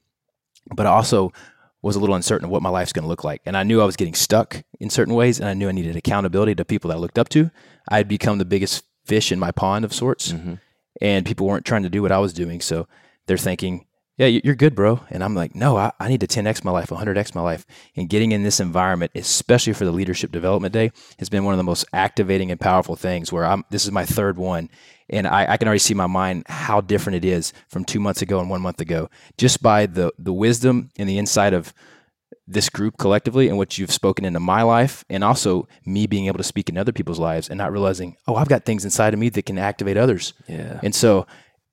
But 0.75 0.87
I 0.87 0.89
also 0.89 1.31
was 1.83 1.95
a 1.95 1.99
little 1.99 2.15
uncertain 2.15 2.45
of 2.45 2.51
what 2.51 2.63
my 2.63 2.69
life's 2.69 2.91
going 2.91 3.03
to 3.03 3.09
look 3.09 3.23
like. 3.23 3.41
And 3.45 3.55
I 3.55 3.63
knew 3.63 3.81
I 3.81 3.85
was 3.85 3.95
getting 3.95 4.15
stuck 4.15 4.63
in 4.79 4.89
certain 4.89 5.13
ways, 5.13 5.39
and 5.39 5.47
I 5.47 5.53
knew 5.53 5.69
I 5.69 5.71
needed 5.71 5.95
accountability 5.95 6.55
to 6.55 6.65
people 6.65 6.89
that 6.89 6.97
I 6.97 6.99
looked 6.99 7.19
up 7.19 7.29
to. 7.29 7.51
I 7.87 7.97
had 7.97 8.07
become 8.07 8.39
the 8.39 8.45
biggest 8.45 8.83
fish 9.05 9.31
in 9.31 9.39
my 9.39 9.51
pond 9.51 9.85
of 9.85 9.93
sorts, 9.93 10.33
mm-hmm. 10.33 10.55
and 10.99 11.25
people 11.25 11.47
weren't 11.47 11.65
trying 11.65 11.83
to 11.83 11.89
do 11.89 12.01
what 12.01 12.11
I 12.11 12.17
was 12.17 12.33
doing. 12.33 12.59
So 12.59 12.87
they're 13.27 13.37
thinking, 13.37 13.85
yeah, 14.17 14.27
you- 14.27 14.41
you're 14.43 14.55
good, 14.55 14.75
bro. 14.75 15.01
And 15.09 15.23
I'm 15.23 15.35
like, 15.35 15.53
no, 15.55 15.77
I, 15.77 15.91
I 15.99 16.07
need 16.07 16.21
to 16.21 16.27
10x 16.27 16.63
my 16.63 16.71
life, 16.71 16.89
100x 16.89 17.35
my 17.35 17.41
life. 17.41 17.65
And 17.95 18.09
getting 18.09 18.31
in 18.31 18.43
this 18.43 18.59
environment, 18.59 19.11
especially 19.15 19.73
for 19.73 19.85
the 19.85 19.91
Leadership 19.91 20.31
Development 20.31 20.73
Day, 20.73 20.91
has 21.19 21.29
been 21.29 21.43
one 21.43 21.53
of 21.53 21.57
the 21.57 21.63
most 21.63 21.85
activating 21.93 22.49
and 22.51 22.59
powerful 22.59 22.95
things 22.95 23.31
where 23.31 23.45
I'm, 23.45 23.63
this 23.69 23.85
is 23.85 23.91
my 23.91 24.05
third 24.05 24.37
one. 24.37 24.69
And 25.09 25.27
I, 25.27 25.53
I 25.53 25.57
can 25.57 25.67
already 25.67 25.79
see 25.79 25.93
my 25.93 26.07
mind 26.07 26.43
how 26.47 26.81
different 26.81 27.15
it 27.17 27.25
is 27.25 27.53
from 27.69 27.85
two 27.85 27.99
months 27.99 28.21
ago 28.21 28.39
and 28.39 28.49
one 28.49 28.61
month 28.61 28.81
ago, 28.81 29.09
just 29.37 29.61
by 29.61 29.85
the, 29.85 30.11
the 30.17 30.33
wisdom 30.33 30.89
and 30.97 31.07
the 31.07 31.17
insight 31.19 31.53
of 31.53 31.73
this 32.45 32.69
group 32.69 32.97
collectively 32.97 33.47
and 33.49 33.57
what 33.57 33.77
you've 33.77 33.91
spoken 33.91 34.25
into 34.25 34.39
my 34.39 34.61
life, 34.63 35.05
and 35.09 35.23
also 35.23 35.67
me 35.85 36.07
being 36.07 36.25
able 36.27 36.37
to 36.37 36.43
speak 36.43 36.69
in 36.69 36.77
other 36.77 36.91
people's 36.91 37.19
lives 37.19 37.49
and 37.49 37.57
not 37.57 37.71
realizing, 37.71 38.15
oh, 38.27 38.35
I've 38.35 38.49
got 38.49 38.65
things 38.65 38.83
inside 38.83 39.13
of 39.13 39.19
me 39.19 39.29
that 39.29 39.45
can 39.45 39.57
activate 39.57 39.95
others. 39.97 40.33
Yeah. 40.47 40.79
And 40.83 40.95
so 40.95 41.27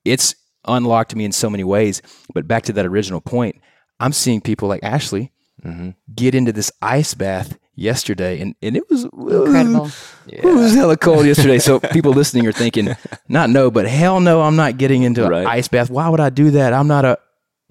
it's 0.05 0.35
unlocked 0.67 1.15
me 1.15 1.25
in 1.25 1.31
so 1.31 1.49
many 1.49 1.63
ways. 1.63 2.01
But 2.33 2.47
back 2.47 2.63
to 2.63 2.73
that 2.73 2.85
original 2.85 3.21
point, 3.21 3.57
I'm 3.99 4.13
seeing 4.13 4.41
people 4.41 4.67
like 4.67 4.83
Ashley 4.83 5.31
mm-hmm. 5.63 5.91
get 6.13 6.35
into 6.35 6.51
this 6.51 6.71
ice 6.81 7.13
bath 7.13 7.57
yesterday, 7.75 8.39
and, 8.39 8.55
and 8.61 8.75
it 8.75 8.89
was 8.89 9.03
Incredible. 9.03 9.89
It 10.27 10.43
was 10.43 10.73
hella 10.73 10.97
cold 10.97 11.25
yesterday. 11.25 11.59
So 11.59 11.79
people 11.91 12.13
listening 12.13 12.47
are 12.47 12.51
thinking, 12.51 12.95
not 13.27 13.49
no, 13.49 13.69
but 13.71 13.87
hell 13.87 14.19
no, 14.19 14.41
I'm 14.41 14.55
not 14.55 14.77
getting 14.77 15.03
into 15.03 15.25
an 15.25 15.45
ice 15.45 15.67
bath. 15.67 15.89
Why 15.89 16.09
would 16.09 16.19
I 16.19 16.29
do 16.29 16.51
that? 16.51 16.73
I'm 16.73 16.87
not 16.87 17.05
a 17.05 17.19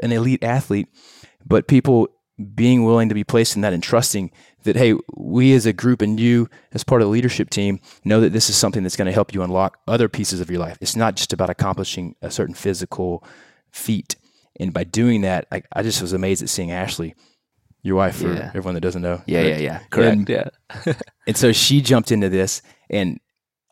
an 0.02 0.12
elite 0.12 0.42
athlete. 0.42 0.88
But 1.46 1.68
people 1.68 2.08
being 2.54 2.84
willing 2.84 3.08
to 3.10 3.14
be 3.14 3.24
placed 3.24 3.54
in 3.56 3.62
that 3.62 3.72
and 3.72 3.82
trusting 3.82 4.30
that, 4.64 4.76
hey, 4.76 4.94
we 5.16 5.54
as 5.54 5.64
a 5.66 5.72
group 5.72 6.02
and 6.02 6.18
you 6.20 6.48
as 6.72 6.84
part 6.84 7.00
of 7.00 7.06
the 7.06 7.12
leadership 7.12 7.48
team 7.50 7.80
know 8.04 8.20
that 8.20 8.32
this 8.32 8.50
is 8.50 8.56
something 8.56 8.82
that's 8.82 8.96
going 8.96 9.06
to 9.06 9.12
help 9.12 9.32
you 9.34 9.42
unlock 9.42 9.78
other 9.86 10.08
pieces 10.08 10.40
of 10.40 10.50
your 10.50 10.60
life. 10.60 10.76
It's 10.80 10.96
not 10.96 11.16
just 11.16 11.32
about 11.32 11.50
accomplishing 11.50 12.16
a 12.22 12.30
certain 12.30 12.54
physical 12.54 13.24
feat. 13.70 14.16
And 14.60 14.72
by 14.72 14.84
doing 14.84 15.22
that, 15.22 15.46
I, 15.50 15.62
I 15.72 15.82
just 15.82 16.00
was 16.02 16.12
amazed 16.12 16.42
at 16.42 16.48
seeing 16.48 16.70
Ashley, 16.70 17.14
your 17.82 17.96
wife, 17.96 18.16
for 18.16 18.32
Yeah. 18.32 18.48
everyone 18.48 18.74
that 18.74 18.80
doesn't 18.80 19.02
know. 19.02 19.22
Yeah, 19.26 19.42
yeah, 19.42 19.78
Correct? 19.90 20.28
yeah. 20.28 20.48
Correct. 20.50 20.86
And- 20.86 20.86
yeah. 20.86 20.92
and 21.26 21.36
so 21.36 21.52
she 21.52 21.80
jumped 21.80 22.12
into 22.12 22.28
this, 22.28 22.62
and 22.88 23.18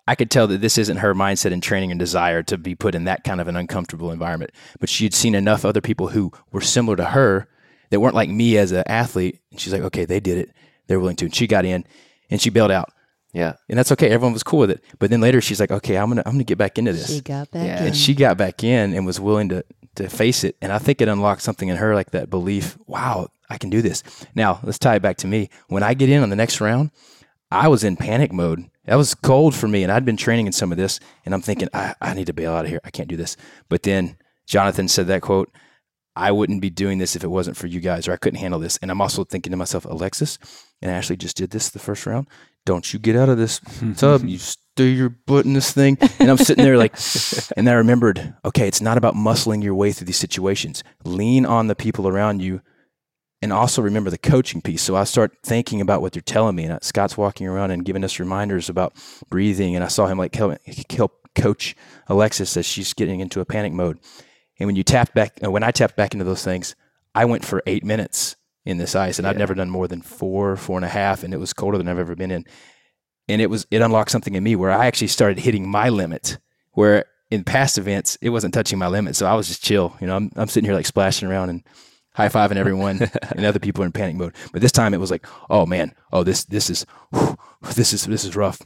I 0.09 0.17
could 0.17 0.31
tell 0.31 0.49
that 0.49 0.61
this 0.61 0.79
isn't 0.79 0.97
her 0.97 1.15
mindset 1.15 1.53
and 1.53 1.63
training 1.63 1.93
and 1.93 1.99
desire 2.01 2.43
to 2.45 2.59
be 2.59 2.75
put 2.75 2.95
in 2.97 3.05
that 3.05 3.23
kind 3.23 3.41
of 3.41 3.47
an 3.47 3.55
uncomfortable 3.57 4.11
environment. 4.11 4.51
But 4.81 4.89
she'd 4.89 5.15
seen 5.15 5.35
enough 5.37 5.65
other 5.65 5.81
people 5.81 6.09
who 6.09 6.33
were 6.51 6.61
similar 6.61 6.97
to 6.97 7.05
her 7.05 7.49
that 7.91 8.01
weren't 8.01 8.17
like 8.17 8.29
me 8.29 8.59
as 8.59 8.73
an 8.73 8.83
athlete. 8.89 9.39
And 9.53 9.61
she's 9.61 9.73
like, 9.73 9.83
okay, 9.83 10.05
they 10.05 10.19
did 10.19 10.39
it. 10.39 10.51
They're 10.87 11.01
willing 11.01 11.17
to. 11.17 11.27
And 11.27 11.35
she 11.35 11.47
got 11.47 11.65
in 11.65 11.85
and 12.31 12.41
she 12.41 12.51
bailed 12.51 12.71
out. 12.71 12.93
Yeah. 13.33 13.55
And 13.69 13.79
that's 13.79 13.91
okay. 13.93 14.11
Everyone 14.11 14.33
was 14.35 14.43
cool 14.43 14.59
with 14.61 14.71
it. 14.71 14.85
But 14.99 15.11
then 15.11 15.21
later 15.21 15.41
she's 15.41 15.59
like, 15.61 15.71
okay, 15.71 15.97
I'm 15.97 16.09
gonna 16.09 16.23
I'm 16.27 16.33
gonna 16.33 16.45
get 16.45 16.59
back 16.59 16.79
into 16.79 16.93
this. 16.93 17.15
She 17.15 17.21
got 17.21 17.51
back 17.51 17.67
Yeah. 17.67 17.81
in. 17.81 17.87
and 17.89 17.97
she 17.97 18.15
got 18.15 18.37
back 18.37 18.63
in 18.63 18.93
and 18.95 19.07
was 19.07 19.19
willing 19.21 19.49
to 19.51 19.65
to 19.97 20.09
face 20.09 20.45
it. 20.45 20.57
And 20.61 20.71
I 20.73 20.79
think 20.79 21.01
it 21.01 21.09
unlocked 21.09 21.43
something 21.43 21.69
in 21.69 21.77
her 21.77 21.95
like 21.95 22.11
that 22.13 22.31
belief, 22.31 22.77
wow, 22.87 23.29
I 23.51 23.59
can 23.59 23.71
do 23.71 23.83
this. 23.83 24.03
Now 24.35 24.61
let's 24.63 24.79
tie 24.79 24.97
it 24.97 25.03
back 25.03 25.17
to 25.19 25.27
me. 25.27 25.49
When 25.69 25.83
I 25.83 25.95
get 25.95 26.09
in 26.11 26.23
on 26.23 26.31
the 26.31 26.37
next 26.37 26.61
round, 26.61 26.91
I 27.51 27.69
was 27.69 27.85
in 27.85 27.97
panic 27.97 28.33
mode. 28.33 28.65
That 28.87 28.97
was 28.97 29.15
cold 29.15 29.55
for 29.55 29.69
me. 29.69 29.83
And 29.83 29.93
I'd 29.93 30.05
been 30.05 30.17
training 30.17 30.47
in 30.47 30.53
some 30.53 30.73
of 30.73 30.79
this. 30.79 30.99
And 31.25 31.35
I'm 31.35 31.43
thinking, 31.43 31.69
I, 31.73 31.95
I 32.01 32.15
need 32.15 32.27
to 32.27 32.33
bail 32.33 32.53
out 32.53 32.65
of 32.65 32.71
here. 32.71 32.81
I 32.85 32.91
can't 32.91 33.09
do 33.09 33.17
this. 33.17 33.37
But 33.69 33.83
then 33.85 34.17
Jonathan 34.47 34.89
said 34.89 35.07
that 35.07 35.23
quote, 35.23 35.51
I 36.15 36.31
wouldn't 36.31 36.61
be 36.61 36.71
doing 36.71 36.99
this 36.99 37.17
if 37.17 37.25
it 37.25 37.29
wasn't 37.29 37.57
for 37.57 37.67
you 37.67 37.81
guys, 37.81 38.07
or 38.07 38.13
I 38.13 38.17
couldn't 38.17 38.41
handle 38.41 38.61
this. 38.61 38.77
And 38.79 38.91
I'm 38.91 39.01
also 39.01 39.25
thinking 39.25 39.51
to 39.51 39.57
myself, 39.57 39.85
Alexis 39.85 40.39
and 40.83 40.91
Ashley 40.91 41.17
just 41.17 41.37
did 41.37 41.51
this 41.51 41.71
the 41.71 41.79
first 41.79 42.05
round. 42.07 42.29
Don't 42.67 42.93
you 42.93 42.99
get 42.99 43.17
out 43.17 43.29
of 43.29 43.39
this 43.39 43.61
tub. 43.97 44.25
You 44.25 44.39
stir 44.39 44.85
your 44.85 45.09
butt 45.09 45.47
in 45.47 45.55
this 45.55 45.73
thing. 45.73 45.97
And 46.19 46.31
I'm 46.31 46.37
sitting 46.37 46.65
there 46.65 46.77
like, 46.77 46.95
and 47.57 47.69
I 47.69 47.73
remembered, 47.73 48.35
okay, 48.45 48.69
it's 48.69 48.81
not 48.81 48.99
about 48.99 49.15
muscling 49.15 49.63
your 49.63 49.75
way 49.75 49.93
through 49.93 50.07
these 50.07 50.19
situations. 50.19 50.85
Lean 51.05 51.47
on 51.47 51.67
the 51.67 51.75
people 51.75 52.07
around 52.07 52.41
you 52.41 52.61
and 53.41 53.53
also 53.53 53.83
remember 53.83 54.11
the 54.11 54.19
coaching 54.19 54.63
piece. 54.63 54.83
So 54.83 54.95
I 54.95 55.05
start 55.05 55.37
thinking 55.43 55.81
about 55.81 56.03
what 56.03 56.13
they're 56.13 56.23
telling 56.23 56.55
me. 56.55 56.65
And 56.65 56.83
Scott's 56.83 57.17
walking 57.17 57.47
around 57.47 57.73
and 57.73 57.85
giving 57.85 58.05
us 58.05 58.21
reminders 58.21 58.69
about 58.69 58.95
breathing. 59.31 59.75
And 59.75 59.85
I 59.85 59.89
saw 59.89 60.07
him 60.07 60.19
like 60.19 60.35
help, 60.35 60.59
help 60.91 61.29
coach 61.35 61.75
Alexis 62.07 62.57
as 62.57 62.67
she's 62.67 62.95
getting 62.95 63.21
into 63.21 63.41
a 63.41 63.45
panic 63.45 63.73
mode. 63.73 63.99
And 64.63 64.69
when 64.69 64.77
you 64.77 64.85
tap 64.85 65.13
back, 65.13 65.41
uh, 65.45 65.51
when 65.51 65.65
I 65.65 65.73
tapped 65.73 65.97
back 65.97 66.13
into 66.13 66.25
those 66.25 66.45
things, 66.45 66.77
I 67.17 67.25
went 67.25 67.45
for 67.45 67.65
eight 67.67 67.83
minutes 67.83 68.37
in 68.65 68.77
this 68.77 68.95
ice, 68.95 69.19
and 69.19 69.27
I've 69.27 69.37
never 69.37 69.57
done 69.57 69.71
more 69.71 69.89
than 69.89 70.03
four, 70.03 70.57
four 70.57 70.79
and 70.79 70.85
a 70.85 70.89
half, 70.89 71.25
and 71.25 71.35
it 71.35 71.39
was 71.39 71.53
colder 71.53 71.79
than 71.79 71.89
I've 71.89 71.99
ever 71.99 72.15
been 72.15 72.31
in. 72.31 72.47
And 73.27 73.43
it 73.43 73.51
was 73.51 73.67
it 73.73 73.83
unlocked 73.83 74.13
something 74.13 74.37
in 74.37 74.45
me 74.45 74.55
where 74.55 74.71
I 74.71 74.87
actually 74.87 75.09
started 75.09 75.41
hitting 75.41 75.69
my 75.69 75.89
limit. 75.89 76.39
Where 76.75 77.07
in 77.29 77.43
past 77.43 77.77
events 77.77 78.17
it 78.23 78.31
wasn't 78.31 78.55
touching 78.55 78.79
my 78.79 78.87
limit, 78.87 79.17
so 79.17 79.27
I 79.27 79.35
was 79.35 79.49
just 79.49 79.65
chill. 79.65 79.97
You 80.01 80.07
know, 80.07 80.15
I'm 80.15 80.31
I'm 80.37 80.47
sitting 80.47 80.69
here 80.69 80.77
like 80.77 80.87
splashing 80.87 81.29
around 81.29 81.51
and 81.51 81.65
high 82.15 82.29
fiving 82.29 82.55
everyone, 82.55 83.01
and 83.31 83.45
other 83.45 83.59
people 83.59 83.83
are 83.83 83.87
in 83.87 83.91
panic 83.91 84.15
mode. 84.15 84.37
But 84.53 84.63
this 84.63 84.71
time 84.71 84.95
it 84.95 85.01
was 85.01 85.11
like, 85.11 85.27
oh 85.51 85.67
man, 85.67 85.93
oh 86.13 86.23
this 86.23 86.45
this 86.45 86.71
is 86.71 86.87
whew, 87.13 87.37
this 87.75 87.93
is 87.93 88.05
this 88.05 88.25
is 88.25 88.37
rough. 88.37 88.61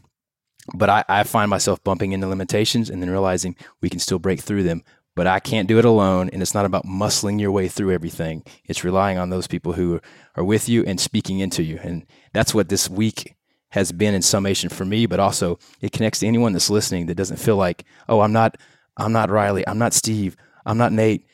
But 0.74 0.90
I, 0.90 1.04
I 1.08 1.22
find 1.22 1.48
myself 1.48 1.82
bumping 1.84 2.12
into 2.12 2.26
limitations 2.26 2.90
and 2.90 3.00
then 3.00 3.08
realizing 3.08 3.56
we 3.80 3.88
can 3.88 4.00
still 4.00 4.18
break 4.18 4.40
through 4.40 4.64
them. 4.64 4.82
But 5.16 5.26
I 5.26 5.40
can't 5.40 5.66
do 5.66 5.80
it 5.80 5.84
alone. 5.84 6.30
And 6.32 6.40
it's 6.40 6.54
not 6.54 6.66
about 6.66 6.86
muscling 6.86 7.40
your 7.40 7.50
way 7.50 7.66
through 7.66 7.92
everything. 7.92 8.44
It's 8.66 8.84
relying 8.84 9.18
on 9.18 9.30
those 9.30 9.48
people 9.48 9.72
who 9.72 10.00
are 10.36 10.44
with 10.44 10.68
you 10.68 10.84
and 10.84 11.00
speaking 11.00 11.40
into 11.40 11.64
you. 11.64 11.80
And 11.82 12.06
that's 12.32 12.54
what 12.54 12.68
this 12.68 12.88
week 12.88 13.34
has 13.70 13.92
been 13.92 14.14
in 14.14 14.22
summation 14.22 14.68
for 14.68 14.84
me, 14.84 15.06
but 15.06 15.20
also 15.20 15.58
it 15.80 15.92
connects 15.92 16.20
to 16.20 16.26
anyone 16.26 16.52
that's 16.52 16.70
listening 16.70 17.06
that 17.06 17.16
doesn't 17.16 17.38
feel 17.38 17.56
like, 17.56 17.84
oh, 18.08 18.20
I'm 18.20 18.32
not, 18.32 18.56
I'm 18.96 19.12
not 19.12 19.28
Rylee, 19.28 19.64
I'm 19.66 19.78
not 19.78 19.92
Steve, 19.92 20.36
I'm 20.64 20.78
not 20.78 20.92
Nate. 20.92 21.26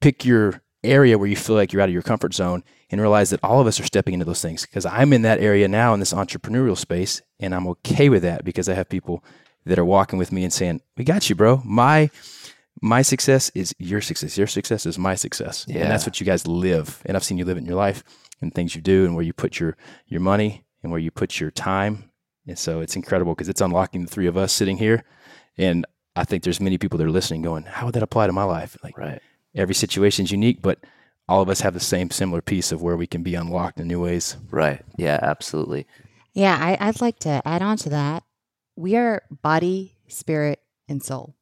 Pick 0.00 0.24
your 0.24 0.62
area 0.82 1.18
where 1.18 1.28
you 1.28 1.36
feel 1.36 1.56
like 1.56 1.72
you're 1.72 1.82
out 1.82 1.88
of 1.88 1.92
your 1.92 2.02
comfort 2.02 2.32
zone 2.32 2.64
and 2.90 3.00
realize 3.00 3.30
that 3.30 3.40
all 3.42 3.60
of 3.60 3.66
us 3.66 3.78
are 3.78 3.84
stepping 3.84 4.14
into 4.14 4.24
those 4.24 4.40
things 4.40 4.64
because 4.64 4.86
I'm 4.86 5.12
in 5.12 5.22
that 5.22 5.40
area 5.40 5.68
now 5.68 5.92
in 5.92 6.00
this 6.00 6.14
entrepreneurial 6.14 6.76
space 6.76 7.20
and 7.38 7.54
I'm 7.54 7.68
okay 7.68 8.08
with 8.08 8.22
that 8.22 8.44
because 8.44 8.68
I 8.68 8.74
have 8.74 8.88
people 8.88 9.22
that 9.66 9.78
are 9.78 9.84
walking 9.84 10.18
with 10.18 10.32
me 10.32 10.42
and 10.42 10.52
saying, 10.52 10.80
"We 10.96 11.04
got 11.04 11.28
you, 11.28 11.36
bro. 11.36 11.60
My 11.66 12.10
my 12.80 13.02
success 13.02 13.50
is 13.54 13.74
your 13.78 14.00
success. 14.00 14.36
Your 14.38 14.46
success 14.46 14.86
is 14.86 14.98
my 14.98 15.14
success." 15.14 15.64
Yeah. 15.68 15.82
And 15.82 15.90
that's 15.90 16.06
what 16.06 16.20
you 16.20 16.26
guys 16.26 16.46
live. 16.46 17.02
And 17.06 17.16
I've 17.16 17.24
seen 17.24 17.38
you 17.38 17.44
live 17.44 17.56
it 17.56 17.60
in 17.60 17.66
your 17.66 17.76
life 17.76 18.02
and 18.40 18.54
things 18.54 18.74
you 18.74 18.80
do 18.82 19.04
and 19.04 19.14
where 19.14 19.24
you 19.24 19.32
put 19.32 19.60
your 19.60 19.76
your 20.06 20.20
money 20.20 20.64
and 20.82 20.90
where 20.90 21.00
you 21.00 21.10
put 21.10 21.40
your 21.40 21.50
time. 21.50 22.10
And 22.46 22.58
so 22.58 22.80
it's 22.80 22.96
incredible 22.96 23.34
because 23.34 23.48
it's 23.48 23.60
unlocking 23.60 24.02
the 24.02 24.10
three 24.10 24.26
of 24.26 24.36
us 24.36 24.52
sitting 24.52 24.78
here 24.78 25.04
and 25.58 25.84
I 26.16 26.24
think 26.24 26.42
there's 26.42 26.60
many 26.60 26.78
people 26.78 26.98
that 26.98 27.04
are 27.06 27.10
listening 27.10 27.42
going, 27.42 27.64
"How 27.64 27.86
would 27.86 27.94
that 27.94 28.02
apply 28.02 28.26
to 28.26 28.32
my 28.32 28.44
life?" 28.44 28.76
Like 28.82 28.96
Right. 28.98 29.20
every 29.54 29.74
situation 29.74 30.24
is 30.24 30.32
unique, 30.32 30.60
but 30.60 30.78
all 31.28 31.40
of 31.42 31.48
us 31.48 31.60
have 31.60 31.74
the 31.74 31.80
same 31.80 32.10
similar 32.10 32.42
piece 32.42 32.72
of 32.72 32.82
where 32.82 32.96
we 32.96 33.06
can 33.06 33.22
be 33.22 33.34
unlocked 33.36 33.78
in 33.78 33.86
new 33.86 34.00
ways. 34.02 34.36
Right. 34.50 34.82
Yeah, 34.96 35.18
absolutely. 35.22 35.86
Yeah, 36.32 36.56
I, 36.60 36.76
I'd 36.80 37.00
like 37.00 37.18
to 37.20 37.40
add 37.46 37.62
on 37.62 37.76
to 37.78 37.90
that. 37.90 38.24
We 38.76 38.96
are 38.96 39.22
body, 39.42 39.96
spirit, 40.08 40.60
and 40.88 41.02
soul. 41.02 41.36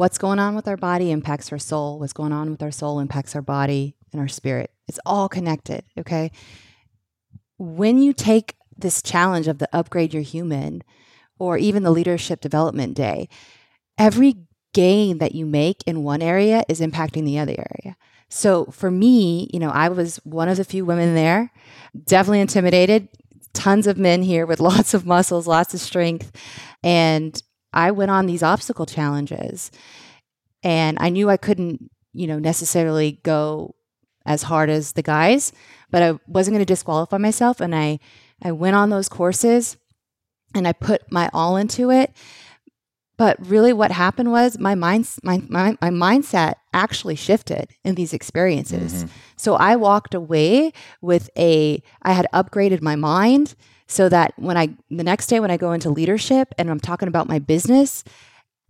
What's 0.00 0.16
going 0.16 0.38
on 0.38 0.54
with 0.54 0.66
our 0.66 0.78
body 0.78 1.10
impacts 1.10 1.52
our 1.52 1.58
soul. 1.58 1.98
What's 1.98 2.14
going 2.14 2.32
on 2.32 2.50
with 2.50 2.62
our 2.62 2.70
soul 2.70 3.00
impacts 3.00 3.34
our 3.34 3.42
body 3.42 3.96
and 4.12 4.20
our 4.22 4.28
spirit. 4.28 4.70
It's 4.88 4.98
all 5.04 5.28
connected. 5.28 5.84
Okay. 5.98 6.30
When 7.58 8.02
you 8.02 8.14
take 8.14 8.54
this 8.74 9.02
challenge 9.02 9.46
of 9.46 9.58
the 9.58 9.68
upgrade 9.74 10.14
your 10.14 10.22
human 10.22 10.82
or 11.38 11.58
even 11.58 11.82
the 11.82 11.90
leadership 11.90 12.40
development 12.40 12.96
day, 12.96 13.28
every 13.98 14.36
gain 14.72 15.18
that 15.18 15.34
you 15.34 15.44
make 15.44 15.82
in 15.86 16.02
one 16.02 16.22
area 16.22 16.64
is 16.66 16.80
impacting 16.80 17.26
the 17.26 17.38
other 17.38 17.56
area. 17.58 17.94
So 18.30 18.64
for 18.72 18.90
me, 18.90 19.50
you 19.52 19.58
know, 19.58 19.68
I 19.68 19.90
was 19.90 20.16
one 20.24 20.48
of 20.48 20.56
the 20.56 20.64
few 20.64 20.86
women 20.86 21.14
there, 21.14 21.52
definitely 22.06 22.40
intimidated. 22.40 23.08
Tons 23.52 23.86
of 23.86 23.98
men 23.98 24.22
here 24.22 24.46
with 24.46 24.60
lots 24.70 24.94
of 24.94 25.04
muscles, 25.04 25.46
lots 25.46 25.74
of 25.74 25.80
strength. 25.80 26.32
And 26.82 27.42
I 27.72 27.90
went 27.90 28.10
on 28.10 28.26
these 28.26 28.42
obstacle 28.42 28.86
challenges 28.86 29.70
and 30.62 30.96
I 31.00 31.08
knew 31.08 31.30
I 31.30 31.36
couldn't, 31.36 31.90
you 32.12 32.26
know, 32.26 32.38
necessarily 32.38 33.20
go 33.22 33.74
as 34.26 34.42
hard 34.42 34.68
as 34.68 34.92
the 34.92 35.02
guys, 35.02 35.52
but 35.90 36.02
I 36.02 36.18
wasn't 36.26 36.54
going 36.54 36.64
to 36.64 36.72
disqualify 36.72 37.18
myself. 37.18 37.60
And 37.60 37.74
I, 37.74 37.98
I 38.42 38.52
went 38.52 38.76
on 38.76 38.90
those 38.90 39.08
courses 39.08 39.76
and 40.54 40.66
I 40.66 40.72
put 40.72 41.10
my 41.10 41.30
all 41.32 41.56
into 41.56 41.90
it. 41.90 42.12
But 43.16 43.36
really, 43.46 43.74
what 43.74 43.90
happened 43.90 44.32
was 44.32 44.58
my 44.58 44.74
mind, 44.74 45.06
my, 45.22 45.42
my, 45.48 45.76
my 45.82 45.90
mindset 45.90 46.54
actually 46.72 47.16
shifted 47.16 47.70
in 47.84 47.94
these 47.94 48.14
experiences. 48.14 49.04
Mm-hmm. 49.04 49.12
So 49.36 49.56
I 49.56 49.76
walked 49.76 50.14
away 50.14 50.72
with 51.02 51.28
a, 51.36 51.82
I 52.02 52.12
had 52.12 52.26
upgraded 52.32 52.80
my 52.80 52.96
mind 52.96 53.54
so 53.90 54.08
that 54.08 54.32
when 54.36 54.56
I, 54.56 54.68
the 54.88 55.02
next 55.02 55.26
day 55.26 55.40
when 55.40 55.50
I 55.50 55.56
go 55.56 55.72
into 55.72 55.90
leadership 55.90 56.54
and 56.56 56.70
I'm 56.70 56.78
talking 56.78 57.08
about 57.08 57.28
my 57.28 57.40
business, 57.40 58.04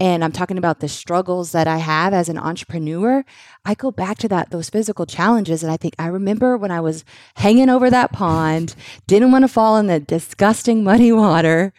and 0.00 0.24
I'm 0.24 0.32
talking 0.32 0.56
about 0.56 0.80
the 0.80 0.88
struggles 0.88 1.52
that 1.52 1.68
I 1.68 1.76
have 1.76 2.14
as 2.14 2.30
an 2.30 2.38
entrepreneur, 2.38 3.22
I 3.66 3.74
go 3.74 3.90
back 3.90 4.16
to 4.18 4.28
that 4.28 4.50
those 4.50 4.70
physical 4.70 5.04
challenges. 5.04 5.62
And 5.62 5.70
I 5.70 5.76
think 5.76 5.94
I 5.98 6.06
remember 6.06 6.56
when 6.56 6.70
I 6.70 6.80
was 6.80 7.04
hanging 7.34 7.68
over 7.68 7.90
that 7.90 8.12
pond, 8.12 8.74
didn't 9.06 9.30
want 9.30 9.42
to 9.42 9.48
fall 9.48 9.76
in 9.76 9.88
the 9.88 10.00
disgusting 10.00 10.82
muddy 10.82 11.12
water, 11.12 11.74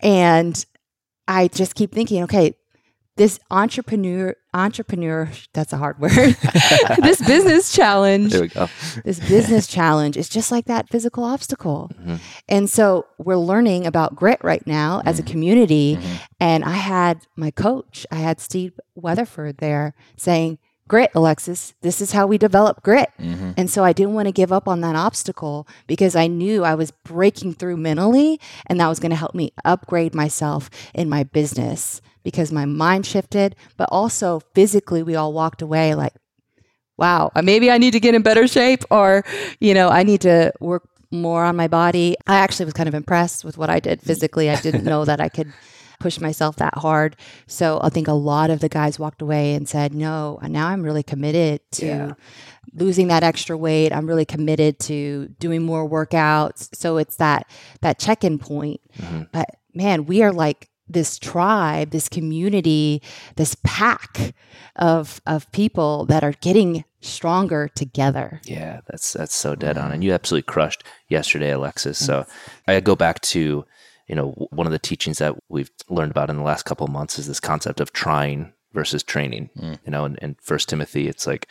and 0.00 0.64
I 1.28 1.48
just 1.48 1.74
keep 1.74 1.92
thinking, 1.92 2.22
okay, 2.22 2.54
this 3.16 3.38
entrepreneur 3.50 4.34
entrepreneur 4.54 5.30
that's 5.52 5.72
a 5.72 5.76
hard 5.76 5.98
word. 5.98 6.12
this 7.02 7.20
business 7.20 7.72
challenge 7.72 8.32
There 8.32 8.42
we 8.42 8.48
go. 8.48 8.68
this 9.04 9.18
business 9.20 9.66
challenge 9.66 10.16
is 10.16 10.28
just 10.28 10.50
like 10.50 10.66
that 10.66 10.88
physical 10.88 11.24
obstacle. 11.24 11.90
Mm-hmm. 11.94 12.16
And 12.48 12.70
so 12.70 13.06
we're 13.18 13.36
learning 13.36 13.86
about 13.86 14.14
grit 14.14 14.42
right 14.42 14.66
now 14.66 15.02
as 15.04 15.18
a 15.18 15.22
mm-hmm. 15.22 15.30
community. 15.30 15.96
Mm-hmm. 15.96 16.14
And 16.40 16.64
I 16.64 16.74
had 16.74 17.26
my 17.36 17.50
coach, 17.50 18.06
I 18.10 18.16
had 18.16 18.40
Steve 18.40 18.78
Weatherford 18.94 19.58
there 19.58 19.94
saying, 20.16 20.58
Grit, 20.88 21.10
Alexis, 21.14 21.72
this 21.80 22.02
is 22.02 22.12
how 22.12 22.26
we 22.26 22.36
develop 22.36 22.82
grit. 22.82 23.08
And 23.56 23.70
so 23.70 23.82
I 23.82 23.94
didn't 23.94 24.12
want 24.12 24.26
to 24.28 24.32
give 24.32 24.52
up 24.52 24.68
on 24.68 24.82
that 24.82 24.94
obstacle 24.94 25.66
because 25.86 26.14
I 26.14 26.26
knew 26.26 26.64
I 26.64 26.74
was 26.74 26.90
breaking 26.90 27.54
through 27.54 27.78
mentally 27.78 28.38
and 28.66 28.78
that 28.78 28.88
was 28.88 28.98
going 28.98 29.10
to 29.10 29.16
help 29.16 29.34
me 29.34 29.52
upgrade 29.64 30.14
myself 30.14 30.68
in 30.92 31.08
my 31.08 31.22
business 31.22 32.02
because 32.22 32.52
my 32.52 32.64
mind 32.64 33.06
shifted, 33.06 33.56
but 33.76 33.88
also 33.90 34.40
physically, 34.54 35.02
we 35.02 35.16
all 35.16 35.32
walked 35.32 35.62
away 35.62 35.94
like, 35.94 36.14
wow, 36.98 37.32
uh, 37.34 37.42
maybe 37.42 37.70
I 37.70 37.78
need 37.78 37.92
to 37.92 38.00
get 38.00 38.14
in 38.14 38.22
better 38.22 38.46
shape 38.46 38.84
or, 38.90 39.24
you 39.60 39.74
know, 39.74 39.88
I 39.88 40.02
need 40.02 40.20
to 40.22 40.52
work 40.60 40.88
more 41.10 41.44
on 41.44 41.56
my 41.56 41.68
body. 41.68 42.16
I 42.26 42.36
actually 42.36 42.66
was 42.66 42.74
kind 42.74 42.88
of 42.88 42.94
impressed 42.94 43.44
with 43.44 43.58
what 43.58 43.70
I 43.70 43.80
did 43.80 44.00
physically. 44.00 44.48
I 44.48 44.60
didn't 44.60 44.84
know 44.84 45.04
that 45.04 45.20
I 45.20 45.28
could 45.28 45.52
push 46.00 46.18
myself 46.20 46.56
that 46.56 46.78
hard. 46.78 47.16
So 47.46 47.80
I 47.82 47.88
think 47.88 48.08
a 48.08 48.12
lot 48.12 48.50
of 48.50 48.60
the 48.60 48.68
guys 48.68 48.98
walked 48.98 49.22
away 49.22 49.54
and 49.54 49.68
said, 49.68 49.94
no, 49.94 50.38
now 50.42 50.68
I'm 50.68 50.82
really 50.82 51.02
committed 51.02 51.60
to 51.72 52.16
losing 52.74 53.08
that 53.08 53.22
extra 53.22 53.56
weight. 53.56 53.92
I'm 53.92 54.06
really 54.06 54.24
committed 54.24 54.78
to 54.80 55.28
doing 55.38 55.62
more 55.62 55.88
workouts. 55.88 56.74
So 56.74 56.96
it's 56.96 57.16
that, 57.16 57.46
that 57.82 57.98
check-in 57.98 58.38
point. 58.38 58.80
But 59.32 59.50
man, 59.74 60.06
we 60.06 60.22
are 60.22 60.32
like, 60.32 60.68
this 60.92 61.18
tribe, 61.18 61.90
this 61.90 62.08
community, 62.08 63.02
this 63.36 63.56
pack 63.64 64.34
of 64.76 65.20
of 65.26 65.50
people 65.52 66.06
that 66.06 66.24
are 66.24 66.34
getting 66.40 66.84
stronger 67.00 67.68
together. 67.74 68.40
Yeah, 68.44 68.80
that's 68.86 69.12
that's 69.12 69.34
so 69.34 69.54
dead 69.54 69.78
on, 69.78 69.92
and 69.92 70.02
you 70.02 70.12
absolutely 70.12 70.50
crushed 70.50 70.84
yesterday, 71.08 71.50
Alexis. 71.50 71.98
So 71.98 72.26
I 72.66 72.80
go 72.80 72.96
back 72.96 73.20
to 73.22 73.64
you 74.08 74.14
know 74.14 74.30
one 74.50 74.66
of 74.66 74.72
the 74.72 74.78
teachings 74.78 75.18
that 75.18 75.36
we've 75.48 75.70
learned 75.88 76.10
about 76.10 76.30
in 76.30 76.36
the 76.36 76.42
last 76.42 76.64
couple 76.64 76.86
of 76.86 76.92
months 76.92 77.18
is 77.18 77.26
this 77.26 77.40
concept 77.40 77.80
of 77.80 77.92
trying 77.92 78.52
versus 78.72 79.02
training. 79.02 79.50
Mm. 79.58 79.78
You 79.84 79.90
know, 79.90 80.04
in, 80.04 80.16
in 80.16 80.36
First 80.40 80.68
Timothy, 80.68 81.08
it's 81.08 81.26
like 81.26 81.50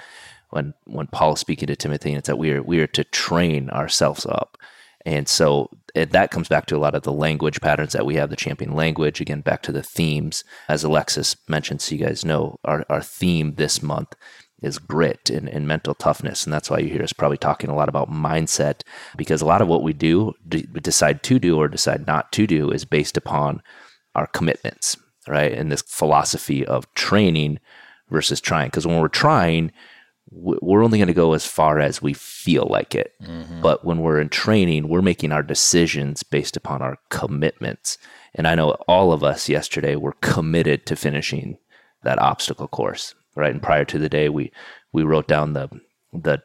when 0.49 0.73
when 0.85 1.07
Paul 1.07 1.33
is 1.33 1.39
speaking 1.39 1.67
to 1.67 1.75
Timothy, 1.75 2.09
and 2.09 2.17
it's 2.17 2.27
that 2.27 2.37
we 2.37 2.51
are 2.51 2.63
we 2.63 2.79
are 2.79 2.87
to 2.87 3.03
train 3.03 3.69
ourselves 3.69 4.25
up. 4.25 4.57
And 5.05 5.27
so 5.27 5.69
it, 5.95 6.11
that 6.11 6.31
comes 6.31 6.47
back 6.47 6.65
to 6.67 6.75
a 6.75 6.79
lot 6.79 6.95
of 6.95 7.03
the 7.03 7.11
language 7.11 7.61
patterns 7.61 7.93
that 7.93 8.05
we 8.05 8.15
have, 8.15 8.29
the 8.29 8.35
champion 8.35 8.73
language. 8.73 9.21
Again, 9.21 9.41
back 9.41 9.61
to 9.63 9.71
the 9.71 9.83
themes, 9.83 10.43
as 10.67 10.83
Alexis 10.83 11.35
mentioned, 11.47 11.81
so 11.81 11.95
you 11.95 12.05
guys 12.05 12.25
know 12.25 12.57
our, 12.63 12.85
our 12.89 13.01
theme 13.01 13.55
this 13.55 13.81
month 13.81 14.13
is 14.61 14.77
grit 14.77 15.29
and, 15.29 15.49
and 15.49 15.67
mental 15.67 15.95
toughness. 15.95 16.45
And 16.45 16.53
that's 16.53 16.69
why 16.69 16.77
you 16.79 16.89
hear 16.89 17.01
us 17.01 17.13
probably 17.13 17.37
talking 17.37 17.69
a 17.69 17.75
lot 17.75 17.89
about 17.89 18.11
mindset, 18.11 18.81
because 19.17 19.41
a 19.41 19.45
lot 19.45 19.61
of 19.61 19.67
what 19.67 19.83
we 19.83 19.91
do, 19.91 20.33
d- 20.47 20.67
decide 20.81 21.23
to 21.23 21.39
do 21.39 21.57
or 21.57 21.67
decide 21.67 22.05
not 22.05 22.31
to 22.33 22.45
do, 22.45 22.69
is 22.69 22.85
based 22.85 23.17
upon 23.17 23.63
our 24.13 24.27
commitments, 24.27 24.97
right? 25.27 25.51
And 25.51 25.71
this 25.71 25.81
philosophy 25.81 26.65
of 26.65 26.91
training 26.93 27.59
versus 28.11 28.39
trying. 28.39 28.67
Because 28.67 28.85
when 28.85 28.99
we're 28.99 29.07
trying, 29.07 29.71
we're 30.29 30.83
only 30.83 30.97
going 30.97 31.07
to 31.07 31.13
go 31.13 31.33
as 31.33 31.45
far 31.45 31.79
as 31.79 32.01
we 32.01 32.13
feel 32.13 32.67
like 32.69 32.95
it. 32.95 33.13
Mm-hmm. 33.21 33.61
But 33.61 33.83
when 33.83 33.99
we're 33.99 34.19
in 34.19 34.29
training, 34.29 34.87
we're 34.87 35.01
making 35.01 35.31
our 35.31 35.43
decisions 35.43 36.23
based 36.23 36.55
upon 36.55 36.81
our 36.81 36.97
commitments. 37.09 37.97
And 38.33 38.47
I 38.47 38.55
know 38.55 38.71
all 38.87 39.11
of 39.11 39.23
us 39.23 39.49
yesterday 39.49 39.95
were 39.95 40.15
committed 40.21 40.85
to 40.85 40.95
finishing 40.95 41.57
that 42.03 42.19
obstacle 42.19 42.67
course, 42.67 43.13
right? 43.35 43.51
And 43.51 43.61
prior 43.61 43.85
to 43.85 43.99
the 43.99 44.09
day, 44.09 44.29
we 44.29 44.51
we 44.93 45.03
wrote 45.03 45.27
down 45.27 45.53
the 45.53 45.69
the 46.13 46.41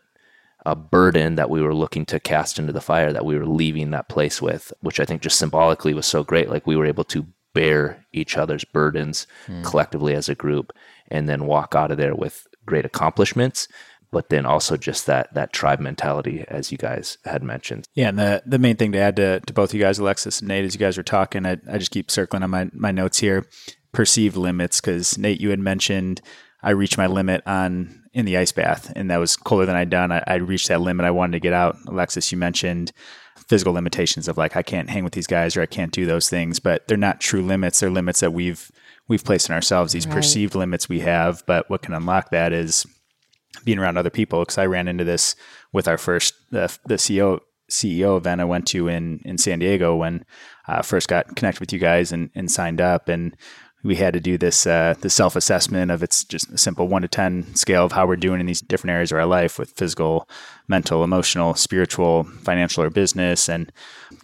a 0.65 0.75
burden 0.75 1.37
that 1.37 1.49
we 1.49 1.63
were 1.63 1.75
looking 1.75 2.05
to 2.07 2.19
cast 2.19 2.59
into 2.59 2.73
the 2.73 2.81
fire 2.81 3.13
that 3.13 3.25
we 3.25 3.39
were 3.39 3.47
leaving 3.47 3.93
that 3.93 4.09
place 4.09 4.43
with, 4.43 4.73
which 4.81 4.99
I 4.99 5.05
think 5.05 5.23
just 5.23 5.39
symbolically 5.39 5.95
was 5.95 6.07
so 6.07 6.25
great. 6.25 6.51
Like 6.51 6.67
we 6.67 6.75
were 6.75 6.87
able 6.87 7.05
to 7.05 7.25
bear 7.55 8.05
each 8.13 8.37
other's 8.37 8.65
burdens 8.65 9.29
hmm. 9.47 9.63
collectively 9.63 10.15
as 10.15 10.29
a 10.29 10.35
group 10.35 10.73
and 11.09 11.29
then 11.29 11.47
walk 11.47 11.75
out 11.77 11.93
of 11.93 11.99
there 11.99 12.17
with 12.17 12.49
great 12.67 12.85
accomplishments, 12.85 13.69
but 14.11 14.29
then 14.29 14.47
also 14.47 14.77
just 14.77 15.07
that 15.07 15.33
that 15.35 15.53
tribe 15.53 15.81
mentality, 15.81 16.45
as 16.49 16.71
you 16.71 16.79
guys 16.79 17.19
had 17.25 17.43
mentioned. 17.43 17.87
Yeah, 17.95 18.09
and 18.09 18.19
the 18.19 18.43
the 18.47 18.59
main 18.59 18.77
thing 18.77 18.93
to 18.93 18.99
add 18.99 19.17
to, 19.17 19.41
to 19.41 19.53
both 19.53 19.75
you 19.75 19.81
guys, 19.81 19.99
Alexis 19.99 20.41
and 20.41 20.49
Nate, 20.49 20.65
as 20.65 20.75
you 20.75 20.81
guys 20.81 20.97
were 20.97 21.03
talking, 21.03 21.47
I, 21.47 21.59
I 21.71 21.79
just 21.79 21.91
keep 21.91 22.11
circling 22.11 22.43
on 22.43 22.51
my, 22.51 22.69
my 22.73 22.93
notes 22.93 23.19
here. 23.19 23.47
Perceived 23.93 24.37
limits, 24.37 24.81
because 24.81 25.17
Nate, 25.17 25.41
you 25.41 25.51
had 25.51 25.59
mentioned 25.59 26.21
I 26.63 26.71
reached 26.71 26.99
my 26.99 27.07
limit 27.07 27.43
on 27.47 28.03
in 28.13 28.25
the 28.25 28.37
ice 28.37 28.53
bath, 28.53 28.93
and 28.97 29.11
that 29.11 29.19
was 29.19 29.37
colder 29.37 29.67
than 29.67 29.77
I'd 29.77 29.91
done. 29.91 30.13
I, 30.13 30.23
I 30.27 30.35
reached 30.35 30.69
that 30.69 30.81
limit. 30.81 31.07
I 31.07 31.11
wanted 31.11 31.33
to 31.33 31.41
get 31.41 31.53
out. 31.53 31.77
Alexis, 31.87 32.31
you 32.31 32.39
mentioned 32.39 32.93
physical 33.49 33.73
limitations 33.73 34.29
of 34.29 34.37
like 34.37 34.57
I 34.57 34.63
can't 34.63 34.91
hang 34.91 35.05
with 35.05 35.13
these 35.13 35.27
guys 35.27 35.57
or 35.57 35.63
I 35.63 35.67
can't 35.67 35.93
do 35.93 36.07
those 36.07 36.29
things, 36.29 36.59
but 36.59 36.87
they're 36.89 36.97
not 36.97 37.21
true 37.21 37.43
limits. 37.43 37.81
They're 37.81 37.91
limits 37.91 38.21
that 38.21 38.33
we've 38.33 38.71
we've 39.09 39.25
placed 39.25 39.49
in 39.49 39.55
ourselves. 39.55 39.93
These 39.93 40.07
Right. 40.07 40.15
perceived 40.17 40.55
limits 40.55 40.89
we 40.89 41.01
have, 41.01 41.43
but 41.47 41.69
what 41.71 41.83
can 41.83 41.95
unlock 41.95 42.31
that 42.31 42.53
is 42.53 42.87
being 43.65 43.79
around 43.79 43.97
other 43.97 44.11
people. 44.11 44.41
Because 44.41 44.59
I 44.59 44.67
ran 44.67 44.89
into 44.89 45.05
this 45.05 45.37
with 45.73 45.89
our 45.89 45.99
first 45.99 46.35
the 46.51 46.77
the 46.87 46.97
CEO 46.97 47.41
CEO 47.71 48.17
event 48.17 48.41
I 48.41 48.45
went 48.45 48.67
to 48.69 48.89
in 48.89 49.21
in 49.25 49.39
San 49.39 49.59
Diego 49.59 49.97
when 49.97 50.25
I 50.69 50.83
first 50.83 51.09
got 51.09 51.35
connected 51.37 51.61
with 51.61 51.73
you 51.73 51.79
guys 51.79 52.13
and, 52.13 52.31
and 52.35 52.51
signed 52.51 52.81
up 52.81 53.09
and 53.09 53.37
we 53.83 53.97
had 53.97 54.15
to 54.15 54.21
do 54.21 54.37
this 54.39 54.67
uh, 54.67 54.95
the 55.01 55.11
self 55.11 55.37
assessment 55.37 55.91
of 55.91 56.03
it's 56.03 56.25
just 56.25 56.51
a 56.51 56.59
simple 56.59 56.89
one 56.89 57.03
to 57.03 57.09
ten 57.09 57.55
scale 57.55 57.85
of 57.85 57.93
how 57.93 58.07
we're 58.07 58.17
doing 58.17 58.41
in 58.41 58.47
these 58.47 58.61
different 58.61 58.93
areas 58.93 59.13
of 59.13 59.19
our 59.19 59.27
life 59.27 59.59
with 59.59 59.71
physical, 59.71 60.29
mental, 60.69 61.05
emotional, 61.05 61.55
spiritual, 61.55 62.25
financial, 62.43 62.83
or 62.83 62.91
business, 62.91 63.49
and 63.49 63.73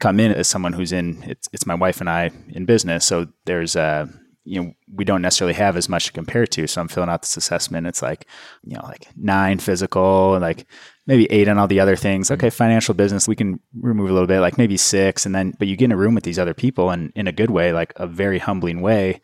come 0.01 0.19
in 0.21 0.33
as 0.33 0.49
someone 0.49 0.73
who's 0.73 0.93
in 0.93 1.23
it's 1.25 1.49
it's 1.53 1.67
my 1.67 1.75
wife 1.75 2.01
and 2.01 2.11
I 2.11 2.31
in 2.49 2.65
business, 2.65 3.05
so 3.05 3.29
there's 3.45 3.77
uh 3.77 4.07
you 4.45 4.63
know 4.63 4.73
we 4.93 5.05
don't 5.05 5.23
necessarily 5.23 5.55
have 5.55 5.77
as 5.77 5.89
much 5.89 6.07
to 6.07 6.13
compare 6.13 6.47
to. 6.47 6.67
So 6.67 6.81
I'm 6.81 6.89
filling 6.89 7.09
out 7.09 7.23
this 7.23 7.37
assessment. 7.37 7.87
It's 7.87 8.03
like 8.03 8.27
you 8.65 8.77
know 8.77 8.85
like 8.85 9.09
nine 9.17 9.59
physical, 9.59 10.35
and 10.35 10.43
like 10.43 10.67
maybe 11.07 11.31
eight 11.31 11.49
on 11.49 11.59
all 11.59 11.69
the 11.69 11.81
other 11.81 11.97
things. 11.97 12.27
Mm-hmm. 12.27 12.35
Okay, 12.35 12.51
financial 12.51 12.95
business 12.95 13.29
we 13.29 13.37
can 13.37 13.61
remove 13.75 14.11
a 14.11 14.13
little 14.13 14.27
bit, 14.27 14.41
like 14.41 14.59
maybe 14.59 14.77
six, 14.77 15.27
and 15.27 15.35
then 15.35 15.55
but 15.59 15.69
you 15.69 15.77
get 15.77 15.87
in 15.87 15.93
a 15.93 15.97
room 15.97 16.15
with 16.15 16.25
these 16.25 16.39
other 16.39 16.55
people 16.55 16.91
and 16.91 17.13
in 17.15 17.27
a 17.27 17.33
good 17.33 17.51
way, 17.51 17.73
like 17.73 17.93
a 17.97 18.07
very 18.07 18.39
humbling 18.39 18.81
way. 18.81 19.21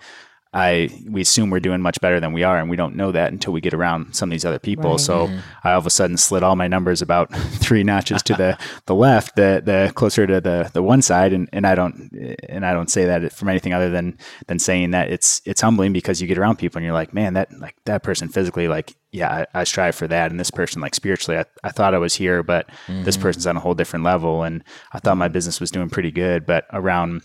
I 0.53 0.89
we 1.07 1.21
assume 1.21 1.51
we're 1.51 1.61
doing 1.61 1.83
much 1.83 2.01
better 2.01 2.21
than 2.21 2.33
we 2.33 2.43
are, 2.43 2.59
and 2.59 2.71
we 2.71 2.77
don't 2.77 2.97
know 2.97 3.13
that 3.13 3.33
until 3.33 3.53
we 3.53 3.61
get 3.61 3.75
around 3.75 4.15
some 4.15 4.31
of 4.31 4.33
these 4.33 4.47
other 4.47 4.59
people. 4.59 4.93
Right. 4.93 5.01
So 5.01 5.27
mm-hmm. 5.27 5.39
I 5.63 5.73
all 5.73 5.79
of 5.79 5.87
a 5.87 5.91
sudden 5.91 6.17
slid 6.17 6.43
all 6.43 6.57
my 6.57 6.69
numbers 6.69 7.03
about 7.03 7.35
three 7.37 7.85
notches 7.85 8.23
to 8.25 8.35
the 8.35 8.59
the 8.87 8.95
left, 8.95 9.37
the 9.37 9.61
the 9.65 9.93
closer 9.95 10.27
to 10.27 10.41
the 10.41 10.71
the 10.73 10.83
one 10.83 11.03
side, 11.03 11.35
and, 11.35 11.51
and 11.53 11.67
I 11.67 11.75
don't 11.75 12.11
and 12.49 12.65
I 12.65 12.73
don't 12.73 12.91
say 12.91 13.05
that 13.05 13.33
from 13.33 13.49
anything 13.51 13.75
other 13.75 13.91
than 13.91 14.17
than 14.47 14.59
saying 14.59 14.93
that 14.93 15.11
it's 15.11 15.43
it's 15.45 15.61
humbling 15.61 15.93
because 15.93 16.23
you 16.23 16.27
get 16.27 16.39
around 16.39 16.57
people 16.57 16.79
and 16.79 16.85
you're 16.85 16.95
like, 16.95 17.13
man, 17.13 17.35
that 17.35 17.53
like 17.59 17.77
that 17.85 18.03
person 18.03 18.29
physically, 18.29 18.69
like 18.69 18.97
yeah, 19.13 19.45
I, 19.55 19.61
I 19.61 19.65
strive 19.65 19.97
for 19.97 20.07
that, 20.09 20.31
and 20.31 20.41
this 20.41 20.51
person 20.51 20.81
like 20.81 20.95
spiritually, 20.95 21.39
I, 21.39 21.45
I 21.63 21.71
thought 21.73 21.95
I 21.95 21.99
was 21.99 22.15
here, 22.15 22.43
but 22.43 22.69
this 22.89 23.17
mm-hmm. 23.17 23.23
person's 23.23 23.47
on 23.47 23.57
a 23.57 23.61
whole 23.61 23.75
different 23.75 24.05
level, 24.05 24.45
and 24.45 24.65
I 24.93 24.99
thought 24.99 25.19
my 25.19 25.27
mm-hmm. 25.27 25.33
business 25.35 25.61
was 25.61 25.71
doing 25.71 25.91
pretty 25.91 26.11
good, 26.11 26.47
but 26.47 26.67
around 26.73 27.23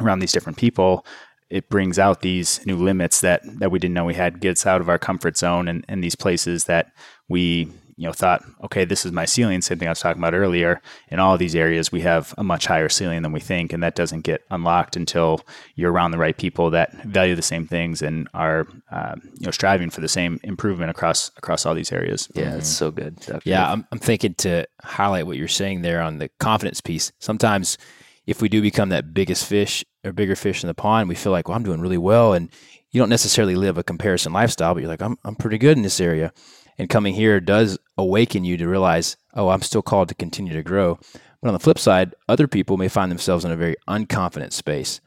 around 0.00 0.18
these 0.18 0.32
different 0.32 0.58
people 0.58 1.06
it 1.50 1.68
brings 1.68 1.98
out 1.98 2.22
these 2.22 2.64
new 2.66 2.76
limits 2.76 3.20
that 3.20 3.42
that 3.58 3.70
we 3.70 3.78
didn't 3.78 3.94
know 3.94 4.04
we 4.04 4.14
had 4.14 4.40
gets 4.40 4.66
out 4.66 4.80
of 4.80 4.88
our 4.88 4.98
comfort 4.98 5.36
zone 5.36 5.68
and, 5.68 5.84
and 5.88 6.02
these 6.02 6.16
places 6.16 6.64
that 6.64 6.92
we 7.28 7.70
you 7.96 8.06
know 8.06 8.12
thought 8.12 8.44
okay 8.62 8.84
this 8.84 9.06
is 9.06 9.12
my 9.12 9.24
ceiling 9.24 9.62
same 9.62 9.78
thing 9.78 9.88
i 9.88 9.90
was 9.90 10.00
talking 10.00 10.20
about 10.20 10.34
earlier 10.34 10.82
in 11.08 11.18
all 11.18 11.32
of 11.32 11.38
these 11.38 11.54
areas 11.54 11.90
we 11.90 12.02
have 12.02 12.34
a 12.36 12.44
much 12.44 12.66
higher 12.66 12.88
ceiling 12.88 13.22
than 13.22 13.32
we 13.32 13.40
think 13.40 13.72
and 13.72 13.82
that 13.82 13.94
doesn't 13.94 14.20
get 14.20 14.42
unlocked 14.50 14.96
until 14.96 15.40
you're 15.76 15.92
around 15.92 16.10
the 16.10 16.18
right 16.18 16.36
people 16.36 16.70
that 16.70 16.92
value 17.04 17.34
the 17.34 17.42
same 17.42 17.66
things 17.66 18.02
and 18.02 18.28
are 18.34 18.66
um, 18.90 19.20
you 19.38 19.46
know 19.46 19.50
striving 19.50 19.88
for 19.88 20.00
the 20.02 20.08
same 20.08 20.38
improvement 20.42 20.90
across 20.90 21.30
across 21.36 21.64
all 21.64 21.74
these 21.74 21.92
areas 21.92 22.28
Yeah, 22.34 22.56
it's 22.56 22.68
so 22.68 22.90
good. 22.90 23.16
Dr. 23.20 23.48
Yeah, 23.48 23.70
I'm, 23.70 23.86
I'm 23.90 23.98
thinking 23.98 24.34
to 24.34 24.66
highlight 24.82 25.26
what 25.26 25.36
you're 25.36 25.48
saying 25.48 25.82
there 25.82 26.02
on 26.02 26.18
the 26.18 26.28
confidence 26.38 26.80
piece. 26.80 27.12
Sometimes, 27.18 27.78
if 28.26 28.42
we 28.42 28.48
do 28.48 28.60
become 28.60 28.90
that 28.90 29.14
biggest 29.14 29.46
fish 29.46 29.84
bigger 30.12 30.36
fish 30.36 30.62
in 30.62 30.68
the 30.68 30.74
pond, 30.74 31.08
we 31.08 31.14
feel 31.14 31.32
like, 31.32 31.48
well, 31.48 31.56
I'm 31.56 31.62
doing 31.62 31.80
really 31.80 31.98
well. 31.98 32.32
And 32.32 32.50
you 32.90 33.00
don't 33.00 33.08
necessarily 33.08 33.54
live 33.54 33.78
a 33.78 33.84
comparison 33.84 34.32
lifestyle, 34.32 34.74
but 34.74 34.80
you're 34.80 34.88
like, 34.88 35.02
I'm, 35.02 35.18
I'm 35.24 35.34
pretty 35.34 35.58
good 35.58 35.76
in 35.76 35.82
this 35.82 36.00
area. 36.00 36.32
And 36.78 36.88
coming 36.88 37.14
here 37.14 37.40
does 37.40 37.78
awaken 37.96 38.44
you 38.44 38.56
to 38.56 38.68
realize, 38.68 39.16
oh, 39.34 39.48
I'm 39.48 39.62
still 39.62 39.82
called 39.82 40.08
to 40.08 40.14
continue 40.14 40.52
to 40.52 40.62
grow. 40.62 40.98
But 41.40 41.48
on 41.48 41.54
the 41.54 41.60
flip 41.60 41.78
side, 41.78 42.14
other 42.28 42.48
people 42.48 42.76
may 42.76 42.88
find 42.88 43.10
themselves 43.10 43.44
in 43.44 43.50
a 43.50 43.56
very 43.56 43.76
unconfident 43.88 44.52
space 44.52 45.00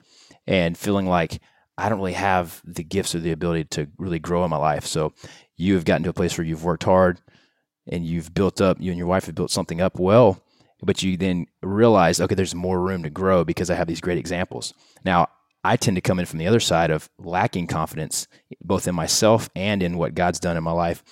and 0.48 0.78
feeling 0.78 1.06
like, 1.06 1.40
I 1.78 1.88
don't 1.88 2.00
really 2.00 2.14
have 2.14 2.62
the 2.66 2.84
gifts 2.84 3.16
or 3.16 3.20
the 3.20 3.32
ability 3.32 3.66
to 3.66 3.88
really 3.98 4.20
grow 4.20 4.44
in 4.44 4.50
my 4.50 4.58
life. 4.58 4.86
So 4.86 5.14
you 5.56 5.76
have 5.76 5.86
gotten 5.86 6.04
to 6.04 6.10
a 6.10 6.14
place 6.14 6.38
where 6.38 6.46
you've 6.46 6.64
worked 6.64 6.84
hard 6.84 7.22
and 7.88 8.06
you've 8.06 8.34
built 8.34 8.62
up, 8.62 8.78
you 8.80 8.92
and 8.92 8.98
your 8.98 9.08
wife 9.08 9.26
have 9.26 9.36
built 9.36 9.52
something 9.52 9.80
up 9.80 10.00
well, 10.00 10.44
but 10.82 11.04
you 11.04 11.18
then 11.18 11.48
realize, 11.62 12.22
okay, 12.22 12.36
there's 12.36 12.56
more 12.56 12.80
room 12.80 13.04
to 13.04 13.10
grow 13.10 13.44
because 13.44 13.70
I 13.70 13.76
have 13.76 13.88
these 13.88 14.02
great 14.02 14.18
examples. 14.18 14.74
Now, 15.04 15.28
I 15.64 15.76
tend 15.76 15.98
to 15.98 16.02
come 16.02 16.20
in 16.20 16.26
from 16.26 16.40
the 16.40 16.48
other 16.48 16.62
side 16.62 16.90
of 16.90 17.10
lacking 17.18 17.68
confidence, 17.68 18.28
both 18.62 18.88
in 18.88 18.96
myself 18.96 19.50
and 19.56 19.84
in 19.84 19.98
what 19.98 20.16
God's 20.16 20.40
done 20.40 20.56
in 20.56 20.64
my 20.64 20.72
life. 20.72 21.04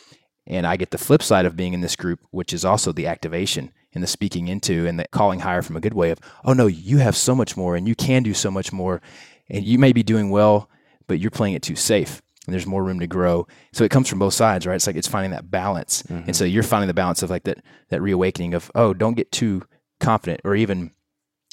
And 0.45 0.65
I 0.65 0.77
get 0.77 0.91
the 0.91 0.97
flip 0.97 1.21
side 1.21 1.45
of 1.45 1.57
being 1.57 1.73
in 1.73 1.81
this 1.81 1.97
group, 1.97 2.21
which 2.31 2.53
is 2.53 2.63
also 2.63 2.93
the 2.93 3.07
activation 3.07 3.73
and 3.93 4.01
the 4.01 4.07
speaking 4.07 4.47
into 4.47 4.87
and 4.87 4.97
the 4.97 5.07
calling 5.11 5.41
higher 5.41 5.61
from 5.61 5.75
a 5.75 5.81
good 5.81 5.93
way 5.93 6.11
of, 6.11 6.19
oh 6.45 6.53
no, 6.53 6.67
you 6.67 6.99
have 6.99 7.17
so 7.17 7.35
much 7.35 7.57
more 7.57 7.75
and 7.75 7.87
you 7.87 7.95
can 7.95 8.23
do 8.23 8.33
so 8.33 8.49
much 8.49 8.71
more. 8.71 9.01
And 9.49 9.65
you 9.65 9.77
may 9.77 9.91
be 9.91 10.03
doing 10.03 10.29
well, 10.29 10.69
but 11.07 11.19
you're 11.19 11.31
playing 11.31 11.55
it 11.55 11.61
too 11.61 11.75
safe 11.75 12.21
and 12.47 12.53
there's 12.53 12.65
more 12.65 12.83
room 12.83 12.99
to 13.01 13.07
grow. 13.07 13.45
So 13.73 13.83
it 13.83 13.91
comes 13.91 14.07
from 14.07 14.19
both 14.19 14.33
sides, 14.33 14.65
right? 14.65 14.75
It's 14.75 14.87
like 14.87 14.95
it's 14.95 15.07
finding 15.07 15.31
that 15.31 15.51
balance. 15.51 16.01
And 16.25 16.35
so 16.35 16.45
mm-hmm. 16.45 16.53
you're 16.53 16.63
finding 16.63 16.87
the 16.87 16.93
balance 16.93 17.21
of 17.21 17.29
like 17.29 17.43
that 17.43 17.61
that 17.89 18.01
reawakening 18.01 18.53
of, 18.53 18.71
oh, 18.73 18.93
don't 18.93 19.15
get 19.15 19.31
too 19.31 19.63
confident. 19.99 20.41
Or 20.45 20.55
even 20.55 20.91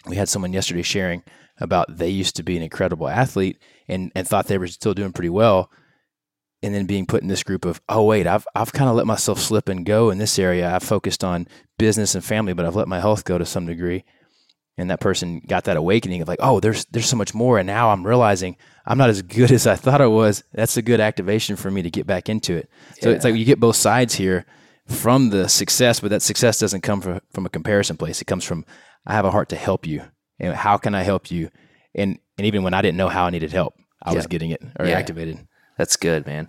we 0.07 0.17
had 0.17 0.29
someone 0.29 0.53
yesterday 0.53 0.83
sharing 0.83 1.23
about 1.59 1.97
they 1.97 2.09
used 2.09 2.37
to 2.37 2.43
be 2.43 2.57
an 2.57 2.63
incredible 2.63 3.09
athlete 3.09 3.59
and, 3.89 4.11
and 4.15 4.27
thought 4.27 4.47
they 4.47 4.59
were 4.59 4.67
still 4.69 4.95
doing 4.95 5.13
pretty 5.13 5.31
well. 5.31 5.71
And 6.63 6.75
then 6.75 6.87
being 6.87 7.05
put 7.05 7.21
in 7.21 7.29
this 7.29 7.43
group 7.43 7.67
of, 7.67 7.83
oh 7.89 8.05
wait, 8.05 8.27
I've 8.27 8.47
I've 8.55 8.73
kind 8.73 8.89
of 8.89 8.97
let 8.97 9.07
myself 9.07 9.39
slip 9.39 9.69
and 9.69 9.85
go 9.85 10.11
in 10.11 10.19
this 10.19 10.39
area. 10.39 10.73
I've 10.73 10.83
focused 10.83 11.25
on 11.25 11.49
business 11.77 12.15
and 12.15 12.25
family, 12.25 12.55
but 12.55 12.65
I've 12.65 12.77
let 12.77 12.89
my 12.89 13.01
health 13.01 13.25
go 13.25 13.37
to 13.37 13.45
some 13.45 13.67
degree 13.67 14.05
and 14.77 14.91
that 14.91 15.01
person 15.01 15.41
got 15.47 15.65
that 15.65 15.77
awakening 15.77 16.21
of 16.23 16.29
like, 16.29 16.41
oh, 16.43 16.61
there's 16.61 16.85
there's 16.87 17.07
so 17.09 17.17
much 17.17 17.35
more, 17.35 17.59
and 17.59 17.67
now 17.67 17.91
I'm 17.91 18.07
realizing 18.07 18.57
I'm 18.87 18.99
not 18.99 19.11
as 19.11 19.23
good 19.23 19.51
as 19.59 19.67
I 19.67 19.77
thought 19.77 20.01
I 20.01 20.07
was. 20.07 20.43
That's 20.53 20.77
a 20.77 20.83
good 20.83 21.01
activation 21.01 21.57
for 21.57 21.71
me 21.71 21.83
to 21.83 21.91
get 21.91 22.07
back 22.07 22.29
into 22.29 22.57
it. 22.57 22.69
So 23.01 23.11
it's 23.11 23.25
like 23.25 23.35
you 23.37 23.45
get 23.45 23.61
both 23.61 23.77
sides 23.77 24.15
here 24.15 24.47
from 24.87 25.31
the 25.31 25.49
success, 25.49 26.01
but 26.01 26.11
that 26.11 26.23
success 26.23 26.59
doesn't 26.59 26.83
come 26.83 27.01
from 27.01 27.21
from 27.33 27.47
a 27.47 27.51
comparison 27.51 27.97
place. 27.97 28.21
It 28.21 28.27
comes 28.27 28.45
from 28.45 28.65
I 29.07 29.15
have 29.15 29.25
a 29.25 29.31
heart 29.31 29.49
to 29.51 29.57
help 29.57 29.87
you, 29.87 30.03
and 30.39 30.55
how 30.55 30.77
can 30.77 30.95
I 30.95 31.03
help 31.03 31.31
you? 31.31 31.51
And 31.95 32.19
and 32.39 32.47
even 32.47 32.63
when 32.63 32.75
I 32.75 32.83
didn't 32.83 32.97
know 32.97 33.09
how 33.09 33.27
I 33.27 33.31
needed 33.31 33.53
help, 33.53 33.75
I 34.03 34.13
was 34.13 34.27
getting 34.27 34.51
it 34.51 34.63
or 34.79 34.87
Yeah. 34.87 34.99
activated. 34.99 35.47
That's 35.79 35.97
good, 35.97 36.27
man. 36.27 36.49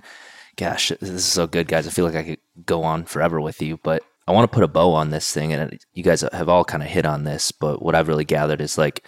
Gosh, 0.58 0.90
this 0.90 1.10
is 1.10 1.26
so 1.26 1.48
good, 1.48 1.68
guys. 1.68 1.86
I 1.86 1.90
feel 1.92 2.06
like 2.06 2.16
I 2.16 2.24
could 2.24 2.40
go 2.66 2.84
on 2.84 3.04
forever 3.06 3.42
with 3.42 3.62
you, 3.62 3.78
but 3.84 4.04
I 4.28 4.32
want 4.32 4.50
to 4.50 4.54
put 4.54 4.64
a 4.64 4.68
bow 4.68 4.94
on 4.94 5.10
this 5.12 5.32
thing. 5.32 5.54
And 5.54 5.74
it- 5.74 5.86
you 5.94 6.04
guys 6.04 6.22
have 6.22 6.50
all 6.50 6.66
kind 6.66 6.84
of 6.84 6.90
hit 6.90 7.06
on 7.06 7.24
this, 7.24 7.52
but 7.52 7.82
what 7.82 7.96
I've 7.96 8.08
really 8.08 8.26
gathered 8.26 8.62
is 8.62 8.78
like 8.78 9.04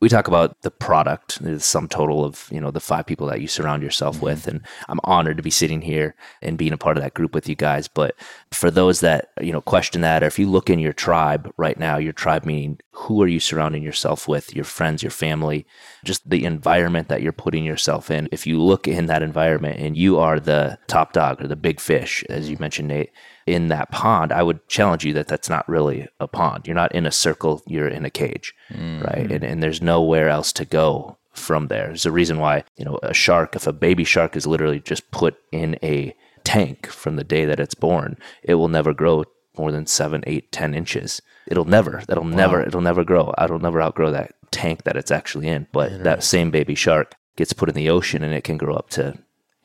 we 0.00 0.08
talk 0.08 0.28
about 0.28 0.62
the 0.62 0.70
product, 0.70 1.42
the 1.42 1.60
sum 1.60 1.86
total 1.86 2.24
of 2.24 2.48
you 2.50 2.60
know 2.60 2.70
the 2.70 2.80
five 2.80 3.06
people 3.06 3.26
that 3.26 3.40
you 3.40 3.46
surround 3.46 3.82
yourself 3.82 4.16
mm-hmm. 4.16 4.24
with, 4.24 4.48
and 4.48 4.62
I'm 4.88 5.00
honored 5.04 5.36
to 5.36 5.42
be 5.42 5.50
sitting 5.50 5.82
here 5.82 6.14
and 6.40 6.58
being 6.58 6.72
a 6.72 6.78
part 6.78 6.96
of 6.96 7.02
that 7.02 7.14
group 7.14 7.34
with 7.34 7.48
you 7.48 7.54
guys. 7.54 7.86
But 7.86 8.16
for 8.50 8.70
those 8.70 9.00
that 9.00 9.30
you 9.40 9.52
know 9.52 9.60
question 9.60 10.00
that, 10.00 10.22
or 10.22 10.26
if 10.26 10.38
you 10.38 10.48
look 10.48 10.70
in 10.70 10.78
your 10.78 10.94
tribe 10.94 11.52
right 11.58 11.78
now, 11.78 11.98
your 11.98 12.14
tribe 12.14 12.46
meaning 12.46 12.80
who 12.92 13.22
are 13.22 13.28
you 13.28 13.40
surrounding 13.40 13.82
yourself 13.82 14.26
with, 14.26 14.54
your 14.54 14.64
friends, 14.64 15.02
your 15.02 15.10
family, 15.10 15.66
just 16.04 16.28
the 16.28 16.44
environment 16.44 17.08
that 17.08 17.22
you're 17.22 17.32
putting 17.32 17.64
yourself 17.64 18.10
in. 18.10 18.28
If 18.32 18.46
you 18.46 18.60
look 18.60 18.88
in 18.88 19.06
that 19.06 19.22
environment 19.22 19.80
and 19.80 19.96
you 19.96 20.18
are 20.18 20.40
the 20.40 20.78
top 20.86 21.12
dog 21.12 21.42
or 21.42 21.46
the 21.46 21.56
big 21.56 21.78
fish, 21.80 22.24
as 22.28 22.48
you 22.48 22.56
mentioned, 22.58 22.88
Nate, 22.88 23.10
in 23.46 23.68
that 23.68 23.90
pond, 23.90 24.32
I 24.32 24.42
would 24.42 24.66
challenge 24.68 25.04
you 25.04 25.12
that 25.14 25.28
that's 25.28 25.48
not 25.48 25.68
really 25.68 26.08
a 26.18 26.28
pond. 26.28 26.66
You're 26.66 26.74
not 26.74 26.94
in 26.94 27.06
a 27.06 27.12
circle, 27.12 27.62
you're 27.66 27.88
in 27.88 28.04
a 28.04 28.10
cage, 28.10 28.54
right? 28.70 28.80
Mm-hmm. 28.80 29.32
And, 29.32 29.44
and 29.44 29.62
there's 29.62 29.82
nowhere 29.82 30.28
else 30.28 30.52
to 30.54 30.64
go 30.64 31.18
from 31.32 31.68
there. 31.68 31.88
There's 31.88 32.06
a 32.06 32.12
reason 32.12 32.38
why, 32.38 32.64
you 32.76 32.84
know, 32.84 32.98
a 33.02 33.14
shark, 33.14 33.56
if 33.56 33.66
a 33.66 33.72
baby 33.72 34.04
shark 34.04 34.36
is 34.36 34.46
literally 34.46 34.80
just 34.80 35.10
put 35.10 35.36
in 35.52 35.78
a 35.82 36.14
tank 36.44 36.86
from 36.86 37.16
the 37.16 37.24
day 37.24 37.44
that 37.44 37.60
it's 37.60 37.74
born, 37.74 38.16
it 38.42 38.54
will 38.54 38.68
never 38.68 38.92
grow 38.92 39.24
more 39.56 39.72
than 39.72 39.86
seven, 39.86 40.22
eight, 40.26 40.52
ten 40.52 40.74
inches. 40.74 41.20
It'll 41.46 41.64
never, 41.64 42.02
that'll 42.06 42.24
never, 42.24 42.62
it'll 42.62 42.80
never 42.80 43.04
grow. 43.04 43.32
It'll 43.42 43.58
never 43.58 43.82
outgrow 43.82 44.10
that 44.12 44.34
tank 44.50 44.84
that 44.84 44.96
it's 44.96 45.10
actually 45.10 45.48
in. 45.48 45.66
But 45.72 46.04
that 46.04 46.22
same 46.22 46.50
baby 46.50 46.74
shark 46.74 47.14
gets 47.36 47.52
put 47.52 47.68
in 47.68 47.74
the 47.74 47.90
ocean 47.90 48.22
and 48.22 48.34
it 48.34 48.44
can 48.44 48.56
grow 48.56 48.74
up 48.74 48.90
to 48.90 49.18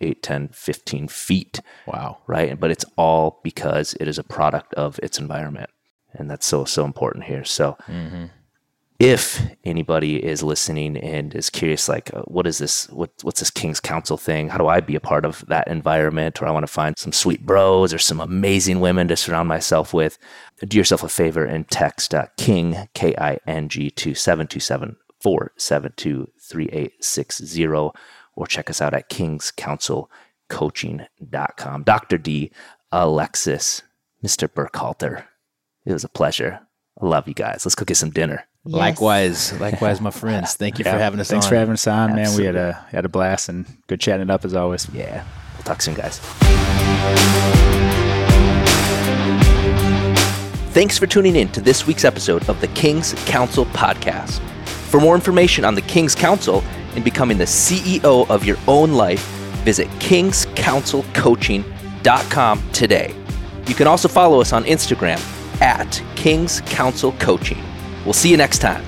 8, 0.05 0.23
10, 0.23 0.47
15 0.49 1.07
feet 1.07 1.59
Wow. 1.87 2.19
right? 2.27 2.59
But 2.59 2.71
it's 2.71 2.85
all 2.97 3.39
because 3.43 3.95
it 3.99 4.07
is 4.07 4.17
a 4.19 4.23
product 4.23 4.73
of 4.75 4.99
its 5.03 5.19
environment, 5.19 5.69
and 6.13 6.29
that's 6.29 6.45
so 6.45 6.63
so 6.65 6.85
important 6.85 7.25
here. 7.25 7.43
So, 7.43 7.77
if 8.97 9.41
anybody 9.65 10.23
is 10.23 10.41
listening 10.41 10.95
and 10.95 11.35
is 11.35 11.49
curious, 11.49 11.89
like, 11.89 12.13
uh, 12.13 12.21
what 12.21 12.47
is 12.47 12.59
this? 12.59 12.89
What, 12.89 13.11
what's 13.23 13.41
this 13.41 13.49
King's 13.51 13.81
Council 13.81 14.15
thing? 14.15 14.47
How 14.47 14.57
do 14.57 14.67
I 14.67 14.79
be 14.79 14.95
a 14.95 15.01
part 15.01 15.25
of 15.25 15.43
that 15.49 15.67
environment? 15.67 16.41
Or 16.41 16.45
I 16.47 16.51
want 16.51 16.65
to 16.65 16.71
find 16.71 16.97
some 16.97 17.11
sweet 17.11 17.45
bros 17.45 17.93
or 17.93 17.97
some 17.97 18.21
amazing 18.21 18.79
women 18.79 19.09
to 19.09 19.17
surround 19.17 19.49
myself 19.49 19.93
with. 19.93 20.17
Do 20.65 20.77
yourself 20.77 21.03
a 21.03 21.09
favor 21.09 21.43
and 21.43 21.67
text 21.69 22.15
uh, 22.15 22.27
King, 22.37 22.87
K 22.93 23.13
I 23.17 23.39
N 23.45 23.67
G, 23.67 23.89
to 23.91 24.13
727 24.15 24.95
472 25.19 26.29
3860 26.39 27.97
or 28.35 28.47
check 28.47 28.69
us 28.69 28.81
out 28.81 28.93
at 28.93 29.09
kingscouncilcoaching.com. 29.09 31.83
Dr. 31.83 32.17
D, 32.17 32.51
Alexis, 32.91 33.81
Mr. 34.23 34.47
Burkhalter, 34.47 35.23
it 35.85 35.93
was 35.93 36.03
a 36.03 36.09
pleasure. 36.09 36.59
I 37.01 37.05
love 37.05 37.27
you 37.27 37.33
guys. 37.33 37.65
Let's 37.65 37.75
go 37.75 37.85
get 37.85 37.97
some 37.97 38.09
dinner. 38.09 38.45
Yes. 38.65 38.77
Likewise, 38.77 39.59
likewise, 39.59 40.01
my 40.01 40.11
friends. 40.11 40.55
Thank 40.55 40.79
you 40.79 40.85
for 40.85 40.91
having 40.91 41.19
us 41.19 41.29
Thanks 41.29 41.45
on. 41.45 41.49
for 41.49 41.55
having 41.55 41.73
us 41.73 41.87
on, 41.87 42.15
man. 42.15 42.35
We 42.35 42.45
had 42.45 42.55
a 42.55 42.73
had 42.89 43.05
a 43.05 43.09
blast 43.09 43.49
and 43.49 43.65
good 43.87 43.99
chatting 43.99 44.23
it 44.23 44.31
up 44.31 44.45
as 44.45 44.55
always. 44.55 44.87
Yeah. 44.93 45.23
We'll 45.55 45.63
talk 45.63 45.81
soon, 45.81 45.95
guys. 45.95 46.19
Thanks 50.73 50.97
for 50.97 51.07
tuning 51.07 51.35
in 51.37 51.47
to 51.49 51.61
this 51.61 51.87
week's 51.87 52.03
episode 52.03 52.49
of 52.49 52.59
the 52.59 52.67
King's 52.69 53.13
Council 53.25 53.65
podcast. 53.67 54.39
For 54.67 54.99
more 54.99 55.15
information 55.15 55.63
on 55.63 55.75
the 55.75 55.81
King's 55.81 56.15
Council 56.15 56.61
and 56.95 57.03
becoming 57.03 57.37
the 57.37 57.45
CEO 57.45 58.27
of 58.29 58.45
your 58.45 58.57
own 58.67 58.93
life, 58.93 59.23
visit 59.63 59.87
kingscouncilcoaching.com 59.99 62.71
today. 62.71 63.13
You 63.67 63.75
can 63.75 63.87
also 63.87 64.07
follow 64.07 64.39
us 64.41 64.53
on 64.53 64.63
Instagram 64.63 65.19
at 65.61 66.01
King's 66.15 66.61
Council 66.61 67.11
Coaching. 67.13 67.63
We'll 68.03 68.13
see 68.13 68.29
you 68.29 68.37
next 68.37 68.59
time. 68.59 68.83